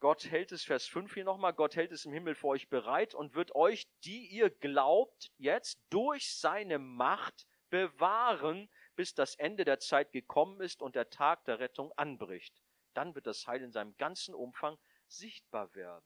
Gott 0.00 0.26
hält 0.30 0.52
es, 0.52 0.64
Vers 0.64 0.86
5 0.86 1.12
hier 1.12 1.24
nochmal, 1.24 1.52
Gott 1.52 1.74
hält 1.74 1.90
es 1.90 2.04
im 2.04 2.12
Himmel 2.12 2.36
für 2.36 2.46
euch 2.46 2.68
bereit 2.68 3.14
und 3.14 3.34
wird 3.34 3.54
euch, 3.56 3.88
die 4.04 4.28
ihr 4.28 4.48
glaubt, 4.48 5.32
jetzt 5.38 5.80
durch 5.90 6.32
seine 6.36 6.78
Macht 6.78 7.46
bewahren, 7.68 8.70
bis 8.98 9.14
das 9.14 9.36
Ende 9.36 9.64
der 9.64 9.78
Zeit 9.78 10.10
gekommen 10.10 10.60
ist 10.60 10.82
und 10.82 10.96
der 10.96 11.08
Tag 11.08 11.44
der 11.44 11.60
Rettung 11.60 11.92
anbricht. 11.92 12.60
Dann 12.94 13.14
wird 13.14 13.28
das 13.28 13.46
Heil 13.46 13.62
in 13.62 13.70
seinem 13.70 13.96
ganzen 13.96 14.34
Umfang 14.34 14.76
sichtbar 15.06 15.72
werden. 15.76 16.04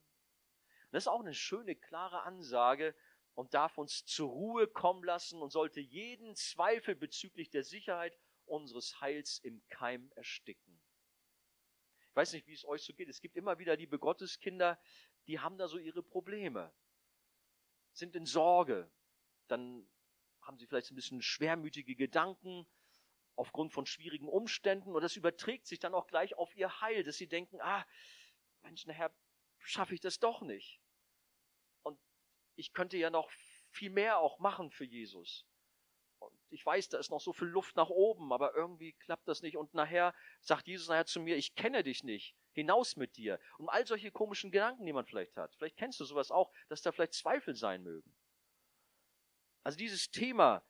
Das 0.91 1.05
ist 1.05 1.09
auch 1.09 1.23
eine 1.23 1.33
schöne, 1.33 1.75
klare 1.75 2.25
Ansage 2.25 2.95
und 3.33 3.55
darf 3.55 3.79
uns 3.79 4.05
zur 4.05 4.29
Ruhe 4.29 4.67
kommen 4.67 5.05
lassen 5.05 5.41
und 5.41 5.53
sollte 5.53 5.81
jeden 5.81 6.37
Zweifel 6.37 6.95
bezüglich 6.95 7.49
der 7.49 7.65
Sicherheit 7.65 8.15
unseres 8.45 9.01
Heils 9.01 9.39
im 9.39 9.67
Keim 9.71 10.13
ersticken. 10.15 10.79
Ich 12.11 12.15
weiß 12.15 12.35
nicht, 12.35 12.47
wie 12.47 12.53
es 12.53 12.67
euch 12.67 12.83
so 12.83 12.93
geht. 12.93 13.09
Es 13.09 13.23
gibt 13.23 13.39
immer 13.39 13.59
wieder 13.59 13.75
liebe 13.75 13.99
Gotteskinder, 13.99 14.79
die 15.29 15.41
haben 15.41 15.57
da 15.57 15.67
so 15.67 15.79
ihre 15.79 16.03
Probleme, 16.03 16.75
sind 17.95 18.15
in 18.15 18.27
Sorge. 18.27 18.93
Dann 19.49 19.89
haben 20.43 20.59
sie 20.59 20.67
vielleicht 20.67 20.91
ein 20.91 20.97
bisschen 20.97 21.23
schwermütige 21.23 21.97
Gedanken 21.97 22.67
aufgrund 23.43 23.73
von 23.73 23.87
schwierigen 23.87 24.29
Umständen 24.29 24.95
und 24.95 25.03
das 25.03 25.17
überträgt 25.17 25.67
sich 25.67 25.79
dann 25.79 25.95
auch 25.95 26.07
gleich 26.07 26.35
auf 26.37 26.57
ihr 26.57 26.81
Heil, 26.81 27.03
dass 27.05 27.17
sie 27.17 27.29
denken, 27.29 27.61
ah, 27.61 27.85
Mensch, 28.63 28.87
nachher 28.87 29.13
schaffe 29.59 29.95
ich 29.95 30.01
das 30.01 30.19
doch 30.19 30.41
nicht 30.41 30.81
ich 32.57 32.73
könnte 32.73 32.97
ja 32.97 33.11
noch 33.11 33.31
viel 33.71 33.91
mehr 33.91 34.19
auch 34.19 34.39
machen 34.39 34.71
für 34.71 34.85
Jesus. 34.85 35.47
Und 36.19 36.39
ich 36.51 36.65
weiß, 36.65 36.91
da 36.91 36.99
ist 36.99 37.11
noch 37.11 37.21
so 37.21 37.33
viel 37.33 37.49
Luft 37.49 37.75
nach 37.75 37.89
oben, 37.89 38.33
aber 38.33 38.55
irgendwie 38.55 38.93
klappt 38.93 39.27
das 39.27 39.43
nicht. 39.43 39.57
Und 39.57 39.75
nachher 39.75 40.15
sagt 40.41 40.69
Jesus 40.69 40.89
nachher 40.89 41.07
zu 41.07 41.21
mir, 41.21 41.37
ich 41.37 41.55
kenne 41.55 41.83
dich 41.83 42.05
nicht, 42.05 42.37
hinaus 42.53 42.97
mit 42.97 43.17
dir. 43.17 43.41
Und 43.59 43.69
all 43.69 43.87
solche 43.87 44.13
komischen 44.13 44.53
Gedanken, 44.53 44.87
die 44.87 44.93
man 44.93 45.07
vielleicht 45.07 45.37
hat. 45.37 45.55
Vielleicht 45.57 45.77
kennst 45.77 45.99
du 45.99 46.05
sowas 46.05 46.31
auch, 46.31 46.53
dass 46.69 46.83
da 46.83 46.93
vielleicht 46.93 47.15
Zweifel 47.15 47.55
sein 47.55 47.83
mögen. 47.83 48.15
Also 49.65 49.79
dieses 49.79 50.11
Thema 50.11 50.65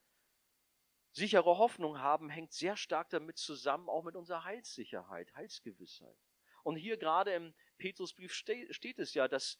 sichere 1.13 1.59
Hoffnung 1.59 1.99
haben 1.99 2.29
hängt 2.29 2.53
sehr 2.53 2.77
stark 2.77 3.11
damit 3.11 3.39
zusammen, 3.39 3.89
auch 3.89 4.03
mit 4.03 4.17
unserer 4.17 4.45
Heilssicherheit, 4.45 5.35
Heilsgewissheit. 5.35 6.17
Und 6.63 6.77
hier 6.77 6.97
gerade 6.97 7.33
im 7.33 7.55
Petrusbrief 7.79 8.33
steht 8.33 8.99
es 8.99 9.15
ja, 9.15 9.29
dass 9.29 9.59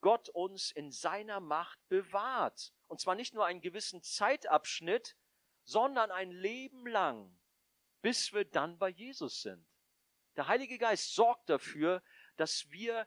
Gott 0.00 0.28
uns 0.28 0.70
in 0.70 0.90
seiner 0.90 1.40
Macht 1.40 1.78
bewahrt. 1.88 2.72
Und 2.86 3.00
zwar 3.00 3.14
nicht 3.14 3.34
nur 3.34 3.44
einen 3.46 3.60
gewissen 3.60 4.02
Zeitabschnitt, 4.02 5.16
sondern 5.64 6.10
ein 6.10 6.30
Leben 6.30 6.86
lang, 6.86 7.38
bis 8.00 8.32
wir 8.32 8.44
dann 8.44 8.78
bei 8.78 8.88
Jesus 8.88 9.42
sind. 9.42 9.66
Der 10.36 10.48
Heilige 10.48 10.78
Geist 10.78 11.14
sorgt 11.14 11.50
dafür, 11.50 12.02
dass 12.36 12.70
wir 12.70 13.06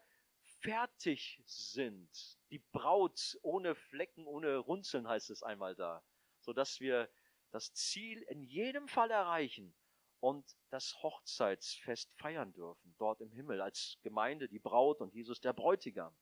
fertig 0.59 1.41
sind. 1.45 2.09
Die 2.51 2.59
Braut 2.59 3.39
ohne 3.41 3.73
Flecken, 3.73 4.27
ohne 4.27 4.57
Runzeln 4.57 5.07
heißt 5.07 5.29
es 5.29 5.41
einmal 5.41 5.75
da, 5.75 6.03
sodass 6.41 6.79
wir 6.79 7.09
das 7.51 7.73
Ziel 7.73 8.21
in 8.23 8.43
jedem 8.43 8.87
Fall 8.87 9.11
erreichen 9.11 9.73
und 10.19 10.55
das 10.69 11.01
Hochzeitsfest 11.01 12.13
feiern 12.15 12.53
dürfen, 12.53 12.95
dort 12.97 13.21
im 13.21 13.31
Himmel, 13.31 13.61
als 13.61 13.97
Gemeinde, 14.03 14.47
die 14.47 14.59
Braut 14.59 15.01
und 15.01 15.13
Jesus 15.13 15.41
der 15.41 15.53
Bräutigam. 15.53 16.15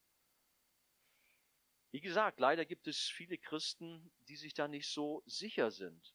Wie 1.91 2.01
gesagt, 2.01 2.39
leider 2.39 2.65
gibt 2.65 2.87
es 2.87 3.09
viele 3.09 3.37
Christen, 3.37 4.11
die 4.27 4.35
sich 4.35 4.53
da 4.53 4.67
nicht 4.67 4.87
so 4.87 5.23
sicher 5.25 5.71
sind. 5.71 6.13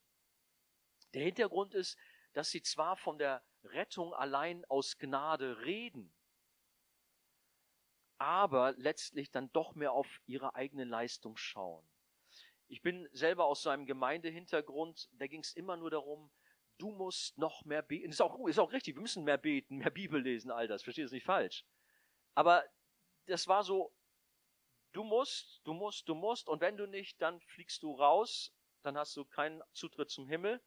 Der 1.14 1.22
Hintergrund 1.24 1.74
ist, 1.74 1.98
dass 2.32 2.50
sie 2.50 2.62
zwar 2.62 2.96
von 2.96 3.18
der 3.18 3.44
Rettung 3.64 4.14
allein 4.14 4.64
aus 4.66 4.98
Gnade 4.98 5.60
reden, 5.64 6.12
aber 8.18 8.72
letztlich 8.72 9.30
dann 9.30 9.52
doch 9.52 9.74
mehr 9.74 9.92
auf 9.92 10.20
ihre 10.26 10.54
eigene 10.54 10.84
Leistung 10.84 11.36
schauen. 11.36 11.86
Ich 12.68 12.82
bin 12.82 13.08
selber 13.12 13.44
aus 13.44 13.62
so 13.62 13.70
einem 13.70 13.86
Gemeindehintergrund, 13.86 15.08
da 15.12 15.26
ging 15.26 15.40
es 15.40 15.54
immer 15.54 15.76
nur 15.76 15.90
darum, 15.90 16.30
du 16.78 16.90
musst 16.90 17.38
noch 17.38 17.64
mehr 17.64 17.82
beten. 17.82 18.10
Ist 18.10 18.22
auch, 18.22 18.46
ist 18.46 18.58
auch 18.58 18.72
richtig, 18.72 18.94
wir 18.94 19.02
müssen 19.02 19.24
mehr 19.24 19.38
beten, 19.38 19.76
mehr 19.76 19.90
Bibel 19.90 20.20
lesen, 20.20 20.50
all 20.50 20.66
das, 20.66 20.82
verstehe 20.82 21.04
es 21.04 21.12
nicht 21.12 21.26
falsch. 21.26 21.64
Aber 22.34 22.64
das 23.26 23.46
war 23.46 23.62
so 23.62 23.92
du 24.94 25.04
musst, 25.04 25.60
du 25.64 25.74
musst, 25.74 26.08
du 26.08 26.14
musst, 26.14 26.48
und 26.48 26.60
wenn 26.60 26.76
du 26.76 26.86
nicht, 26.86 27.20
dann 27.20 27.40
fliegst 27.40 27.82
du 27.82 27.92
raus, 27.92 28.52
dann 28.82 28.96
hast 28.96 29.16
du 29.16 29.24
keinen 29.24 29.62
Zutritt 29.72 30.10
zum 30.10 30.26
Himmel. 30.28 30.62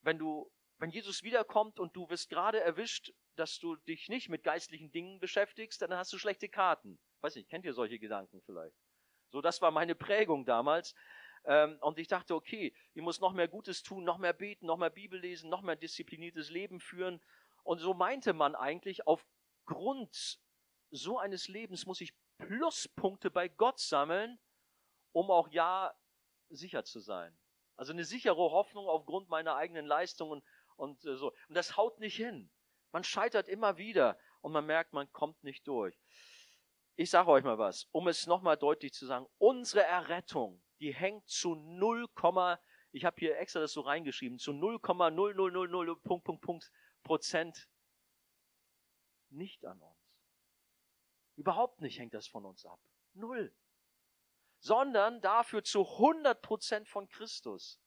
Wenn 0.00 0.18
du, 0.18 0.50
wenn 0.78 0.90
Jesus 0.90 1.22
wiederkommt 1.22 1.78
und 1.78 1.94
du 1.94 2.08
wirst 2.08 2.28
gerade 2.28 2.60
erwischt, 2.60 3.12
dass 3.36 3.58
du 3.58 3.76
dich 3.76 4.08
nicht 4.08 4.28
mit 4.28 4.42
geistlichen 4.42 4.90
Dingen 4.90 5.20
beschäftigst, 5.20 5.82
dann 5.82 5.92
hast 5.94 6.12
du 6.12 6.18
schlechte 6.18 6.48
Karten. 6.48 6.98
Weiß 7.20 7.34
nicht, 7.36 7.48
kennt 7.48 7.64
ihr 7.64 7.74
solche 7.74 7.98
Gedanken 7.98 8.40
vielleicht? 8.42 8.76
So, 9.30 9.40
das 9.40 9.60
war 9.60 9.70
meine 9.70 9.94
Prägung 9.94 10.44
damals. 10.44 10.94
Ähm, 11.44 11.78
und 11.80 11.98
ich 11.98 12.08
dachte, 12.08 12.34
okay, 12.34 12.74
ich 12.94 13.02
muss 13.02 13.20
noch 13.20 13.32
mehr 13.32 13.48
Gutes 13.48 13.82
tun, 13.82 14.04
noch 14.04 14.18
mehr 14.18 14.32
beten, 14.32 14.66
noch 14.66 14.76
mehr 14.76 14.90
Bibel 14.90 15.20
lesen, 15.20 15.50
noch 15.50 15.62
mehr 15.62 15.76
diszipliniertes 15.76 16.50
Leben 16.50 16.80
führen. 16.80 17.20
Und 17.62 17.78
so 17.78 17.94
meinte 17.94 18.32
man 18.32 18.54
eigentlich, 18.54 19.06
aufgrund 19.06 20.40
so 20.90 21.18
eines 21.18 21.48
Lebens 21.48 21.86
muss 21.86 22.00
ich 22.00 22.14
Pluspunkte 22.38 23.30
bei 23.30 23.48
Gott 23.48 23.78
sammeln, 23.78 24.38
um 25.12 25.30
auch 25.30 25.48
ja 25.48 25.94
sicher 26.48 26.84
zu 26.84 27.00
sein. 27.00 27.36
Also 27.76 27.92
eine 27.92 28.04
sichere 28.04 28.36
Hoffnung 28.36 28.88
aufgrund 28.88 29.28
meiner 29.28 29.56
eigenen 29.56 29.86
Leistungen 29.86 30.42
und 30.76 31.04
äh, 31.04 31.16
so. 31.16 31.32
Und 31.48 31.54
das 31.54 31.76
haut 31.76 31.98
nicht 32.00 32.16
hin. 32.16 32.50
Man 32.92 33.04
scheitert 33.04 33.48
immer 33.48 33.76
wieder 33.76 34.18
und 34.40 34.52
man 34.52 34.66
merkt, 34.66 34.92
man 34.92 35.12
kommt 35.12 35.42
nicht 35.44 35.66
durch. 35.68 35.98
Ich 37.00 37.10
sage 37.10 37.30
euch 37.30 37.44
mal 37.44 37.58
was, 37.58 37.86
um 37.92 38.08
es 38.08 38.26
nochmal 38.26 38.56
deutlich 38.56 38.92
zu 38.92 39.06
sagen. 39.06 39.28
Unsere 39.38 39.84
Errettung, 39.84 40.60
die 40.80 40.92
hängt 40.92 41.28
zu 41.28 41.54
0, 41.54 42.08
ich 42.90 43.04
habe 43.04 43.14
hier 43.20 43.38
extra 43.38 43.60
das 43.60 43.72
so 43.72 43.82
reingeschrieben, 43.82 44.36
zu 44.40 44.50
0,0000 44.50 46.02
Punkt, 46.02 46.24
Punkt, 46.24 46.42
Punkt 46.42 46.72
Prozent 47.04 47.68
nicht 49.28 49.64
an 49.64 49.80
uns. 49.80 49.96
Überhaupt 51.36 51.80
nicht 51.82 52.00
hängt 52.00 52.14
das 52.14 52.26
von 52.26 52.44
uns 52.44 52.66
ab. 52.66 52.80
Null. 53.14 53.54
sondern 54.58 55.20
dafür 55.20 55.62
zu 55.62 55.86
100 55.86 56.42
Prozent 56.42 56.88
von 56.88 57.08
Christus. 57.08 57.80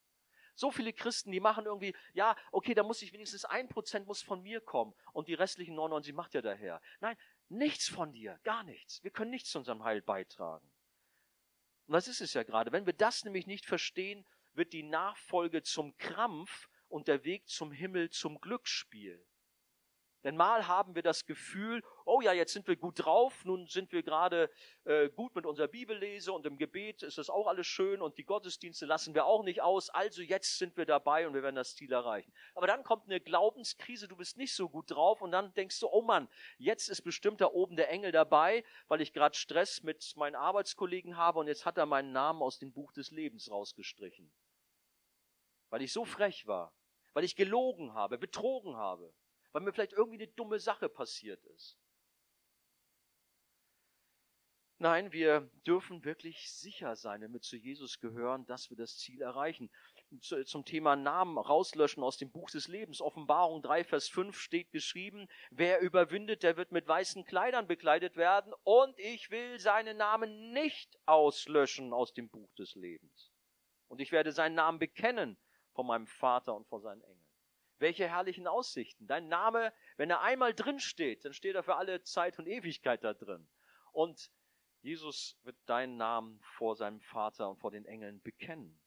So 0.56 0.72
viele 0.72 0.94
Christen, 0.94 1.32
die 1.32 1.42
machen 1.42 1.66
irgendwie, 1.66 1.96
ja, 2.14 2.36
okay, 2.52 2.74
da 2.74 2.84
muss 2.84 3.02
ich 3.02 3.12
wenigstens 3.12 3.44
ein 3.44 3.68
Prozent 3.68 4.08
muss 4.08 4.22
von 4.22 4.42
mir 4.42 4.62
kommen 4.62 4.94
und 5.12 5.28
die 5.28 5.34
restlichen 5.34 5.76
99 5.76 6.14
macht 6.14 6.34
ja 6.34 6.42
daher. 6.42 6.82
Nein, 7.02 7.18
nichts 7.52 7.88
von 7.88 8.14
dir, 8.14 8.40
gar 8.44 8.64
nichts. 8.64 9.04
Wir 9.04 9.12
können 9.12 9.32
nichts 9.32 9.52
zu 9.52 9.60
unserem 9.60 9.84
Heil 9.84 10.02
beitragen. 10.02 10.72
Und 11.86 11.94
das 11.94 12.08
ist 12.08 12.22
es 12.22 12.34
ja 12.34 12.44
gerade. 12.44 12.72
Wenn 12.72 12.86
wir 12.86 12.94
das 12.94 13.24
nämlich 13.24 13.48
nicht 13.48 13.66
verstehen, 13.66 14.26
wird 14.54 14.74
die 14.74 14.84
Nachfolge 14.84 15.62
zum 15.64 15.96
Krampf 15.98 16.70
und 16.88 17.08
der 17.08 17.24
Weg 17.24 17.48
zum 17.48 17.72
Himmel 17.72 18.10
zum 18.10 18.40
Glücksspiel. 18.40 19.26
Denn 20.24 20.38
mal 20.38 20.68
haben 20.68 20.94
wir 20.94 21.02
das 21.02 21.26
Gefühl, 21.26 21.84
oh 22.06 22.22
ja, 22.22 22.32
jetzt 22.32 22.54
sind 22.54 22.68
wir 22.68 22.76
gut 22.76 23.04
drauf, 23.04 23.44
nun 23.44 23.66
sind 23.68 23.92
wir 23.92 24.04
gerade 24.04 24.52
äh, 24.84 25.10
gut 25.10 25.34
mit 25.36 25.48
unserer 25.48 25.68
Bibellese 25.68 26.32
und 26.32 26.46
im 26.46 26.58
Gebet 26.58 27.02
ist 27.02 27.18
das 27.18 27.30
auch 27.30 27.48
alles 27.48 27.66
schön 27.66 28.02
und 28.02 28.20
die 28.20 28.24
Gottesdienste 28.24 28.86
lassen 28.86 29.16
wir 29.16 29.26
auch 29.26 29.44
nicht 29.44 29.62
aus, 29.62 29.90
also 29.90 30.22
jetzt 30.22 30.60
sind 30.60 30.78
wir 30.78 30.86
dabei 30.86 31.28
und 31.28 31.34
wir 31.34 31.42
werden 31.42 31.56
das 31.56 31.76
Ziel 31.76 31.92
erreichen. 31.92 32.32
Aber 32.54 32.68
dann 32.68 32.84
kommt 32.84 33.06
eine 33.06 33.20
Glaubenskrise, 33.20 34.08
du 34.08 34.16
bist 34.16 34.38
nicht 34.38 34.54
so 34.54 34.70
gut 34.70 34.92
drauf 34.92 35.24
und 35.24 35.32
dann 35.32 35.54
denkst 35.56 35.80
du, 35.80 35.88
oh 35.88 36.04
Mann, 36.04 36.30
jetzt 36.60 36.88
ist 36.90 37.02
bestimmt 37.02 37.42
da 37.42 37.48
oben 37.48 37.76
der 37.76 37.90
Engel 37.90 38.12
dabei, 38.12 38.64
weil 38.88 39.02
ich 39.02 39.14
gerade 39.14 39.36
Stress 39.36 39.82
mit 39.82 40.14
meinen 40.18 40.36
Arbeitskollegen 40.36 41.18
habe 41.18 41.40
und 41.40 41.48
jetzt 41.48 41.66
hat 41.66 41.80
er 41.80 41.88
meinen 41.88 42.12
Namen 42.12 42.44
aus 42.44 42.60
dem 42.60 42.72
Buch 42.72 42.94
des 42.94 43.10
Lebens 43.10 43.50
rausgestrichen. 43.50 44.32
Weil 45.72 45.82
ich 45.82 45.92
so 45.92 46.06
frech 46.06 46.46
war, 46.46 46.76
weil 47.14 47.24
ich 47.24 47.36
gelogen 47.36 47.94
habe, 47.94 48.20
betrogen 48.20 48.76
habe 48.76 49.12
weil 49.52 49.62
mir 49.62 49.74
vielleicht 49.74 49.94
irgendwie 49.94 50.24
eine 50.24 50.32
dumme 50.34 50.60
Sache 50.60 50.90
passiert 50.90 51.44
ist. 51.46 51.78
Nein, 54.82 55.12
wir 55.12 55.42
dürfen 55.68 56.04
wirklich 56.06 56.52
sicher 56.52 56.96
sein, 56.96 57.22
wenn 57.22 57.34
wir 57.34 57.42
zu 57.42 57.56
Jesus 57.56 58.00
gehören, 58.00 58.48
dass 58.48 58.72
wir 58.72 58.78
das 58.78 58.98
Ziel 58.98 59.22
erreichen. 59.22 59.70
Zum 60.20 60.66
Thema 60.66 60.96
Namen 60.96 61.38
rauslöschen 61.38 62.02
aus 62.02 62.18
dem 62.18 62.32
Buch 62.32 62.50
des 62.50 62.68
Lebens. 62.68 63.00
Offenbarung 63.00 63.62
3, 63.62 63.84
Vers 63.84 64.10
5 64.10 64.36
steht 64.36 64.72
geschrieben, 64.72 65.28
wer 65.52 65.82
überwindet, 65.82 66.42
der 66.42 66.58
wird 66.58 66.72
mit 66.72 66.88
weißen 66.88 67.26
Kleidern 67.26 67.68
bekleidet 67.68 68.16
werden 68.16 68.56
und 68.64 68.98
ich 68.98 69.30
will 69.30 69.60
seinen 69.60 69.98
Namen 69.98 70.52
nicht 70.52 70.98
auslöschen 71.06 71.94
aus 71.94 72.16
dem 72.16 72.30
Buch 72.30 72.52
des 72.56 72.74
Lebens. 72.74 73.32
Und 73.88 74.02
ich 74.02 74.12
werde 74.12 74.32
seinen 74.32 74.56
Namen 74.56 74.80
bekennen 74.80 75.38
vor 75.74 75.84
meinem 75.84 76.08
Vater 76.08 76.56
und 76.56 76.68
vor 76.68 76.82
seinen 76.82 77.04
Engeln. 77.04 77.21
Welche 77.82 78.08
herrlichen 78.08 78.46
Aussichten. 78.46 79.08
Dein 79.08 79.28
Name, 79.28 79.74
wenn 79.98 80.12
er 80.12 80.22
einmal 80.22 80.54
drin 80.54 80.80
steht, 80.80 81.26
dann 81.26 81.34
steht 81.34 81.56
er 81.56 81.64
für 81.64 81.78
alle 81.78 82.04
Zeit 82.04 82.38
und 82.38 82.46
Ewigkeit 82.46 83.04
da 83.04 83.16
drin. 83.16 83.50
Und 83.92 84.32
Jesus 84.82 85.40
wird 85.42 85.58
deinen 85.66 85.98
Namen 85.98 86.40
vor 86.44 86.76
seinem 86.76 87.02
Vater 87.02 87.50
und 87.50 87.58
vor 87.58 87.72
den 87.72 87.86
Engeln 87.86 88.22
bekennen. 88.22 88.80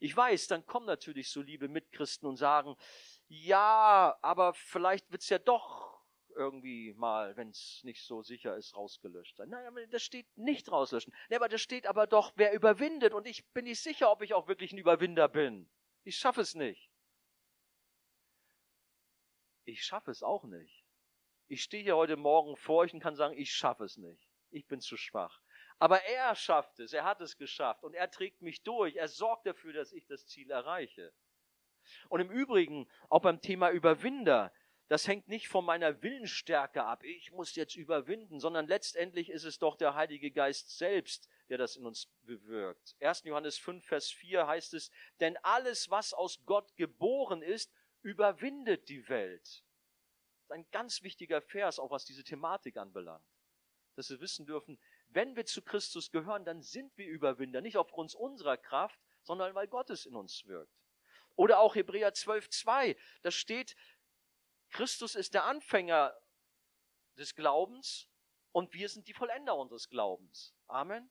Ich 0.00 0.16
weiß, 0.16 0.48
dann 0.48 0.66
kommen 0.66 0.86
natürlich 0.86 1.30
so 1.30 1.42
liebe 1.42 1.68
Mitchristen 1.68 2.28
und 2.28 2.36
sagen, 2.36 2.74
ja, 3.28 4.18
aber 4.20 4.52
vielleicht 4.52 5.08
wird's 5.12 5.28
ja 5.28 5.38
doch 5.38 6.02
irgendwie 6.34 6.92
mal, 6.94 7.36
wenn 7.36 7.50
es 7.50 7.82
nicht 7.84 8.04
so 8.04 8.20
sicher 8.22 8.56
ist, 8.56 8.74
rausgelöscht 8.74 9.36
sein. 9.36 9.48
Nein, 9.48 9.66
aber 9.66 9.86
das 9.86 10.02
steht 10.02 10.26
nicht 10.36 10.72
rauslöschen. 10.72 11.14
Nee, 11.28 11.36
aber 11.36 11.48
das 11.48 11.60
steht 11.60 11.86
aber 11.86 12.08
doch, 12.08 12.32
wer 12.34 12.52
überwindet. 12.52 13.14
Und 13.14 13.28
ich 13.28 13.48
bin 13.52 13.66
nicht 13.66 13.80
sicher, 13.80 14.10
ob 14.10 14.22
ich 14.22 14.34
auch 14.34 14.48
wirklich 14.48 14.72
ein 14.72 14.78
Überwinder 14.78 15.28
bin. 15.28 15.70
Ich 16.02 16.16
schaffe 16.16 16.40
es 16.40 16.56
nicht 16.56 16.89
ich 19.70 19.84
schaffe 19.84 20.10
es 20.10 20.22
auch 20.22 20.44
nicht. 20.44 20.84
Ich 21.46 21.62
stehe 21.62 21.82
hier 21.82 21.96
heute 21.96 22.16
Morgen 22.16 22.56
vor 22.56 22.78
euch 22.78 22.92
und 22.92 23.00
kann 23.00 23.16
sagen, 23.16 23.36
ich 23.36 23.52
schaffe 23.52 23.84
es 23.84 23.96
nicht. 23.96 24.28
Ich 24.50 24.66
bin 24.66 24.80
zu 24.80 24.96
schwach. 24.96 25.40
Aber 25.78 26.02
er 26.02 26.34
schafft 26.34 26.78
es, 26.80 26.92
er 26.92 27.04
hat 27.04 27.20
es 27.20 27.36
geschafft 27.36 27.84
und 27.84 27.94
er 27.94 28.10
trägt 28.10 28.42
mich 28.42 28.62
durch. 28.62 28.96
Er 28.96 29.08
sorgt 29.08 29.46
dafür, 29.46 29.72
dass 29.72 29.92
ich 29.92 30.06
das 30.06 30.26
Ziel 30.26 30.50
erreiche. 30.50 31.12
Und 32.08 32.20
im 32.20 32.30
Übrigen, 32.30 32.88
auch 33.08 33.22
beim 33.22 33.40
Thema 33.40 33.70
Überwinder, 33.70 34.52
das 34.88 35.06
hängt 35.06 35.28
nicht 35.28 35.48
von 35.48 35.64
meiner 35.64 36.02
Willensstärke 36.02 36.84
ab, 36.84 37.04
ich 37.04 37.30
muss 37.30 37.54
jetzt 37.54 37.76
überwinden, 37.76 38.40
sondern 38.40 38.66
letztendlich 38.66 39.30
ist 39.30 39.44
es 39.44 39.58
doch 39.58 39.76
der 39.76 39.94
Heilige 39.94 40.32
Geist 40.32 40.76
selbst, 40.76 41.28
der 41.48 41.58
das 41.58 41.76
in 41.76 41.86
uns 41.86 42.08
bewirkt. 42.22 42.96
1. 43.00 43.22
Johannes 43.24 43.56
5, 43.56 43.84
Vers 43.84 44.10
4 44.10 44.48
heißt 44.48 44.74
es, 44.74 44.90
denn 45.20 45.36
alles, 45.44 45.90
was 45.90 46.12
aus 46.12 46.44
Gott 46.44 46.76
geboren 46.76 47.40
ist, 47.40 47.72
überwindet 48.02 48.88
die 48.88 49.08
Welt. 49.08 49.42
Das 49.42 50.44
ist 50.44 50.52
ein 50.52 50.70
ganz 50.70 51.02
wichtiger 51.02 51.40
Vers, 51.40 51.78
auch 51.78 51.90
was 51.90 52.04
diese 52.04 52.24
Thematik 52.24 52.76
anbelangt. 52.76 53.24
Dass 53.96 54.10
wir 54.10 54.20
wissen 54.20 54.46
dürfen, 54.46 54.78
wenn 55.08 55.36
wir 55.36 55.44
zu 55.44 55.62
Christus 55.62 56.10
gehören, 56.10 56.44
dann 56.44 56.62
sind 56.62 56.96
wir 56.96 57.06
Überwinder, 57.06 57.60
nicht 57.60 57.76
aufgrund 57.76 58.14
unserer 58.14 58.56
Kraft, 58.56 58.98
sondern 59.22 59.54
weil 59.54 59.68
Gottes 59.68 60.06
in 60.06 60.14
uns 60.14 60.46
wirkt. 60.46 60.72
Oder 61.36 61.60
auch 61.60 61.74
Hebräer 61.74 62.12
12,2, 62.12 62.96
da 63.22 63.30
steht, 63.30 63.76
Christus 64.70 65.14
ist 65.14 65.34
der 65.34 65.44
Anfänger 65.44 66.16
des 67.16 67.34
Glaubens 67.34 68.08
und 68.52 68.72
wir 68.72 68.88
sind 68.88 69.08
die 69.08 69.14
Vollender 69.14 69.56
unseres 69.56 69.88
Glaubens. 69.88 70.54
Amen. 70.66 71.10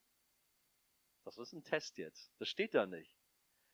Das 1.25 1.37
ist 1.37 1.53
ein 1.53 1.63
Test 1.63 1.97
jetzt. 1.97 2.31
Das 2.39 2.47
steht 2.47 2.73
da 2.73 2.85
nicht. 2.85 3.17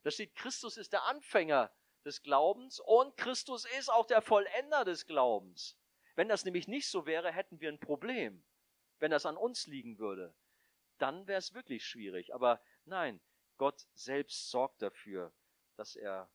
Da 0.03 0.11
steht, 0.11 0.35
Christus 0.35 0.77
ist 0.77 0.93
der 0.93 1.03
Anfänger 1.03 1.71
des 2.05 2.21
Glaubens 2.21 2.79
und 2.79 3.17
Christus 3.17 3.65
ist 3.77 3.89
auch 3.89 4.05
der 4.05 4.21
Vollender 4.21 4.85
des 4.85 5.05
Glaubens. 5.07 5.77
Wenn 6.15 6.29
das 6.29 6.45
nämlich 6.45 6.67
nicht 6.67 6.87
so 6.87 7.05
wäre, 7.05 7.31
hätten 7.31 7.59
wir 7.59 7.69
ein 7.69 7.79
Problem. 7.79 8.45
Wenn 8.99 9.11
das 9.11 9.25
an 9.25 9.35
uns 9.35 9.67
liegen 9.67 9.99
würde, 9.99 10.33
dann 10.97 11.27
wäre 11.27 11.39
es 11.39 11.53
wirklich 11.53 11.85
schwierig. 11.85 12.33
Aber 12.33 12.61
nein, 12.85 13.19
Gott 13.57 13.87
selbst 13.93 14.49
sorgt 14.49 14.81
dafür, 14.81 15.33
dass 15.75 15.95
er, 15.95 16.31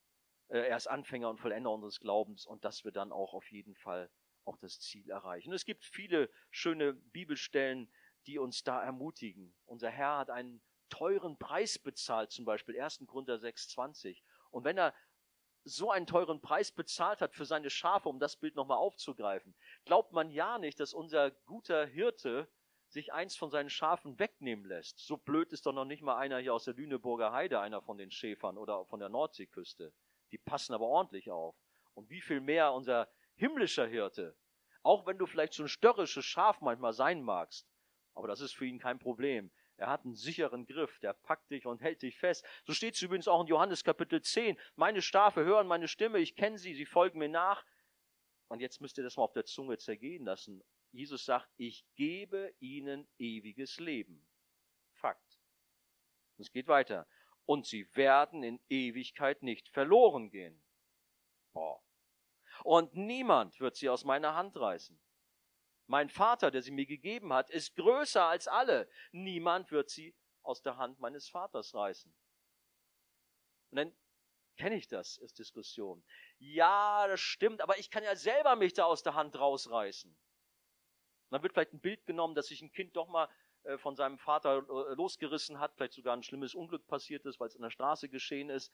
äh, 0.49 0.59
er 0.59 0.77
ist 0.77 0.87
Anfänger 0.89 1.31
und 1.31 1.41
Vollender 1.41 1.71
unseres 1.71 2.01
Glaubens 2.01 2.45
und 2.45 2.65
dass 2.65 2.85
wir 2.85 2.93
dann 2.93 3.13
auch 3.13 3.33
auf 3.33 3.51
jeden 3.51 3.75
Fall 3.75 4.11
auch 4.45 4.59
das 4.59 4.81
Ziel 4.81 5.09
erreichen. 5.09 5.51
Und 5.51 5.55
es 5.55 5.65
gibt 5.65 5.85
viele 5.85 6.31
schöne 6.51 6.95
Bibelstellen, 6.95 7.91
die 8.27 8.39
uns 8.39 8.65
da 8.65 8.83
ermutigen. 8.83 9.55
Unser 9.65 9.91
Herr 9.91 10.19
hat 10.19 10.31
einen 10.31 10.61
teuren 10.91 11.39
Preis 11.39 11.79
bezahlt, 11.79 12.33
zum 12.33 12.45
Beispiel 12.45 12.79
1. 12.79 13.05
Korinther 13.07 13.37
6,20. 13.37 14.21
Und 14.51 14.65
wenn 14.65 14.77
er 14.77 14.95
so 15.65 15.91
einen 15.91 16.07
teuren 16.07 16.41
Preis 16.41 16.73
bezahlt 16.73 17.21
hat 17.21 17.35
für 17.35 17.45
seine 17.45 17.71
Schafe, 17.71 18.09
um 18.09 18.19
das 18.19 18.37
Bild 18.37 18.57
nochmal 18.57 18.79
aufzugreifen, 18.79 19.55
glaubt 19.85 20.13
man 20.13 20.31
ja 20.31 20.59
nicht, 20.59 20.81
dass 20.81 20.95
unser 20.95 21.31
guter 21.31 21.87
Hirte 21.87 22.49
sich 22.89 23.13
eins 23.13 23.37
von 23.37 23.51
seinen 23.51 23.71
Schafen 23.71 24.19
wegnehmen 24.19 24.65
lässt. 24.65 24.99
So 24.99 25.17
blöd 25.17 25.53
ist 25.53 25.67
doch 25.67 25.73
noch 25.73 25.85
nicht 25.85 26.03
mal 26.03 26.17
einer 26.17 26.39
hier 26.39 26.55
aus 26.55 26.65
der 26.65 26.75
Lüneburger 26.75 27.33
Heide, 27.33 27.61
einer 27.61 27.83
von 27.83 27.99
den 27.99 28.11
Schäfern 28.11 28.59
oder 28.59 28.85
von 28.87 28.99
der 28.99 29.09
Nordseeküste. 29.09 29.93
Die 30.33 30.39
passen 30.39 30.75
aber 30.75 30.87
ordentlich 30.87 31.31
auf. 31.31 31.55
Und 31.95 32.11
wie 32.11 32.21
viel 32.21 32.41
mehr 32.41 32.73
unser 32.73 33.09
himmlischer 33.37 33.87
Hirte. 33.87 34.37
Auch 34.83 35.07
wenn 35.07 35.19
du 35.19 35.27
vielleicht 35.27 35.53
so 35.53 35.63
ein 35.63 35.69
störrisches 35.69 36.25
Schaf 36.25 36.61
manchmal 36.61 36.93
sein 36.93 37.23
magst. 37.23 37.69
Aber 38.15 38.27
das 38.27 38.41
ist 38.41 38.53
für 38.53 38.67
ihn 38.67 38.79
kein 38.79 38.99
Problem. 38.99 39.51
Er 39.81 39.89
hat 39.89 40.05
einen 40.05 40.15
sicheren 40.15 40.67
Griff, 40.67 40.99
der 40.99 41.15
packt 41.15 41.51
dich 41.51 41.65
und 41.65 41.81
hält 41.81 42.03
dich 42.03 42.19
fest. 42.19 42.45
So 42.67 42.75
steht 42.75 42.97
es 42.97 43.03
übrigens 43.03 43.27
auch 43.29 43.41
in 43.41 43.47
Johannes 43.47 43.83
Kapitel 43.83 44.21
10. 44.21 44.59
Meine 44.77 45.01
Schafe 45.01 45.43
hören 45.43 45.67
meine 45.67 45.89
Stimme, 45.89 46.19
ich 46.19 46.37
kenne 46.37 46.59
sie, 46.59 46.75
sie 46.75 46.85
folgen 46.85 47.19
mir 47.19 47.31
nach. 47.31 47.65
Und 48.49 48.61
jetzt 48.61 48.83
müsst 48.83 48.99
ihr 48.99 49.05
das 49.05 49.17
mal 49.17 49.23
auf 49.23 49.33
der 49.33 49.47
Zunge 49.47 49.79
zergehen 49.79 50.27
lassen. 50.27 50.63
Jesus 50.93 51.25
sagt, 51.25 51.49
ich 51.57 51.87
gebe 51.97 52.55
ihnen 52.61 53.09
ewiges 53.17 53.81
Leben. 53.81 54.29
Fakt. 54.93 55.41
Und 56.37 56.43
es 56.43 56.53
geht 56.53 56.69
weiter. 56.69 57.07
Und 57.47 57.65
sie 57.65 57.89
werden 57.97 58.43
in 58.43 58.61
Ewigkeit 58.69 59.43
nicht 59.43 59.71
verloren 59.71 60.29
gehen. 60.29 60.63
Boah. 61.55 61.83
Und 62.65 62.95
niemand 62.97 63.59
wird 63.61 63.77
sie 63.77 63.89
aus 63.89 64.05
meiner 64.05 64.35
Hand 64.35 64.59
reißen. 64.59 65.01
Mein 65.91 66.09
Vater, 66.09 66.53
der 66.53 66.63
sie 66.63 66.71
mir 66.71 66.87
gegeben 66.87 67.33
hat, 67.33 67.51
ist 67.51 67.75
größer 67.75 68.25
als 68.25 68.47
alle. 68.47 68.89
Niemand 69.11 69.73
wird 69.73 69.91
sie 69.91 70.15
aus 70.41 70.63
der 70.63 70.77
Hand 70.77 71.01
meines 71.01 71.29
Vaters 71.29 71.75
reißen. 71.75 72.15
Und 73.71 73.77
dann 73.77 73.93
kenne 74.57 74.77
ich 74.77 74.87
das, 74.87 75.19
ist 75.19 75.41
Diskussion. 75.41 76.05
Ja, 76.39 77.09
das 77.09 77.19
stimmt, 77.19 77.61
aber 77.61 77.77
ich 77.81 77.91
kann 77.91 78.05
ja 78.05 78.15
selber 78.15 78.55
mich 78.55 78.73
da 78.73 78.85
aus 78.85 79.03
der 79.03 79.17
Hand 79.17 79.37
rausreißen. 79.37 80.13
Und 80.13 80.19
dann 81.31 81.43
wird 81.43 81.55
vielleicht 81.55 81.73
ein 81.73 81.81
Bild 81.81 82.07
genommen, 82.07 82.37
dass 82.37 82.47
sich 82.47 82.63
ein 82.63 82.71
Kind 82.71 82.95
doch 82.95 83.09
mal 83.09 83.29
äh, 83.65 83.77
von 83.77 83.97
seinem 83.97 84.19
Vater 84.19 84.59
äh, 84.59 84.95
losgerissen 84.95 85.59
hat, 85.59 85.75
vielleicht 85.75 85.95
sogar 85.95 86.17
ein 86.17 86.23
schlimmes 86.23 86.55
Unglück 86.55 86.87
passiert 86.87 87.27
ist, 87.27 87.41
weil 87.41 87.49
es 87.49 87.57
in 87.57 87.63
der 87.63 87.71
Straße 87.71 88.09
geschehen 88.09 88.49
ist. 88.49 88.73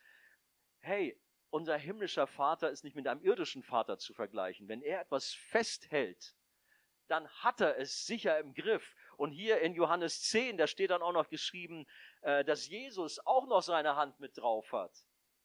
Hey, 0.81 1.19
unser 1.49 1.79
himmlischer 1.79 2.27
Vater 2.27 2.69
ist 2.69 2.85
nicht 2.85 2.95
mit 2.95 3.09
einem 3.09 3.23
irdischen 3.23 3.63
Vater 3.63 3.97
zu 3.97 4.13
vergleichen. 4.13 4.69
Wenn 4.69 4.83
er 4.83 5.01
etwas 5.01 5.33
festhält, 5.33 6.37
dann 7.09 7.29
hat 7.29 7.61
er 7.61 7.79
es 7.79 8.07
sicher 8.07 8.39
im 8.39 8.55
Griff. 8.55 8.95
Und 9.17 9.31
hier 9.31 9.61
in 9.61 9.75
Johannes 9.75 10.23
10, 10.23 10.59
da 10.59 10.67
steht 10.67 10.91
dann 10.91 11.03
auch 11.03 11.13
noch 11.13 11.29
geschrieben, 11.29 11.87
äh, 12.23 12.45
dass 12.45 12.69
Jesus 12.69 13.19
auch 13.25 13.47
noch 13.47 13.63
seine 13.63 13.97
Hand 13.97 14.21
mit 14.21 14.37
drauf 14.37 14.73
hat. 14.73 14.93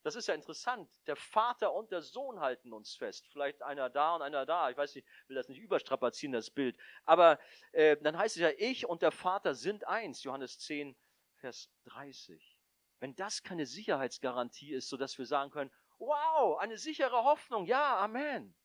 Das 0.04 0.16
ist 0.16 0.28
ja 0.28 0.34
interessant. 0.34 0.90
Der 1.06 1.16
Vater 1.16 1.74
und 1.74 1.92
der 1.92 2.02
Sohn 2.02 2.40
halten 2.40 2.74
uns 2.74 2.96
fest. 2.96 3.28
Vielleicht 3.32 3.62
einer 3.62 3.90
da 3.90 4.16
und 4.16 4.24
einer 4.24 4.46
da. 4.46 4.70
Ich 4.72 4.78
weiß 4.78 4.96
nicht, 4.96 5.08
will 5.28 5.36
das 5.36 5.48
nicht 5.48 5.60
überstrapazieren, 5.60 6.34
das 6.34 6.50
Bild. 6.50 6.76
Aber 7.06 7.40
äh, 7.72 7.98
dann 7.98 8.18
heißt 8.18 8.36
es 8.36 8.42
ja, 8.42 8.50
ich 8.58 8.88
und 8.88 9.04
der 9.04 9.12
Vater 9.12 9.54
sind 9.54 9.88
eins. 9.88 10.24
Johannes 10.24 10.58
10, 10.60 10.98
Vers 11.36 11.70
30. 11.86 12.60
Wenn 13.00 13.16
das 13.16 13.44
keine 13.44 13.66
Sicherheitsgarantie 13.66 14.74
ist, 14.74 14.90
sodass 14.90 15.18
wir 15.18 15.26
sagen 15.26 15.52
können, 15.52 15.72
wow, 16.00 16.58
eine 16.58 16.78
sichere 16.78 17.24
Hoffnung, 17.24 17.66
ja, 17.66 17.98
Amen. 17.98 18.56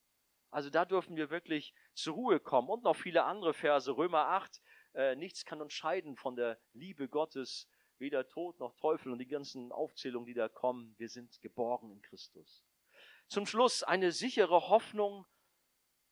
Also 0.51 0.71
da 0.71 0.85
dürfen 0.85 1.17
wir 1.17 1.31
wirklich 1.31 1.75
zur 1.95 2.15
Ruhe 2.15 2.41
kommen. 2.41 2.69
Und 2.69 2.85
noch 2.85 2.97
viele 2.97 3.25
andere 3.25 3.55
Verse, 3.55 3.97
Römer 3.97 4.27
8, 4.29 4.63
äh, 4.95 5.17
nichts 5.17 5.45
kann 5.45 5.61
uns 5.61 5.73
scheiden 5.73 6.17
von 6.17 6.37
der 6.37 6.59
Liebe 6.73 7.09
Gottes, 7.09 7.69
weder 7.99 8.29
Tod 8.29 8.59
noch 8.61 8.75
Teufel 8.77 9.13
und 9.13 9.19
die 9.19 9.27
ganzen 9.27 9.73
Aufzählungen, 9.73 10.27
die 10.27 10.35
da 10.35 10.49
kommen. 10.49 10.95
Wir 10.99 11.09
sind 11.09 11.41
geborgen 11.41 11.91
in 11.91 12.03
Christus. 12.03 12.65
Zum 13.29 13.47
Schluss, 13.47 13.83
eine 13.83 14.13
sichere 14.13 14.69
Hoffnung 14.69 15.27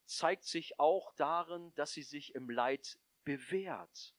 zeigt 0.06 0.44
sich 0.44 0.78
auch 0.78 1.12
darin, 1.14 1.72
dass 1.74 1.92
sie 1.92 2.02
sich 2.02 2.34
im 2.34 2.50
Leid 2.50 2.98
bewährt. 3.24 4.14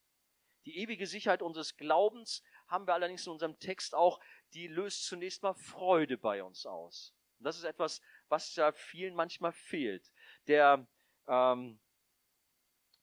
Die 0.65 0.77
ewige 0.77 1.05
Sicherheit 1.05 1.41
unseres 1.41 1.77
Glaubens 1.77 2.41
haben 2.67 2.87
wir 2.87 2.93
allerdings 2.93 3.27
in 3.27 3.33
unserem 3.33 3.59
Text 3.59 3.93
auch, 3.93 4.19
die 4.53 4.67
löst 4.67 5.05
zunächst 5.05 5.43
mal 5.43 5.53
Freude 5.53 6.17
bei 6.17 6.43
uns 6.43 6.65
aus. 6.65 7.13
Und 7.37 7.45
das 7.45 7.57
ist 7.57 7.65
etwas, 7.65 8.01
was 8.29 8.55
ja 8.55 8.71
vielen 8.71 9.15
manchmal 9.15 9.51
fehlt. 9.51 10.11
Der, 10.47 10.87
ähm, 11.27 11.79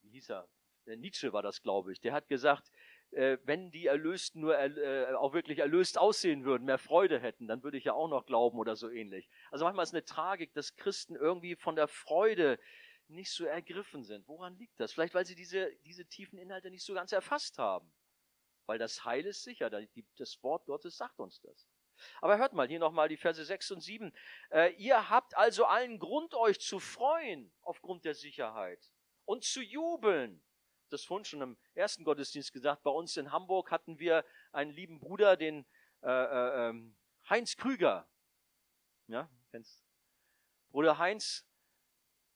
wie 0.02 0.10
hieß 0.10 0.30
er? 0.30 0.48
Der 0.86 0.96
Nietzsche 0.96 1.32
war 1.32 1.42
das, 1.42 1.62
glaube 1.62 1.92
ich. 1.92 2.00
Der 2.00 2.12
hat 2.12 2.28
gesagt, 2.28 2.70
äh, 3.12 3.38
wenn 3.44 3.70
die 3.70 3.86
Erlösten 3.86 4.40
nur 4.40 4.58
äh, 4.58 5.14
auch 5.14 5.32
wirklich 5.34 5.58
erlöst 5.58 5.98
aussehen 5.98 6.44
würden, 6.44 6.64
mehr 6.64 6.78
Freude 6.78 7.20
hätten, 7.20 7.46
dann 7.46 7.62
würde 7.62 7.76
ich 7.76 7.84
ja 7.84 7.92
auch 7.92 8.08
noch 8.08 8.26
glauben 8.26 8.58
oder 8.58 8.74
so 8.74 8.88
ähnlich. 8.88 9.28
Also 9.50 9.64
manchmal 9.64 9.84
ist 9.84 9.94
eine 9.94 10.04
Tragik, 10.04 10.52
dass 10.54 10.76
Christen 10.76 11.14
irgendwie 11.14 11.54
von 11.54 11.76
der 11.76 11.88
Freude 11.88 12.58
nicht 13.08 13.30
so 13.30 13.44
ergriffen 13.44 14.04
sind. 14.04 14.26
Woran 14.26 14.56
liegt 14.56 14.80
das? 14.80 14.92
Vielleicht, 14.92 15.14
weil 15.14 15.26
sie 15.26 15.34
diese, 15.34 15.70
diese 15.84 16.06
tiefen 16.06 16.38
Inhalte 16.38 16.70
nicht 16.70 16.84
so 16.84 16.94
ganz 16.94 17.12
erfasst 17.12 17.58
haben. 17.58 17.92
Weil 18.66 18.78
das 18.78 19.04
Heil 19.04 19.26
ist 19.26 19.42
sicher. 19.42 19.70
Das 20.16 20.42
Wort 20.42 20.64
Gottes 20.66 20.96
sagt 20.96 21.18
uns 21.18 21.40
das. 21.40 21.68
Aber 22.20 22.38
hört 22.38 22.52
mal, 22.52 22.68
hier 22.68 22.78
nochmal 22.78 23.08
die 23.08 23.16
Verse 23.16 23.44
6 23.44 23.70
und 23.72 23.80
7. 23.80 24.12
Äh, 24.50 24.72
ihr 24.74 25.10
habt 25.10 25.36
also 25.36 25.64
allen 25.66 25.98
Grund, 25.98 26.34
euch 26.34 26.60
zu 26.60 26.78
freuen 26.78 27.52
aufgrund 27.62 28.04
der 28.04 28.14
Sicherheit 28.14 28.90
und 29.24 29.44
zu 29.44 29.62
jubeln 29.62 30.42
das 30.92 31.04
vorhin 31.04 31.24
schon 31.24 31.40
im 31.40 31.56
ersten 31.74 32.04
Gottesdienst 32.04 32.52
gesagt. 32.52 32.82
Bei 32.82 32.90
uns 32.90 33.16
in 33.16 33.32
Hamburg 33.32 33.70
hatten 33.70 33.98
wir 33.98 34.24
einen 34.52 34.70
lieben 34.70 35.00
Bruder, 35.00 35.36
den 35.36 35.66
äh, 36.02 36.10
äh, 36.10 36.68
ähm, 36.68 36.94
Heinz 37.28 37.56
Krüger. 37.56 38.08
Ja, 39.06 39.28
kennst 39.50 39.82
Bruder 40.70 40.98
Heinz. 40.98 41.46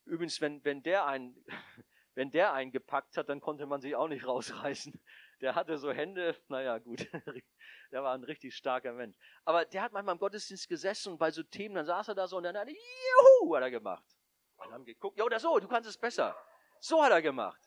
Übrigens, 0.05 0.41
wenn, 0.41 0.64
wenn 0.64 0.83
der 0.83 1.07
einen, 1.07 1.45
wenn 2.14 2.31
der 2.31 2.53
einen 2.53 2.73
gepackt 2.73 3.17
hat, 3.17 3.29
dann 3.29 3.41
konnte 3.41 3.67
man 3.67 3.81
sich 3.81 3.95
auch 3.97 4.09
nicht 4.09 4.27
rausreißen. 4.27 5.01
Der 5.41 5.55
hatte 5.55 5.79
so 5.79 5.93
Hände, 5.93 6.37
naja, 6.49 6.79
gut. 6.79 7.09
Der 7.93 8.03
war 8.03 8.14
ein 8.14 8.24
richtig 8.24 8.55
starker 8.55 8.93
Mensch. 8.93 9.16
Aber 9.45 9.64
der 9.64 9.82
hat 9.82 9.93
manchmal 9.93 10.14
im 10.14 10.18
Gottesdienst 10.18 10.68
gesessen 10.68 11.12
und 11.12 11.18
bei 11.18 11.30
so 11.30 11.43
Themen, 11.43 11.74
dann 11.74 11.87
saß 11.87 12.09
er 12.09 12.14
da 12.14 12.26
so 12.26 12.37
und 12.37 12.43
dann 12.43 12.57
hat 12.57 12.68
er, 12.68 12.74
juhu, 12.74 13.55
hat 13.57 13.62
er 13.62 13.70
gemacht. 13.70 14.05
Und 14.57 14.72
haben 14.72 14.84
geguckt, 14.84 15.18
ja, 15.18 15.24
oder 15.24 15.39
so, 15.39 15.59
du 15.59 15.68
kannst 15.68 15.89
es 15.89 15.97
besser. 15.97 16.37
So 16.80 17.03
hat 17.03 17.12
er 17.12 17.22
gemacht. 17.22 17.61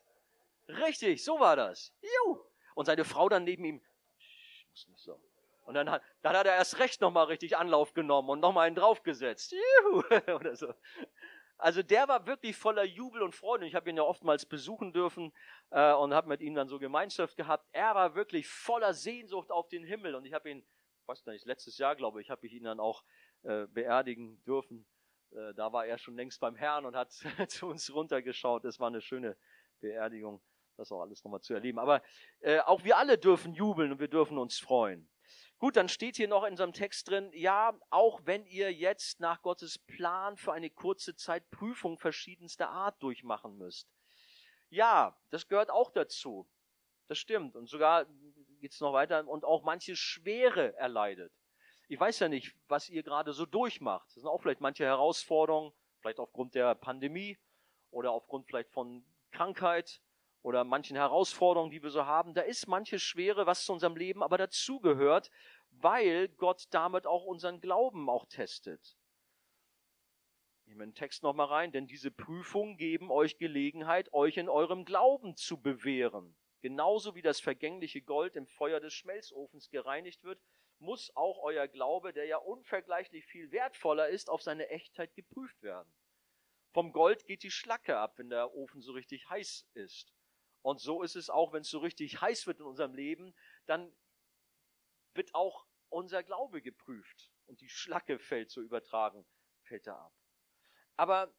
Richtig, 0.68 1.24
so 1.24 1.40
war 1.40 1.56
das. 1.56 1.94
Juhu. 2.02 2.40
Und 2.76 2.86
seine 2.86 3.06
Frau 3.06 3.30
dann 3.30 3.44
neben 3.44 3.66
ihm, 3.66 3.82
muss 4.70 4.88
nicht 4.88 5.04
so. 5.04 5.20
Und 5.66 5.76
dann 5.76 5.90
hat, 5.90 6.02
dann 6.24 6.36
hat 6.36 6.48
er 6.48 6.56
erst 6.56 6.80
recht 6.80 7.00
nochmal 7.00 7.26
richtig 7.26 7.56
Anlauf 7.56 7.94
genommen 7.94 8.30
und 8.30 8.40
nochmal 8.40 8.68
einen 8.68 8.76
draufgesetzt. 8.76 9.52
Juhu. 9.52 10.04
Oder 10.36 10.56
so. 10.56 10.74
Also 11.60 11.84
der 11.84 12.08
war 12.08 12.26
wirklich 12.26 12.56
voller 12.56 12.86
Jubel 12.86 13.22
und 13.22 13.36
Freude. 13.36 13.68
Ich 13.68 13.76
habe 13.76 13.90
ihn 13.90 13.98
ja 13.98 14.04
oftmals 14.04 14.46
besuchen 14.46 14.94
dürfen 14.94 15.34
äh, 15.72 15.94
und 15.94 16.14
habe 16.14 16.30
mit 16.30 16.42
ihm 16.42 16.56
dann 16.56 16.70
so 16.70 16.80
Gemeinschaft 16.80 17.36
gehabt. 17.36 17.68
Er 17.74 17.94
war 17.96 18.16
wirklich 18.16 18.48
voller 18.48 18.94
Sehnsucht 18.94 19.52
auf 19.52 19.68
den 19.68 19.84
Himmel. 19.84 20.16
Und 20.16 20.26
ich 20.26 20.34
habe 20.34 20.50
ihn, 20.50 20.66
weiß 21.08 21.26
nicht, 21.26 21.46
letztes 21.46 21.78
Jahr 21.78 21.96
glaube 21.96 22.22
ich, 22.22 22.30
habe 22.30 22.48
ich 22.48 22.54
ihn 22.54 22.64
dann 22.64 22.80
auch 22.80 23.04
äh, 23.44 23.68
beerdigen 23.68 24.42
dürfen. 24.46 24.88
Äh, 25.32 25.54
da 25.54 25.72
war 25.74 25.86
er 25.86 25.98
schon 25.98 26.16
längst 26.16 26.40
beim 26.40 26.56
Herrn 26.56 26.86
und 26.86 26.96
hat 26.96 27.12
zu 27.50 27.68
uns 27.68 27.94
runtergeschaut. 27.94 28.64
Es 28.64 28.80
war 28.80 28.88
eine 28.88 29.02
schöne 29.02 29.38
Beerdigung 29.82 30.42
das 30.80 30.92
auch 30.92 31.02
alles 31.02 31.24
nochmal 31.24 31.42
zu 31.42 31.54
erleben. 31.54 31.78
Aber 31.78 32.02
äh, 32.40 32.60
auch 32.62 32.84
wir 32.84 32.98
alle 32.98 33.18
dürfen 33.18 33.54
jubeln 33.54 33.92
und 33.92 34.00
wir 34.00 34.08
dürfen 34.08 34.38
uns 34.38 34.58
freuen. 34.58 35.10
Gut, 35.60 35.76
dann 35.76 35.90
steht 35.90 36.16
hier 36.16 36.30
noch 36.30 36.46
in 36.46 36.52
unserem 36.52 36.72
Text 36.72 37.10
drin, 37.10 37.32
ja, 37.34 37.78
auch 37.90 38.22
wenn 38.24 38.46
ihr 38.46 38.74
jetzt 38.74 39.20
nach 39.20 39.42
Gottes 39.42 39.78
Plan 39.78 40.38
für 40.38 40.54
eine 40.54 40.70
kurze 40.70 41.18
Zeit 41.18 41.52
Prüfung 41.52 41.98
verschiedenster 41.98 42.70
Art 42.70 43.04
durchmachen 43.04 43.58
müsst. 43.58 43.90
Ja, 44.70 45.20
das 45.32 45.50
gehört 45.50 45.70
auch 45.70 45.92
dazu. 45.92 46.50
Das 47.10 47.18
stimmt. 47.18 47.58
Und 47.58 47.68
sogar 47.68 48.06
geht 48.62 48.72
es 48.72 48.80
noch 48.80 48.94
weiter 48.94 49.28
und 49.28 49.44
auch 49.44 49.64
manche 49.64 49.98
Schwere 49.98 50.78
erleidet. 50.78 51.34
Ich 51.90 52.00
weiß 52.00 52.20
ja 52.20 52.30
nicht, 52.30 52.56
was 52.70 52.88
ihr 52.88 53.04
gerade 53.04 53.34
so 53.34 53.46
durchmacht. 53.46 54.08
Das 54.10 54.16
sind 54.16 54.28
auch 54.28 54.42
vielleicht 54.42 54.62
manche 54.62 54.86
Herausforderungen, 54.86 55.74
vielleicht 56.00 56.20
aufgrund 56.20 56.56
der 56.56 56.74
Pandemie 56.76 57.38
oder 57.92 58.12
aufgrund 58.12 58.46
vielleicht 58.46 58.72
von 58.72 59.04
Krankheit 59.32 60.02
oder 60.42 60.64
manchen 60.64 60.96
Herausforderungen, 60.96 61.72
die 61.72 61.84
wir 61.84 61.90
so 61.90 62.06
haben, 62.06 62.34
da 62.34 62.42
ist 62.42 62.68
manches 62.68 63.02
Schwere, 63.02 63.46
was 63.46 63.66
zu 63.66 63.74
unserem 63.74 63.96
Leben 63.96 64.24
aber 64.24 64.38
dazugehört, 64.38 65.30
weil 65.70 66.30
Gott 66.30 66.68
damit 66.72 67.06
auch 67.06 67.26
unseren 67.26 67.62
Glauben 67.62 68.10
auch 68.10 68.26
testet. 68.26 68.98
Nehmen 70.66 70.80
wir 70.82 70.88
den 70.88 70.96
Text 70.96 71.24
nochmal 71.24 71.48
rein, 71.48 71.72
denn 71.72 71.88
diese 71.88 72.12
Prüfungen 72.12 72.78
geben 72.78 73.12
euch 73.12 73.38
Gelegenheit, 73.38 74.14
euch 74.14 74.38
in 74.38 74.50
eurem 74.50 74.86
Glauben 74.86 75.36
zu 75.36 75.60
bewähren. 75.62 76.36
Genauso 76.62 77.16
wie 77.16 77.22
das 77.22 77.40
vergängliche 77.40 78.02
Gold 78.02 78.36
im 78.36 78.46
Feuer 78.46 78.80
des 78.80 78.94
Schmelzofens 78.94 79.70
gereinigt 79.70 80.24
wird, 80.24 80.40
muss 80.78 81.12
auch 81.16 81.40
euer 81.40 81.68
Glaube, 81.68 82.14
der 82.14 82.26
ja 82.26 82.38
unvergleichlich 82.38 83.26
viel 83.26 83.52
wertvoller 83.52 84.10
ist, 84.10 84.30
auf 84.30 84.42
seine 84.42 84.70
Echtheit 84.70 85.14
geprüft 85.16 85.62
werden. 85.62 85.92
Vom 86.72 86.94
Gold 86.94 87.26
geht 87.26 87.44
die 87.44 87.52
Schlacke 87.52 87.98
ab, 87.98 88.18
wenn 88.18 88.30
der 88.30 88.54
Ofen 88.54 88.82
so 88.82 88.92
richtig 88.92 89.28
heiß 89.30 89.68
ist. 89.74 90.14
Und 90.62 90.80
so 90.80 91.04
ist 91.04 91.16
es 91.16 91.30
auch, 91.30 91.54
wenn 91.54 91.62
es 91.62 91.70
so 91.70 91.80
richtig 91.80 92.22
heiß 92.22 92.48
wird 92.48 92.60
in 92.60 92.66
unserem 92.66 92.94
Leben, 92.94 93.34
dann 93.66 93.96
wird 95.14 95.34
auch 95.34 95.66
unser 95.90 96.24
Glaube 96.24 96.62
geprüft 96.62 97.32
und 97.46 97.62
die 97.62 97.70
Schlacke 97.70 98.20
fällt 98.20 98.52
so 98.52 98.62
übertragen, 98.62 99.26
fällt 99.64 99.88
da 99.88 99.96
ab. 99.96 100.14
Aber 100.96 101.34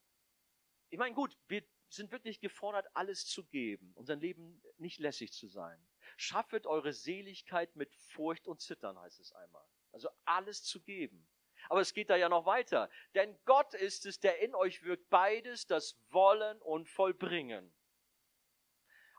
ich 0.88 0.98
meine, 0.98 1.14
gut, 1.14 1.36
wir 1.48 1.62
sind 1.88 2.12
wirklich 2.12 2.40
gefordert, 2.40 2.88
alles 2.94 3.26
zu 3.26 3.44
geben, 3.46 3.92
unser 3.94 4.16
Leben 4.16 4.62
nicht 4.78 4.98
lässig 4.98 5.32
zu 5.32 5.48
sein. 5.48 5.86
Schaffet 6.16 6.66
eure 6.66 6.92
Seligkeit 6.92 7.74
mit 7.76 7.94
Furcht 7.94 8.46
und 8.46 8.60
Zittern, 8.60 8.98
heißt 8.98 9.20
es 9.20 9.32
einmal. 9.32 9.66
Also 9.92 10.08
alles 10.24 10.62
zu 10.62 10.82
geben. 10.82 11.28
Aber 11.68 11.80
es 11.80 11.94
geht 11.94 12.10
da 12.10 12.16
ja 12.16 12.28
noch 12.28 12.46
weiter. 12.46 12.90
Denn 13.14 13.38
Gott 13.44 13.74
ist 13.74 14.06
es, 14.06 14.18
der 14.18 14.40
in 14.40 14.54
euch 14.54 14.82
wirkt, 14.82 15.08
beides, 15.10 15.66
das 15.66 16.00
Wollen 16.10 16.60
und 16.62 16.88
Vollbringen. 16.88 17.72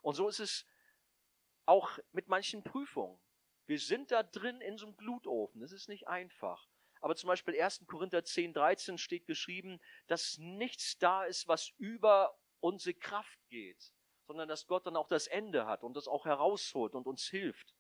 Und 0.02 0.16
so 0.16 0.28
ist 0.28 0.40
es 0.40 0.66
auch 1.66 1.98
mit 2.12 2.28
manchen 2.28 2.64
Prüfungen. 2.64 3.20
Wir 3.66 3.80
sind 3.80 4.12
da 4.12 4.24
drin 4.24 4.60
in 4.62 4.78
so 4.78 4.88
einem 4.88 4.98
Glutofen. 4.98 5.62
Das 5.62 5.72
ist 5.72 5.88
nicht 5.88 6.08
einfach. 6.08 6.68
Aber 7.00 7.16
zum 7.16 7.28
Beispiel 7.28 7.60
1. 7.60 7.86
Korinther 7.88 8.24
10, 8.24 8.54
13 8.54 8.98
steht 8.98 9.26
geschrieben, 9.26 9.80
dass 10.08 10.38
nichts 10.38 10.98
da 11.00 11.24
ist, 11.24 11.48
was 11.48 11.70
über 11.78 12.38
unsere 12.60 12.94
Kraft 12.94 13.40
geht, 13.50 13.92
sondern 14.28 14.48
dass 14.48 14.68
Gott 14.68 14.86
dann 14.86 14.96
auch 14.96 15.08
das 15.08 15.28
Ende 15.28 15.66
hat 15.66 15.84
und 15.84 15.96
das 15.96 16.08
auch 16.08 16.26
herausholt 16.26 16.94
und 16.94 17.08
uns 17.08 17.26
hilft. 17.28 17.74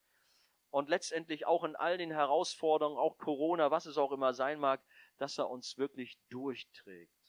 Und 0.71 0.89
letztendlich 0.89 1.45
auch 1.45 1.63
in 1.63 1.75
all 1.75 1.97
den 1.97 2.11
Herausforderungen, 2.11 2.97
auch 2.97 3.17
Corona, 3.17 3.69
was 3.71 3.85
es 3.85 3.97
auch 3.97 4.11
immer 4.11 4.33
sein 4.33 4.59
mag, 4.59 4.83
dass 5.17 5.37
er 5.37 5.49
uns 5.49 5.77
wirklich 5.77 6.17
durchträgt. 6.29 7.20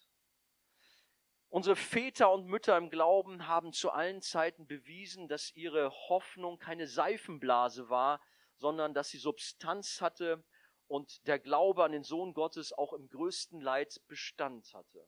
Unsere 1.52 1.76
Väter 1.76 2.32
und 2.32 2.46
Mütter 2.46 2.78
im 2.78 2.88
Glauben 2.88 3.46
haben 3.46 3.74
zu 3.74 3.90
allen 3.90 4.22
Zeiten 4.22 4.66
bewiesen, 4.66 5.28
dass 5.28 5.54
ihre 5.54 5.90
Hoffnung 5.90 6.58
keine 6.58 6.86
Seifenblase 6.86 7.90
war, 7.90 8.22
sondern 8.56 8.94
dass 8.94 9.10
sie 9.10 9.18
Substanz 9.18 10.00
hatte 10.00 10.42
und 10.86 11.26
der 11.26 11.38
Glaube 11.38 11.84
an 11.84 11.92
den 11.92 12.04
Sohn 12.04 12.32
Gottes 12.32 12.72
auch 12.72 12.94
im 12.94 13.06
größten 13.06 13.60
Leid 13.60 14.00
Bestand 14.08 14.72
hatte. 14.72 15.06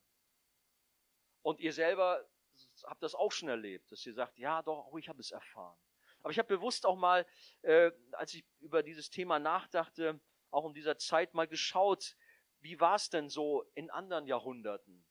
Und 1.40 1.60
ihr 1.60 1.72
selber 1.72 2.28
habt 2.84 3.02
das 3.02 3.14
auch 3.14 3.32
schon 3.32 3.48
erlebt, 3.48 3.90
dass 3.90 4.04
ihr 4.04 4.12
sagt, 4.12 4.36
ja 4.36 4.60
doch, 4.60 4.88
oh, 4.92 4.98
ich 4.98 5.08
habe 5.08 5.20
es 5.20 5.30
erfahren. 5.30 5.78
Aber 6.20 6.30
ich 6.30 6.38
habe 6.38 6.48
bewusst 6.48 6.84
auch 6.84 6.96
mal, 6.96 7.26
äh, 7.62 7.90
als 8.12 8.34
ich 8.34 8.44
über 8.60 8.82
dieses 8.82 9.08
Thema 9.08 9.38
nachdachte, 9.38 10.20
auch 10.50 10.66
in 10.66 10.74
dieser 10.74 10.98
Zeit 10.98 11.32
mal 11.32 11.48
geschaut, 11.48 12.18
wie 12.60 12.78
war 12.80 12.96
es 12.96 13.08
denn 13.08 13.30
so 13.30 13.62
in 13.72 13.88
anderen 13.88 14.26
Jahrhunderten? 14.26 15.06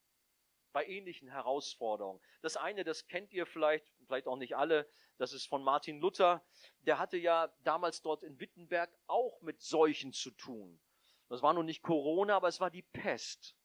Bei 0.74 0.86
ähnlichen 0.86 1.30
Herausforderungen. 1.30 2.20
Das 2.42 2.58
eine, 2.58 2.84
das 2.84 3.08
kennt 3.08 3.32
ihr 3.32 3.46
vielleicht, 3.46 3.86
vielleicht 4.06 4.28
auch 4.28 4.36
nicht 4.36 4.58
alle, 4.58 4.90
das 5.18 5.32
ist 5.32 5.48
von 5.48 5.64
Martin 5.64 6.00
Luther. 6.00 6.44
Der 6.82 7.00
hatte 7.00 7.18
ja 7.18 7.54
damals 7.64 8.02
dort 8.02 8.24
in 8.24 8.40
Wittenberg 8.40 8.92
auch 9.08 9.42
mit 9.42 9.62
Seuchen 9.62 10.12
zu 10.12 10.32
tun. 10.32 10.82
Das 11.30 11.42
war 11.42 11.54
nun 11.54 11.66
nicht 11.66 11.82
Corona, 11.82 12.36
aber 12.36 12.48
es 12.48 12.60
war 12.60 12.70
die 12.70 12.82
Pest. 12.82 13.56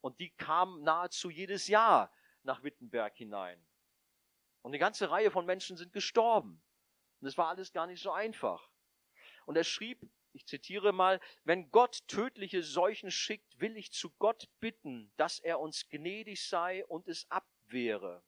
Und 0.00 0.18
die 0.20 0.30
kam 0.30 0.82
nahezu 0.82 1.30
jedes 1.30 1.68
Jahr 1.68 2.12
nach 2.42 2.62
Wittenberg 2.62 3.14
hinein. 3.16 3.64
Und 4.62 4.70
eine 4.70 4.78
ganze 4.78 5.10
Reihe 5.10 5.30
von 5.30 5.46
Menschen 5.46 5.76
sind 5.76 5.92
gestorben. 5.92 6.62
Und 7.20 7.28
es 7.28 7.38
war 7.38 7.48
alles 7.48 7.72
gar 7.72 7.86
nicht 7.86 8.02
so 8.02 8.10
einfach. 8.10 8.70
Und 9.46 9.56
er 9.56 9.64
schrieb, 9.64 10.08
ich 10.32 10.46
zitiere 10.46 10.92
mal, 10.92 11.20
wenn 11.44 11.70
Gott 11.70 12.06
tödliche 12.06 12.62
Seuchen 12.62 13.10
schickt, 13.10 13.60
will 13.60 13.76
ich 13.76 13.92
zu 13.92 14.10
Gott 14.18 14.48
bitten, 14.60 15.12
dass 15.16 15.38
er 15.38 15.60
uns 15.60 15.88
gnädig 15.88 16.46
sei 16.46 16.84
und 16.86 17.08
es 17.08 17.30
abwehre. 17.30 18.22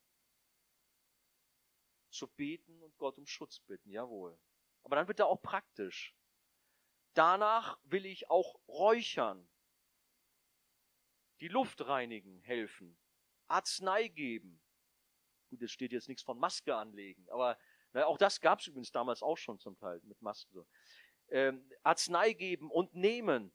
Zu 2.09 2.27
beten 2.27 2.81
und 2.83 2.97
Gott 2.97 3.17
um 3.17 3.25
Schutz 3.25 3.59
bitten, 3.59 3.89
jawohl. 3.89 4.37
Aber 4.83 4.95
dann 4.95 5.07
wird 5.07 5.19
er 5.19 5.27
auch 5.27 5.41
praktisch. 5.41 6.15
Danach 7.13 7.79
will 7.83 8.05
ich 8.05 8.29
auch 8.29 8.59
räuchern, 8.67 9.47
die 11.39 11.49
Luft 11.49 11.85
reinigen 11.87 12.41
helfen, 12.41 12.97
Arznei 13.47 14.07
geben. 14.07 14.61
Gut, 15.49 15.61
es 15.61 15.71
steht 15.71 15.91
jetzt 15.91 16.07
nichts 16.07 16.23
von 16.23 16.39
Maske 16.39 16.75
anlegen, 16.75 17.29
aber 17.29 17.57
na, 17.93 18.05
auch 18.05 18.17
das 18.17 18.39
gab 18.39 18.59
es 18.59 18.67
übrigens 18.67 18.91
damals 18.91 19.21
auch 19.21 19.37
schon 19.37 19.59
zum 19.59 19.77
Teil 19.77 19.99
mit 20.03 20.21
Masken. 20.21 20.65
Ähm, 21.31 21.67
Arznei 21.83 22.33
geben 22.33 22.69
und 22.69 22.93
nehmen, 22.93 23.51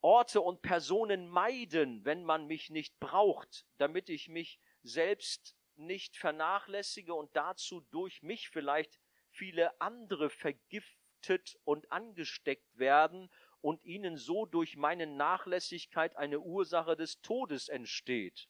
Orte 0.00 0.42
und 0.42 0.60
Personen 0.60 1.28
meiden, 1.28 2.04
wenn 2.04 2.24
man 2.24 2.46
mich 2.46 2.68
nicht 2.68 3.00
braucht, 3.00 3.66
damit 3.78 4.10
ich 4.10 4.28
mich 4.28 4.60
selbst 4.82 5.56
nicht 5.76 6.16
vernachlässige 6.16 7.14
und 7.14 7.34
dazu 7.34 7.80
durch 7.90 8.22
mich 8.22 8.50
vielleicht 8.50 9.00
viele 9.30 9.80
andere 9.80 10.28
vergiftet 10.28 11.58
und 11.64 11.90
angesteckt 11.90 12.76
werden 12.76 13.30
und 13.60 13.82
ihnen 13.84 14.18
so 14.18 14.44
durch 14.44 14.76
meine 14.76 15.06
Nachlässigkeit 15.06 16.16
eine 16.16 16.40
Ursache 16.40 16.96
des 16.96 17.22
Todes 17.22 17.68
entsteht. 17.68 18.48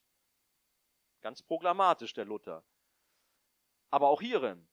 Ganz 1.21 1.41
programmatisch 1.41 2.15
der 2.15 2.25
Luther. 2.25 2.65
Aber 3.91 4.09
auch 4.09 4.21
hierin, 4.21 4.69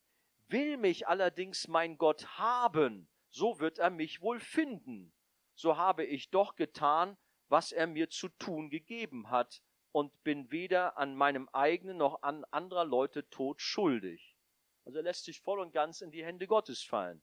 will 0.48 0.78
mich 0.78 1.08
allerdings 1.08 1.68
mein 1.68 1.98
Gott 2.00 2.26
haben, 2.40 3.08
so 3.32 3.60
wird 3.60 3.80
er 3.80 3.90
mich 3.90 4.22
wohl 4.22 4.40
finden. 4.40 5.14
So 5.56 5.78
habe 5.78 6.06
ich 6.06 6.30
doch 6.30 6.56
getan, 6.56 7.18
was 7.48 7.72
er 7.72 7.88
mir 7.88 8.10
zu 8.10 8.30
tun 8.30 8.70
gegeben 8.70 9.30
hat, 9.30 9.62
und 9.92 10.24
bin 10.24 10.52
weder 10.52 10.98
an 10.98 11.16
meinem 11.16 11.50
eigenen 11.50 11.98
noch 11.98 12.22
an 12.24 12.46
anderer 12.52 12.86
Leute 12.86 13.30
Tod 13.30 13.62
schuldig. 13.62 14.38
Also 14.86 15.00
er 15.00 15.04
lässt 15.04 15.26
sich 15.26 15.42
voll 15.42 15.60
und 15.60 15.74
ganz 15.74 16.02
in 16.02 16.12
die 16.12 16.24
Hände 16.24 16.48
Gottes 16.48 16.82
fallen. 16.82 17.22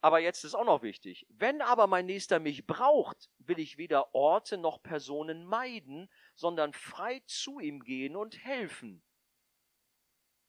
Aber 0.00 0.18
jetzt 0.18 0.44
ist 0.44 0.54
auch 0.54 0.64
noch 0.64 0.82
wichtig. 0.82 1.26
Wenn 1.28 1.60
aber 1.60 1.86
mein 1.86 2.06
Nächster 2.06 2.40
mich 2.40 2.66
braucht, 2.66 3.30
will 3.38 3.58
ich 3.58 3.76
weder 3.76 4.14
Orte 4.14 4.56
noch 4.56 4.82
Personen 4.82 5.44
meiden, 5.44 6.10
sondern 6.34 6.72
frei 6.72 7.20
zu 7.26 7.60
ihm 7.60 7.84
gehen 7.84 8.16
und 8.16 8.42
helfen. 8.42 9.02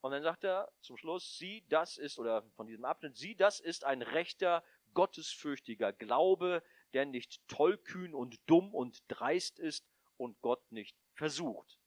Und 0.02 0.12
dann 0.12 0.24
sagt 0.24 0.44
er 0.44 0.72
zum 0.82 0.98
Schluss, 0.98 1.38
sieh, 1.38 1.64
das 1.70 1.98
ist, 1.98 2.18
oder 2.18 2.44
von 2.56 2.66
diesem 2.66 2.86
Abschnitt, 2.86 3.18
sieh, 3.18 3.36
das 3.36 3.60
ist 3.60 3.84
ein 3.84 4.02
rechter, 4.02 4.64
gottesfürchtiger 4.94 5.94
Glaube, 5.94 6.64
der 6.94 7.06
nicht 7.06 7.48
tollkühn 7.48 8.14
und 8.14 8.40
dumm 8.48 8.74
und 8.74 9.04
dreist 9.08 9.60
ist 9.60 9.88
und 10.18 10.42
Gott 10.42 10.72
nicht 10.72 10.98
versucht. 11.14 11.80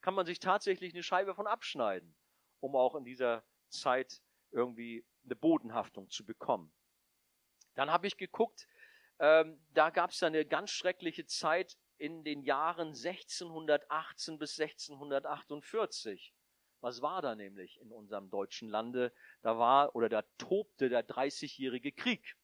Kann 0.00 0.14
man 0.14 0.24
sich 0.24 0.38
tatsächlich 0.38 0.94
eine 0.94 1.02
Scheibe 1.02 1.34
von 1.34 1.46
abschneiden, 1.46 2.14
um 2.60 2.76
auch 2.76 2.94
in 2.94 3.04
dieser 3.04 3.44
Zeit 3.68 4.22
irgendwie 4.50 5.04
eine 5.24 5.36
Bodenhaftung 5.36 6.08
zu 6.08 6.24
bekommen. 6.24 6.72
Dann 7.74 7.90
habe 7.90 8.06
ich 8.06 8.16
geguckt, 8.16 8.66
ähm, 9.18 9.60
da 9.74 9.90
gab 9.90 10.10
es 10.10 10.22
eine 10.22 10.46
ganz 10.46 10.70
schreckliche 10.70 11.26
Zeit 11.26 11.76
in 11.98 12.24
den 12.24 12.42
Jahren 12.42 12.94
1618 12.94 14.38
bis 14.38 14.58
1648. 14.58 16.32
Was 16.80 17.02
war 17.02 17.22
da 17.22 17.34
nämlich 17.34 17.80
in 17.80 17.92
unserem 17.92 18.30
deutschen 18.30 18.68
Lande? 18.68 19.12
Da 19.42 19.58
war 19.58 19.94
oder 19.96 20.08
da 20.08 20.22
tobte 20.38 20.88
der 20.88 21.02
Dreißigjährige 21.02 21.92
Krieg. 21.92 22.36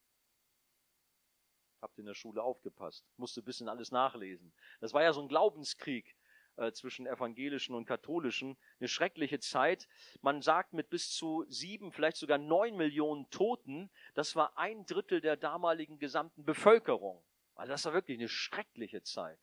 Habt 1.80 1.99
in 1.99 2.07
der 2.07 2.14
Schule 2.14 2.43
aufgepasst. 2.43 3.07
Musste 3.16 3.41
ein 3.41 3.45
bisschen 3.45 3.68
alles 3.68 3.93
nachlesen. 3.93 4.53
Das 4.80 4.93
war 4.93 5.03
ja 5.03 5.12
so 5.12 5.20
ein 5.20 5.28
Glaubenskrieg 5.28 6.16
äh, 6.57 6.72
zwischen 6.72 7.07
evangelischen 7.07 7.74
und 7.74 7.85
katholischen. 7.85 8.57
Eine 8.80 8.89
schreckliche 8.89 9.39
Zeit. 9.39 9.89
Man 10.20 10.43
sagt 10.43 10.72
mit 10.72 10.89
bis 10.89 11.11
zu 11.11 11.45
sieben, 11.49 11.93
vielleicht 11.93 12.16
sogar 12.16 12.39
neun 12.39 12.76
Millionen 12.76 13.28
Toten. 13.30 13.91
Das 14.14 14.35
war 14.35 14.59
ein 14.59 14.87
Drittel 14.87 15.20
der 15.20 15.37
damaligen 15.37 15.99
gesamten 15.99 16.45
Bevölkerung. 16.45 17.22
Also 17.55 17.72
das 17.72 17.85
war 17.85 17.93
wirklich 17.93 18.18
eine 18.18 18.28
schreckliche 18.28 19.03
Zeit. 19.03 19.39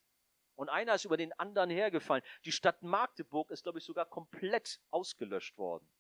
Und 0.62 0.70
einer 0.70 0.94
ist 0.94 1.06
über 1.06 1.18
den 1.18 1.34
anderen 1.40 1.72
hergefallen. 1.72 2.22
Die 2.46 2.52
Stadt 2.52 2.84
Magdeburg 2.84 3.50
ist, 3.50 3.64
glaube 3.64 3.80
ich, 3.80 3.84
sogar 3.84 4.06
komplett 4.06 4.80
ausgelöscht 4.92 5.58
worden. 5.58 5.92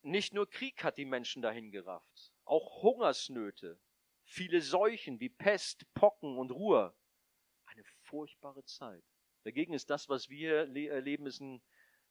Nicht 0.00 0.32
nur 0.32 0.48
Krieg 0.48 0.82
hat 0.82 0.96
die 0.96 1.04
Menschen 1.04 1.42
dahin 1.42 1.70
gerafft, 1.70 2.32
auch 2.46 2.80
Hungersnöte, 2.80 3.78
viele 4.24 4.62
Seuchen 4.62 5.20
wie 5.20 5.28
Pest, 5.28 5.84
Pocken 5.92 6.38
und 6.38 6.52
Ruhr 6.52 6.96
furchtbare 8.04 8.64
Zeit. 8.64 9.04
Dagegen 9.44 9.74
ist 9.74 9.90
das, 9.90 10.08
was 10.08 10.30
wir 10.30 10.74
erleben, 10.74 11.26
ist 11.26 11.40
ein, 11.40 11.60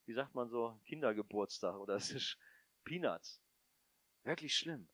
wie 0.05 0.13
sagt 0.13 0.35
man 0.35 0.49
so, 0.49 0.79
Kindergeburtstag 0.85 1.75
oder 1.79 1.95
es 1.95 2.11
ist 2.11 2.37
Peanuts. 2.83 3.41
Wirklich 4.23 4.55
schlimm. 4.55 4.87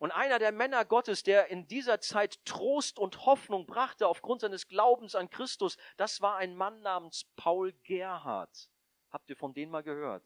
Und 0.00 0.12
einer 0.12 0.38
der 0.38 0.50
Männer 0.50 0.86
Gottes, 0.86 1.24
der 1.24 1.48
in 1.48 1.66
dieser 1.66 2.00
Zeit 2.00 2.42
Trost 2.46 2.98
und 2.98 3.26
Hoffnung 3.26 3.66
brachte 3.66 4.08
aufgrund 4.08 4.40
seines 4.40 4.66
Glaubens 4.66 5.14
an 5.14 5.28
Christus, 5.28 5.76
das 5.98 6.22
war 6.22 6.38
ein 6.38 6.56
Mann 6.56 6.80
namens 6.80 7.26
Paul 7.36 7.74
Gerhard. 7.84 8.70
Habt 9.10 9.28
ihr 9.28 9.36
von 9.36 9.52
denen 9.52 9.70
mal 9.70 9.82
gehört? 9.82 10.24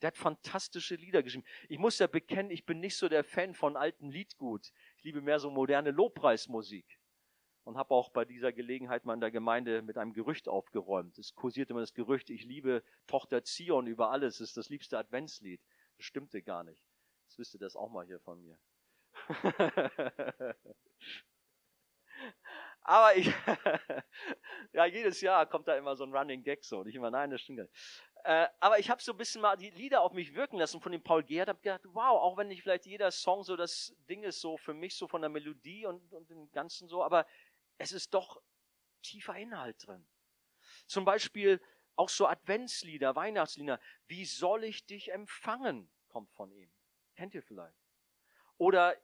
Der 0.00 0.06
hat 0.06 0.16
fantastische 0.16 0.94
Lieder 0.94 1.24
geschrieben. 1.24 1.44
Ich 1.68 1.80
muss 1.80 1.98
ja 1.98 2.06
bekennen, 2.06 2.52
ich 2.52 2.66
bin 2.66 2.78
nicht 2.78 2.96
so 2.96 3.08
der 3.08 3.24
Fan 3.24 3.52
von 3.52 3.76
altem 3.76 4.10
Liedgut. 4.10 4.70
Ich 4.98 5.02
liebe 5.02 5.22
mehr 5.22 5.40
so 5.40 5.50
moderne 5.50 5.90
Lobpreismusik 5.90 7.00
und 7.64 7.76
habe 7.76 7.92
auch 7.92 8.10
bei 8.10 8.24
dieser 8.24 8.52
Gelegenheit 8.52 9.04
mal 9.04 9.14
in 9.14 9.20
der 9.20 9.32
Gemeinde 9.32 9.82
mit 9.82 9.98
einem 9.98 10.12
Gerücht 10.12 10.46
aufgeräumt. 10.46 11.18
Es 11.18 11.34
kursiert 11.34 11.68
immer 11.70 11.80
das 11.80 11.94
Gerücht, 11.94 12.30
ich 12.30 12.44
liebe 12.44 12.84
Tochter 13.08 13.42
Zion 13.42 13.88
über 13.88 14.12
alles, 14.12 14.38
das 14.38 14.50
ist 14.50 14.56
das 14.56 14.68
liebste 14.68 14.96
Adventslied. 14.98 15.60
Das 15.96 16.06
stimmte 16.06 16.42
gar 16.42 16.62
nicht. 16.62 16.86
Jetzt 17.24 17.38
wisst 17.38 17.54
ihr 17.54 17.60
das 17.60 17.74
auch 17.74 17.90
mal 17.90 18.06
hier 18.06 18.20
von 18.20 18.40
mir. 18.40 18.56
Aber 22.82 23.16
ich, 23.16 23.26
ja, 24.72 24.86
jedes 24.86 25.20
Jahr 25.20 25.44
kommt 25.46 25.68
da 25.68 25.76
immer 25.76 25.94
so 25.94 26.04
ein 26.04 26.14
Running 26.14 26.42
Gag 26.42 26.64
so. 26.64 26.78
Und 26.80 26.88
ich 26.88 26.94
immer, 26.94 27.10
nein, 27.10 27.30
das 27.30 27.42
stimmt 27.42 27.58
nicht. 27.58 27.70
Äh, 28.24 28.48
aber 28.60 28.78
ich 28.78 28.88
habe 28.88 29.02
so 29.02 29.12
ein 29.12 29.18
bisschen 29.18 29.42
mal 29.42 29.56
die 29.56 29.70
Lieder 29.70 30.00
auf 30.00 30.12
mich 30.12 30.34
wirken 30.34 30.58
lassen 30.58 30.80
von 30.80 30.92
dem 30.92 31.02
Paul 31.02 31.22
Gerd. 31.22 31.48
habe 31.48 31.60
gedacht, 31.60 31.82
wow, 31.84 32.20
auch 32.20 32.36
wenn 32.36 32.48
nicht 32.48 32.62
vielleicht 32.62 32.86
jeder 32.86 33.10
Song 33.10 33.42
so 33.44 33.56
das 33.56 33.94
Ding 34.08 34.22
ist, 34.22 34.40
so 34.40 34.56
für 34.56 34.74
mich 34.74 34.96
so 34.96 35.06
von 35.06 35.20
der 35.20 35.28
Melodie 35.28 35.84
und, 35.84 36.12
und 36.12 36.30
dem 36.30 36.50
Ganzen 36.50 36.88
so, 36.88 37.04
aber 37.04 37.26
es 37.76 37.92
ist 37.92 38.14
doch 38.14 38.40
tiefer 39.02 39.36
Inhalt 39.36 39.86
drin. 39.86 40.06
Zum 40.86 41.04
Beispiel 41.04 41.60
auch 41.94 42.08
so 42.08 42.26
Adventslieder, 42.26 43.14
Weihnachtslieder. 43.14 43.80
Wie 44.06 44.24
soll 44.24 44.64
ich 44.64 44.86
dich 44.86 45.12
empfangen? 45.12 45.90
kommt 46.08 46.32
von 46.32 46.50
ihm. 46.50 46.70
Kennt 47.14 47.34
ihr 47.34 47.42
vielleicht? 47.42 47.78
Oder 48.56 48.96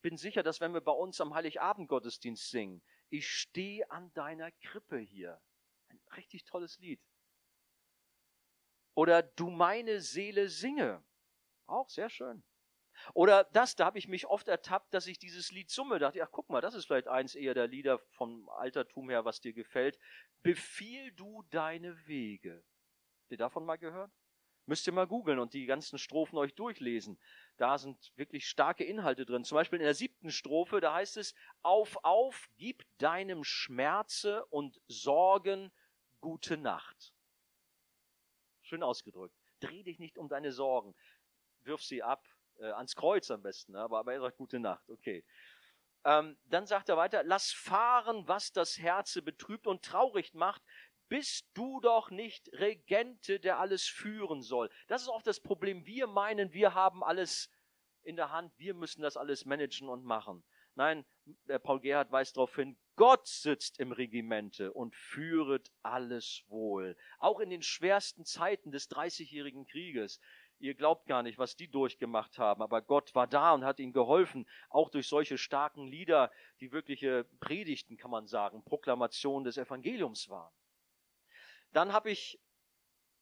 bin 0.00 0.16
sicher, 0.16 0.42
dass 0.42 0.60
wenn 0.60 0.74
wir 0.74 0.80
bei 0.80 0.92
uns 0.92 1.20
am 1.20 1.34
Heiligabend 1.34 1.88
Gottesdienst 1.88 2.50
singen, 2.50 2.82
ich 3.08 3.28
stehe 3.28 3.90
an 3.90 4.12
deiner 4.14 4.50
Krippe 4.52 4.98
hier. 4.98 5.40
Ein 5.88 6.00
richtig 6.16 6.44
tolles 6.44 6.78
Lied. 6.78 7.00
Oder 8.94 9.22
du 9.22 9.50
meine 9.50 10.00
Seele 10.00 10.48
singe. 10.48 11.04
Auch 11.66 11.88
sehr 11.88 12.10
schön. 12.10 12.42
Oder 13.14 13.44
das, 13.44 13.76
da 13.76 13.86
habe 13.86 13.98
ich 13.98 14.08
mich 14.08 14.26
oft 14.26 14.48
ertappt, 14.48 14.92
dass 14.92 15.06
ich 15.06 15.18
dieses 15.18 15.50
Lied 15.50 15.70
summe. 15.70 15.98
Da 15.98 16.06
dachte 16.06 16.18
ich, 16.18 16.24
ach 16.24 16.30
guck 16.30 16.48
mal, 16.50 16.60
das 16.60 16.74
ist 16.74 16.86
vielleicht 16.86 17.08
eins 17.08 17.34
eher 17.34 17.54
der 17.54 17.66
Lieder 17.66 17.98
vom 18.10 18.48
Altertum 18.50 19.08
her, 19.10 19.24
was 19.24 19.40
dir 19.40 19.52
gefällt. 19.52 19.98
Befiehl 20.42 21.12
du 21.12 21.42
deine 21.50 22.06
Wege. 22.06 22.64
Habt 23.22 23.30
ihr 23.30 23.38
davon 23.38 23.64
mal 23.64 23.76
gehört? 23.76 24.12
Müsst 24.70 24.86
ihr 24.86 24.92
mal 24.92 25.08
googeln 25.08 25.40
und 25.40 25.52
die 25.52 25.66
ganzen 25.66 25.98
Strophen 25.98 26.38
euch 26.38 26.54
durchlesen. 26.54 27.18
Da 27.56 27.76
sind 27.76 28.12
wirklich 28.14 28.48
starke 28.48 28.84
Inhalte 28.84 29.26
drin. 29.26 29.42
Zum 29.42 29.56
Beispiel 29.56 29.80
in 29.80 29.84
der 29.84 29.96
siebten 29.96 30.30
Strophe, 30.30 30.80
da 30.80 30.94
heißt 30.94 31.16
es, 31.16 31.34
auf, 31.62 31.98
auf, 32.04 32.48
gib 32.56 32.84
deinem 32.98 33.42
Schmerze 33.42 34.46
und 34.46 34.80
Sorgen 34.86 35.72
gute 36.20 36.56
Nacht. 36.56 37.12
Schön 38.62 38.84
ausgedrückt. 38.84 39.34
Dreh 39.58 39.82
dich 39.82 39.98
nicht 39.98 40.16
um 40.16 40.28
deine 40.28 40.52
Sorgen. 40.52 40.94
Wirf 41.64 41.82
sie 41.82 42.04
ab, 42.04 42.24
äh, 42.60 42.66
ans 42.66 42.94
Kreuz 42.94 43.28
am 43.32 43.42
besten, 43.42 43.72
ne? 43.72 43.80
aber, 43.80 43.98
aber 43.98 44.12
er 44.12 44.20
sagt 44.20 44.36
gute 44.36 44.60
Nacht, 44.60 44.88
okay. 44.88 45.24
Ähm, 46.04 46.38
dann 46.44 46.66
sagt 46.66 46.88
er 46.88 46.96
weiter, 46.96 47.24
lass 47.24 47.50
fahren, 47.50 48.28
was 48.28 48.52
das 48.52 48.78
Herze 48.78 49.20
betrübt 49.20 49.66
und 49.66 49.84
traurig 49.84 50.32
macht, 50.32 50.62
bist 51.10 51.46
du 51.52 51.80
doch 51.80 52.10
nicht 52.10 52.48
Regente, 52.54 53.38
der 53.38 53.58
alles 53.58 53.84
führen 53.84 54.40
soll. 54.40 54.70
Das 54.88 55.02
ist 55.02 55.08
auch 55.08 55.22
das 55.22 55.40
Problem. 55.40 55.84
Wir 55.84 56.06
meinen, 56.06 56.54
wir 56.54 56.72
haben 56.72 57.04
alles 57.04 57.50
in 58.02 58.16
der 58.16 58.30
Hand, 58.30 58.52
wir 58.56 58.72
müssen 58.72 59.02
das 59.02 59.18
alles 59.18 59.44
managen 59.44 59.90
und 59.90 60.04
machen. 60.04 60.42
Nein, 60.74 61.04
Paul 61.62 61.80
Gerhard 61.80 62.10
weist 62.10 62.38
darauf 62.38 62.54
hin, 62.56 62.78
Gott 62.96 63.26
sitzt 63.26 63.78
im 63.78 63.92
Regimente 63.92 64.72
und 64.72 64.94
führet 64.94 65.70
alles 65.82 66.44
wohl. 66.48 66.96
Auch 67.18 67.40
in 67.40 67.50
den 67.50 67.62
schwersten 67.62 68.24
Zeiten 68.24 68.70
des 68.70 68.88
Dreißigjährigen 68.88 69.66
Krieges 69.66 70.20
Ihr 70.60 70.74
glaubt 70.74 71.06
gar 71.06 71.22
nicht, 71.22 71.38
was 71.38 71.56
die 71.56 71.70
durchgemacht 71.70 72.38
haben, 72.38 72.60
aber 72.60 72.82
Gott 72.82 73.14
war 73.14 73.26
da 73.26 73.54
und 73.54 73.64
hat 73.64 73.80
ihnen 73.80 73.94
geholfen, 73.94 74.46
auch 74.68 74.90
durch 74.90 75.08
solche 75.08 75.38
starken 75.38 75.86
Lieder, 75.86 76.30
die 76.60 76.70
wirkliche 76.70 77.24
Predigten, 77.40 77.96
kann 77.96 78.10
man 78.10 78.26
sagen, 78.26 78.62
Proklamationen 78.62 79.44
des 79.44 79.56
Evangeliums 79.56 80.28
waren. 80.28 80.52
Dann 81.72 81.92
habe 81.92 82.10
ich 82.10 82.40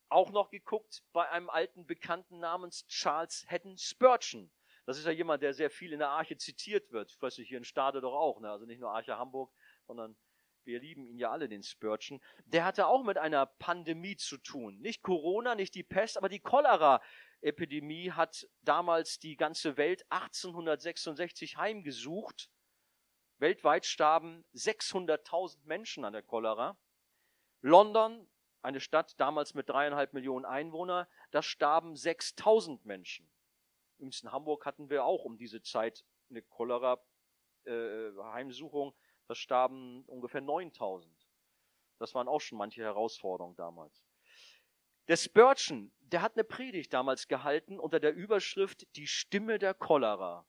auch 0.09 0.31
noch 0.31 0.51
geguckt 0.51 1.05
bei 1.13 1.29
einem 1.29 1.51
alten 1.51 1.87
Bekannten 1.87 2.39
namens 2.39 2.87
Charles 2.87 3.47
Haddon 3.49 3.77
Spurgeon. 3.77 4.51
Das 4.87 4.97
ist 4.97 5.05
ja 5.05 5.11
jemand, 5.11 5.43
der 5.43 5.53
sehr 5.53 5.69
viel 5.71 5.93
in 5.93 5.99
der 5.99 6.09
Arche 6.09 6.39
zitiert 6.39 6.91
wird. 6.93 7.11
Ich 7.11 7.21
weiß 7.21 7.37
nicht, 7.39 7.49
hier 7.49 7.59
in 7.59 7.65
Stade 7.65 8.01
doch 8.01 8.15
auch, 8.15 8.41
ne? 8.41 8.51
also 8.51 8.65
nicht 8.65 8.81
nur 8.81 8.91
Arche 8.91 9.19
Hamburg, 9.19 9.53
sondern 9.87 10.17
wir 10.65 10.81
lieben 10.81 11.07
ihn 11.07 11.19
ja 11.19 11.31
alle, 11.31 11.49
den 11.49 11.63
Spurgeon. 11.63 12.21
Der 12.47 12.65
hatte 12.65 12.87
auch 12.87 13.03
mit 13.03 13.19
einer 13.19 13.47
Pandemie 13.47 14.17
zu 14.17 14.39
tun. 14.39 14.79
Nicht 14.81 15.03
Corona, 15.03 15.55
nicht 15.55 15.75
die 15.75 15.83
Pest, 15.83 16.17
aber 16.17 16.29
die 16.29 16.41
Cholera-Epidemie 16.41 18.13
hat 18.13 18.47
damals 18.63 19.19
die 19.19 19.37
ganze 19.37 19.77
Welt 19.77 20.05
1866 20.11 21.57
heimgesucht. 21.57 22.51
Weltweit 23.39 23.87
starben 23.87 24.45
600.000 24.55 25.59
Menschen 25.65 26.05
an 26.05 26.13
der 26.13 26.23
Cholera. 26.23 26.79
London, 27.61 28.29
eine 28.63 28.81
Stadt 28.81 29.21
damals 29.21 29.55
mit 29.55 29.69
dreieinhalb 29.69 30.13
Millionen 30.13 30.45
Einwohnern, 30.45 31.07
da 31.31 31.43
starben 31.43 31.95
6.000 31.95 32.81
Menschen. 32.85 33.31
Übrigens 33.97 34.23
in 34.23 34.33
Hamburg 34.33 34.67
hatten 34.67 34.91
wir 34.91 35.05
auch 35.05 35.25
um 35.25 35.39
diese 35.39 35.63
Zeit 35.63 36.05
eine 36.31 36.43
Cholera-Heimsuchung. 36.43 38.91
Äh, 38.91 38.95
da 39.27 39.35
starben 39.35 40.05
ungefähr 40.05 40.41
9000. 40.41 41.13
Das 41.99 42.15
waren 42.15 42.29
auch 42.29 42.41
schon 42.41 42.59
manche 42.59 42.83
Herausforderungen 42.83 43.57
damals. 43.57 44.05
Der 45.09 45.17
Spurgeon, 45.17 45.91
der 46.01 46.23
hat 46.23 46.37
eine 46.37 46.45
Predigt 46.45 46.93
damals 46.93 47.27
gehalten 47.29 47.81
unter 47.81 47.99
der 47.99 48.15
Überschrift 48.15 48.87
Die 48.97 49.07
Stimme 49.07 49.59
der 49.59 49.73
Cholera. 49.75 50.47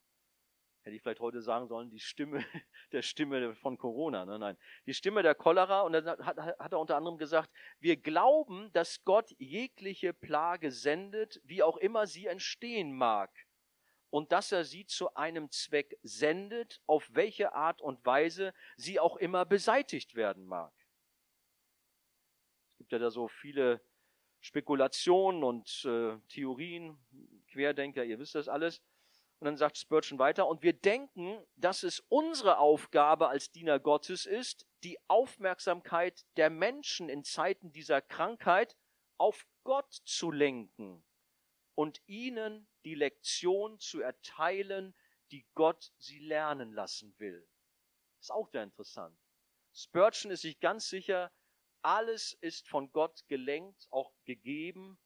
Hätte 0.89 0.95
ich 0.95 1.03
vielleicht 1.03 1.19
heute 1.19 1.43
sagen 1.43 1.67
sollen, 1.67 1.91
die 1.91 1.99
Stimme 1.99 2.43
der 2.93 3.03
Stimme 3.03 3.53
von 3.53 3.77
Corona. 3.77 4.25
Nein, 4.25 4.39
nein. 4.39 4.57
Die 4.87 4.95
Stimme 4.95 5.21
der 5.21 5.35
Cholera. 5.35 5.81
Und 5.81 5.93
dann 5.93 6.07
hat, 6.25 6.35
hat 6.35 6.71
er 6.71 6.79
unter 6.79 6.97
anderem 6.97 7.19
gesagt, 7.19 7.51
wir 7.79 7.95
glauben, 7.95 8.73
dass 8.73 9.03
Gott 9.03 9.35
jegliche 9.37 10.15
Plage 10.15 10.71
sendet, 10.71 11.41
wie 11.43 11.61
auch 11.61 11.77
immer 11.77 12.07
sie 12.07 12.25
entstehen 12.25 12.91
mag 12.91 13.29
und 14.09 14.31
dass 14.31 14.51
er 14.51 14.65
sie 14.65 14.87
zu 14.87 15.13
einem 15.13 15.51
Zweck 15.51 15.95
sendet, 16.01 16.81
auf 16.87 17.07
welche 17.13 17.53
Art 17.53 17.83
und 17.83 18.03
Weise 18.03 18.51
sie 18.75 18.99
auch 18.99 19.15
immer 19.17 19.45
beseitigt 19.45 20.15
werden 20.15 20.47
mag. 20.47 20.73
Es 22.71 22.77
gibt 22.79 22.93
ja 22.93 22.97
da 22.97 23.11
so 23.11 23.27
viele 23.27 23.79
Spekulationen 24.39 25.43
und 25.43 25.85
äh, 25.85 26.17
Theorien, 26.29 26.97
Querdenker, 27.51 28.03
ihr 28.03 28.17
wisst 28.17 28.33
das 28.33 28.47
alles. 28.47 28.81
Und 29.39 29.45
dann 29.45 29.57
sagt 29.57 29.77
Spurgeon 29.77 30.19
weiter, 30.19 30.47
und 30.47 30.63
wir 30.63 30.73
denken, 30.73 31.41
dass 31.55 31.83
es 31.83 32.01
unsere 32.09 32.57
Aufgabe 32.57 33.29
als 33.29 33.51
Diener 33.51 33.79
Gottes 33.79 34.25
ist, 34.25 34.67
die 34.83 34.97
Aufmerksamkeit 35.07 36.25
der 36.35 36.49
Menschen 36.49 37.07
in 37.07 37.23
Zeiten 37.23 37.71
dieser 37.71 38.01
Krankheit 38.01 38.75
auf 39.17 39.47
Gott 39.63 39.93
zu 40.03 40.31
lenken 40.31 41.05
und 41.75 42.01
ihnen 42.05 42.67
die 42.83 42.95
Lektion 42.95 43.79
zu 43.79 44.01
erteilen, 44.01 44.93
die 45.31 45.45
Gott 45.53 45.93
sie 45.97 46.19
lernen 46.19 46.73
lassen 46.73 47.17
will. 47.17 47.47
Ist 48.19 48.31
auch 48.31 48.49
sehr 48.49 48.63
interessant. 48.63 49.17
Spurgeon 49.73 50.31
ist 50.31 50.41
sich 50.41 50.59
ganz 50.59 50.89
sicher, 50.89 51.31
alles 51.81 52.33
ist 52.41 52.67
von 52.67 52.91
Gott 52.91 53.25
gelenkt, 53.27 53.87
auch 53.91 54.11
gegeben, 54.25 54.99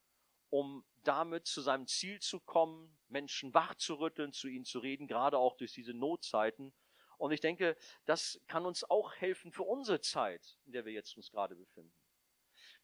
um 0.50 0.84
damit 1.04 1.46
zu 1.48 1.62
seinem 1.62 1.88
Ziel 1.88 2.20
zu 2.20 2.40
kommen, 2.40 2.98
Menschen 3.08 3.54
wachzurütteln, 3.54 4.34
zu 4.34 4.48
ihnen 4.48 4.66
zu 4.66 4.80
reden, 4.80 5.08
gerade 5.08 5.38
auch 5.38 5.56
durch 5.58 5.74
diese 5.74 5.94
Notzeiten. 5.94 6.74
Und 7.18 7.32
ich 7.32 7.42
denke, 7.42 7.78
das 8.06 8.42
kann 8.48 8.66
uns 8.66 8.84
auch 8.84 9.16
helfen 9.16 9.52
für 9.52 9.64
unsere 9.64 10.02
Zeit, 10.02 10.58
in 10.66 10.72
der 10.72 10.86
wir 10.86 10.94
jetzt 10.94 11.16
uns 11.16 11.32
gerade 11.32 11.56
befinden. 11.56 11.94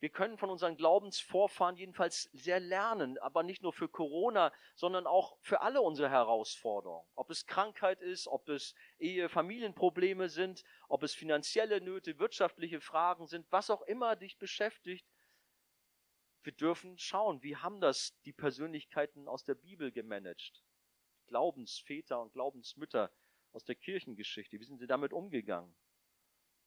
Wir 0.02 0.10
können 0.10 0.38
von 0.38 0.50
unseren 0.50 0.78
Glaubensvorfahren 0.78 1.76
jedenfalls 1.76 2.30
sehr 2.32 2.62
lernen, 2.62 3.18
aber 3.18 3.44
nicht 3.44 3.62
nur 3.62 3.74
für 3.74 3.90
Corona, 3.90 4.54
sondern 4.76 5.06
auch 5.06 5.38
für 5.42 5.60
alle 5.60 5.82
unsere 5.82 6.10
Herausforderungen. 6.10 7.06
Ob 7.16 7.30
es 7.30 7.46
Krankheit 7.46 8.02
ist, 8.02 8.28
ob 8.28 8.48
es 8.48 8.76
Ehe, 8.98 9.28
Familienprobleme 9.28 10.30
sind, 10.30 10.64
ob 10.88 11.04
es 11.04 11.14
finanzielle 11.14 11.82
Nöte, 11.82 12.18
wirtschaftliche 12.18 12.80
Fragen 12.80 13.28
sind, 13.28 13.46
was 13.52 13.70
auch 13.70 13.82
immer 13.82 14.16
dich 14.16 14.38
beschäftigt. 14.38 15.06
Wir 16.44 16.54
dürfen 16.54 16.98
schauen, 16.98 17.44
wie 17.44 17.56
haben 17.56 17.82
das 17.82 18.20
die 18.22 18.34
Persönlichkeiten 18.34 19.28
aus 19.28 19.44
der 19.44 19.56
Bibel 19.56 19.92
gemanagt? 19.92 20.64
Glaubensväter 21.28 22.22
und 22.22 22.34
Glaubensmütter 22.34 23.12
aus 23.52 23.66
der 23.66 23.76
Kirchengeschichte. 23.76 24.60
Wie 24.60 24.64
sind 24.64 24.80
sie 24.80 24.88
damit 24.88 25.14
umgegangen? 25.14 25.76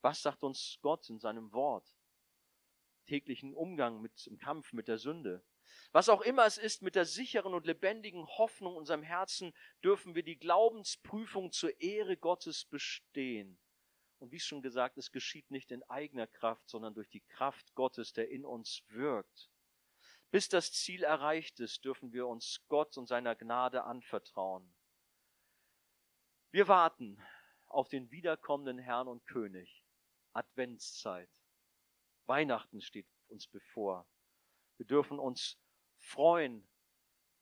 Was 0.02 0.22
sagt 0.22 0.42
uns 0.42 0.78
Gott 0.82 1.08
in 1.08 1.18
seinem 1.18 1.52
Wort? 1.52 1.96
täglichen 3.06 3.54
Umgang 3.54 4.00
mit 4.00 4.26
im 4.26 4.38
Kampf 4.38 4.72
mit 4.72 4.88
der 4.88 4.98
Sünde. 4.98 5.44
Was 5.92 6.08
auch 6.08 6.22
immer 6.22 6.46
es 6.46 6.58
ist, 6.58 6.82
mit 6.82 6.94
der 6.94 7.04
sicheren 7.04 7.54
und 7.54 7.66
lebendigen 7.66 8.26
Hoffnung 8.26 8.74
in 8.74 8.78
unserem 8.78 9.02
Herzen 9.02 9.54
dürfen 9.84 10.14
wir 10.14 10.22
die 10.22 10.38
Glaubensprüfung 10.38 11.52
zur 11.52 11.80
Ehre 11.80 12.16
Gottes 12.16 12.64
bestehen. 12.64 13.58
Und 14.18 14.32
wie 14.32 14.40
schon 14.40 14.62
gesagt, 14.62 14.98
es 14.98 15.12
geschieht 15.12 15.50
nicht 15.50 15.70
in 15.72 15.82
eigener 15.84 16.26
Kraft, 16.26 16.68
sondern 16.68 16.94
durch 16.94 17.08
die 17.08 17.22
Kraft 17.22 17.74
Gottes, 17.74 18.12
der 18.12 18.30
in 18.30 18.44
uns 18.44 18.82
wirkt. 18.88 19.50
Bis 20.33 20.49
das 20.49 20.72
Ziel 20.72 21.05
erreicht 21.05 21.61
ist, 21.61 21.85
dürfen 21.85 22.14
wir 22.14 22.26
uns 22.26 22.64
Gott 22.68 22.97
und 22.97 23.07
seiner 23.07 23.37
Gnade 23.37 23.85
anvertrauen. 23.85 24.74
Wir 26.51 26.68
warten 26.68 27.22
auf 27.66 27.91
den 27.91 28.11
wiederkommenden 28.11 28.78
Herrn 28.78 29.09
und 29.09 29.26
König. 29.26 29.85
Adventszeit. 30.33 31.28
Weihnachten 32.24 32.80
steht 32.80 33.07
uns 33.28 33.47
bevor. 33.47 34.09
Wir 34.78 34.87
dürfen 34.87 35.18
uns 35.18 35.59
freuen, 35.99 36.66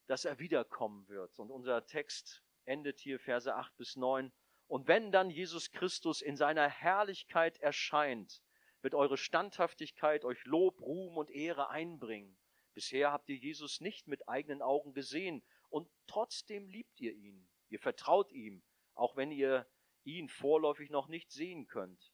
dass 0.09 0.25
er 0.25 0.41
wiederkommen 0.41 1.07
wird. 1.07 1.39
Und 1.39 1.53
unser 1.53 1.87
Text 1.87 2.43
endet 2.65 2.99
hier 2.99 3.21
Verse 3.21 3.55
8 3.55 3.77
bis 3.77 3.95
9. 3.95 4.33
Und 4.67 4.89
wenn 4.89 5.13
dann 5.13 5.31
Jesus 5.31 5.71
Christus 5.71 6.23
in 6.23 6.37
seiner 6.37 6.69
Herrlichkeit 6.69 7.57
erscheint, 7.59 8.43
wird 8.83 8.97
eure 8.97 9.17
Standhaftigkeit 9.17 10.25
euch 10.25 10.45
Lob, 10.45 10.81
Ruhm 10.81 11.19
und 11.19 11.31
Ehre 11.31 11.71
einbringen. 11.71 12.37
Bisher 12.75 13.13
habt 13.13 13.29
ihr 13.29 13.37
Jesus 13.37 13.81
nicht 13.81 14.07
mit 14.07 14.29
eigenen 14.29 14.63
Augen 14.63 14.93
gesehen 14.93 15.43
und 15.69 15.89
trotzdem 16.07 16.69
liebt 16.69 17.01
ihr 17.01 17.13
ihn. 17.13 17.49
Ihr 17.69 17.79
vertraut 17.79 18.33
ihm, 18.33 18.63
auch 18.95 19.17
wenn 19.17 19.31
ihr 19.31 19.67
ihn 20.05 20.29
vorläufig 20.29 20.91
noch 20.91 21.09
nicht 21.09 21.31
sehen 21.31 21.67
könnt. 21.67 22.13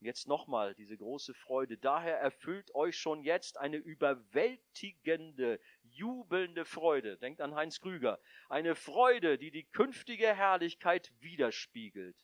Jetzt 0.00 0.28
nochmal 0.28 0.74
diese 0.74 0.98
große 0.98 1.32
Freude. 1.32 1.78
Daher 1.78 2.18
erfüllt 2.18 2.74
euch 2.74 2.98
schon 2.98 3.22
jetzt 3.22 3.56
eine 3.56 3.78
überwältigende, 3.78 5.60
jubelnde 5.82 6.66
Freude. 6.66 7.16
Denkt 7.16 7.40
an 7.40 7.54
Heinz 7.54 7.80
Krüger. 7.80 8.20
Eine 8.50 8.74
Freude, 8.74 9.38
die 9.38 9.50
die 9.50 9.64
künftige 9.64 10.34
Herrlichkeit 10.34 11.10
widerspiegelt. 11.20 12.16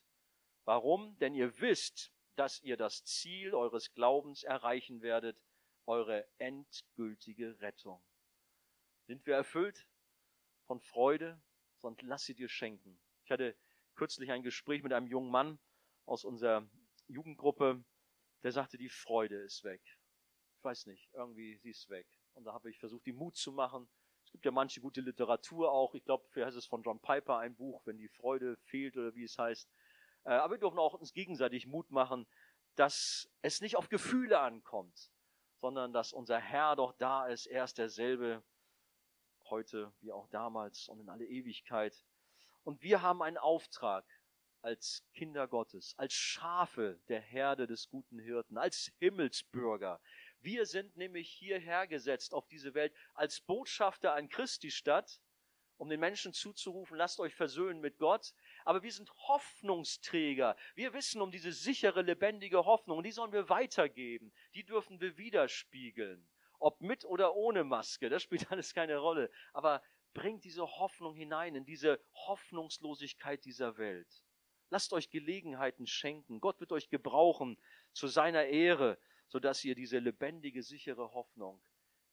Warum? 0.64 1.18
Denn 1.20 1.34
ihr 1.34 1.58
wisst, 1.60 2.12
dass 2.36 2.60
ihr 2.62 2.76
das 2.76 3.04
Ziel 3.04 3.54
eures 3.54 3.94
Glaubens 3.94 4.42
erreichen 4.42 5.00
werdet, 5.00 5.38
eure 5.90 6.24
endgültige 6.38 7.60
Rettung. 7.60 8.00
Sind 9.08 9.26
wir 9.26 9.34
erfüllt 9.34 9.88
von 10.66 10.80
Freude? 10.80 11.42
Sonst 11.78 12.02
lass 12.02 12.24
sie 12.24 12.34
dir 12.34 12.48
schenken. 12.48 13.00
Ich 13.24 13.32
hatte 13.32 13.56
kürzlich 13.96 14.30
ein 14.30 14.44
Gespräch 14.44 14.84
mit 14.84 14.92
einem 14.92 15.08
jungen 15.08 15.32
Mann 15.32 15.58
aus 16.06 16.24
unserer 16.24 16.64
Jugendgruppe, 17.08 17.82
der 18.44 18.52
sagte, 18.52 18.78
die 18.78 18.88
Freude 18.88 19.42
ist 19.42 19.64
weg. 19.64 19.82
Ich 20.58 20.64
weiß 20.64 20.86
nicht, 20.86 21.10
irgendwie 21.12 21.56
sie 21.56 21.70
ist 21.70 21.90
weg. 21.90 22.06
Und 22.34 22.44
da 22.44 22.52
habe 22.52 22.70
ich 22.70 22.78
versucht, 22.78 23.04
die 23.04 23.12
Mut 23.12 23.34
zu 23.36 23.50
machen. 23.50 23.88
Es 24.24 24.30
gibt 24.30 24.44
ja 24.44 24.52
manche 24.52 24.80
gute 24.80 25.00
Literatur 25.00 25.72
auch. 25.72 25.96
Ich 25.96 26.04
glaube, 26.04 26.24
vielleicht 26.30 26.48
heißt 26.48 26.58
es 26.58 26.66
von 26.66 26.84
John 26.84 27.00
Piper 27.00 27.38
ein 27.38 27.56
Buch, 27.56 27.84
wenn 27.84 27.98
die 27.98 28.08
Freude 28.08 28.56
fehlt 28.58 28.96
oder 28.96 29.12
wie 29.16 29.24
es 29.24 29.36
heißt. 29.36 29.68
Äh, 30.22 30.34
aber 30.34 30.54
wir 30.54 30.60
dürfen 30.60 30.78
auch 30.78 30.94
uns 30.94 31.12
gegenseitig 31.12 31.66
Mut 31.66 31.90
machen, 31.90 32.28
dass 32.76 33.28
es 33.42 33.60
nicht 33.60 33.74
auf 33.76 33.88
Gefühle 33.88 34.38
ankommt, 34.38 35.10
sondern 35.60 35.92
dass 35.92 36.12
unser 36.12 36.38
Herr 36.38 36.76
doch 36.76 36.92
da 36.94 37.26
ist. 37.26 37.46
Er 37.46 37.64
ist 37.64 37.78
derselbe 37.78 38.42
heute 39.48 39.92
wie 40.00 40.12
auch 40.12 40.28
damals 40.28 40.88
und 40.88 41.00
in 41.00 41.08
alle 41.08 41.26
Ewigkeit. 41.26 42.04
Und 42.64 42.82
wir 42.82 43.02
haben 43.02 43.22
einen 43.22 43.38
Auftrag 43.38 44.04
als 44.62 45.04
Kinder 45.14 45.48
Gottes, 45.48 45.94
als 45.96 46.12
Schafe 46.12 47.00
der 47.08 47.20
Herde 47.20 47.66
des 47.66 47.88
guten 47.88 48.18
Hirten, 48.18 48.58
als 48.58 48.92
Himmelsbürger. 48.98 50.00
Wir 50.40 50.66
sind 50.66 50.96
nämlich 50.96 51.30
hierher 51.30 51.86
gesetzt 51.86 52.34
auf 52.34 52.46
diese 52.46 52.74
Welt 52.74 52.94
als 53.14 53.40
Botschafter 53.40 54.14
an 54.14 54.28
Christi 54.28 54.70
Stadt, 54.70 55.20
um 55.76 55.88
den 55.88 56.00
Menschen 56.00 56.32
zuzurufen, 56.34 56.96
lasst 56.96 57.20
euch 57.20 57.34
versöhnen 57.34 57.80
mit 57.80 57.98
Gott. 57.98 58.34
Aber 58.64 58.82
wir 58.82 58.92
sind 58.92 59.10
Hoffnungsträger. 59.28 60.56
Wir 60.74 60.92
wissen 60.92 61.22
um 61.22 61.30
diese 61.30 61.52
sichere, 61.52 62.02
lebendige 62.02 62.64
Hoffnung 62.64 62.98
und 62.98 63.04
die 63.04 63.12
sollen 63.12 63.32
wir 63.32 63.48
weitergeben. 63.48 64.32
Die 64.54 64.64
dürfen 64.64 65.00
wir 65.00 65.16
widerspiegeln. 65.16 66.28
Ob 66.58 66.80
mit 66.80 67.04
oder 67.04 67.34
ohne 67.34 67.64
Maske, 67.64 68.08
das 68.08 68.22
spielt 68.22 68.50
alles 68.52 68.74
keine 68.74 68.98
Rolle. 68.98 69.30
Aber 69.52 69.82
bringt 70.12 70.44
diese 70.44 70.66
Hoffnung 70.66 71.14
hinein 71.14 71.54
in 71.54 71.64
diese 71.64 72.00
Hoffnungslosigkeit 72.26 73.44
dieser 73.44 73.78
Welt. 73.78 74.24
Lasst 74.70 74.92
euch 74.92 75.10
Gelegenheiten 75.10 75.86
schenken. 75.86 76.40
Gott 76.40 76.60
wird 76.60 76.72
euch 76.72 76.88
gebrauchen 76.88 77.58
zu 77.92 78.06
seiner 78.06 78.46
Ehre, 78.46 78.98
sodass 79.28 79.64
ihr 79.64 79.74
diese 79.74 79.98
lebendige, 79.98 80.62
sichere 80.62 81.12
Hoffnung 81.12 81.60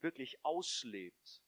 wirklich 0.02 0.43
auslebt. 0.43 1.43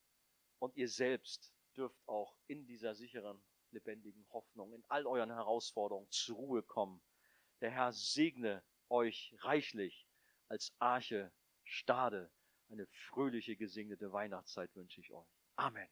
Und 0.60 0.76
ihr 0.76 0.90
selbst 0.90 1.54
dürft 1.76 2.00
auch 2.08 2.36
in 2.48 2.66
dieser 2.66 2.94
sicheren, 2.94 3.42
lebendigen 3.72 4.26
Hoffnung, 4.32 4.74
in 4.74 4.84
all 4.88 5.06
euren 5.06 5.32
Herausforderungen 5.32 6.10
zur 6.10 6.38
Ruhe 6.38 6.64
kommen. 6.64 7.02
Der 7.62 7.72
Herr 7.72 7.92
segne 7.92 8.64
euch 8.90 9.36
reichlich 9.42 10.08
als 10.48 10.74
Arche 10.80 11.32
Stade. 11.64 12.32
Eine 12.70 12.88
fröhliche, 12.88 13.56
gesegnete 13.56 14.12
Weihnachtszeit 14.12 14.76
wünsche 14.76 15.02
ich 15.02 15.12
euch. 15.12 15.28
Amen. 15.56 15.88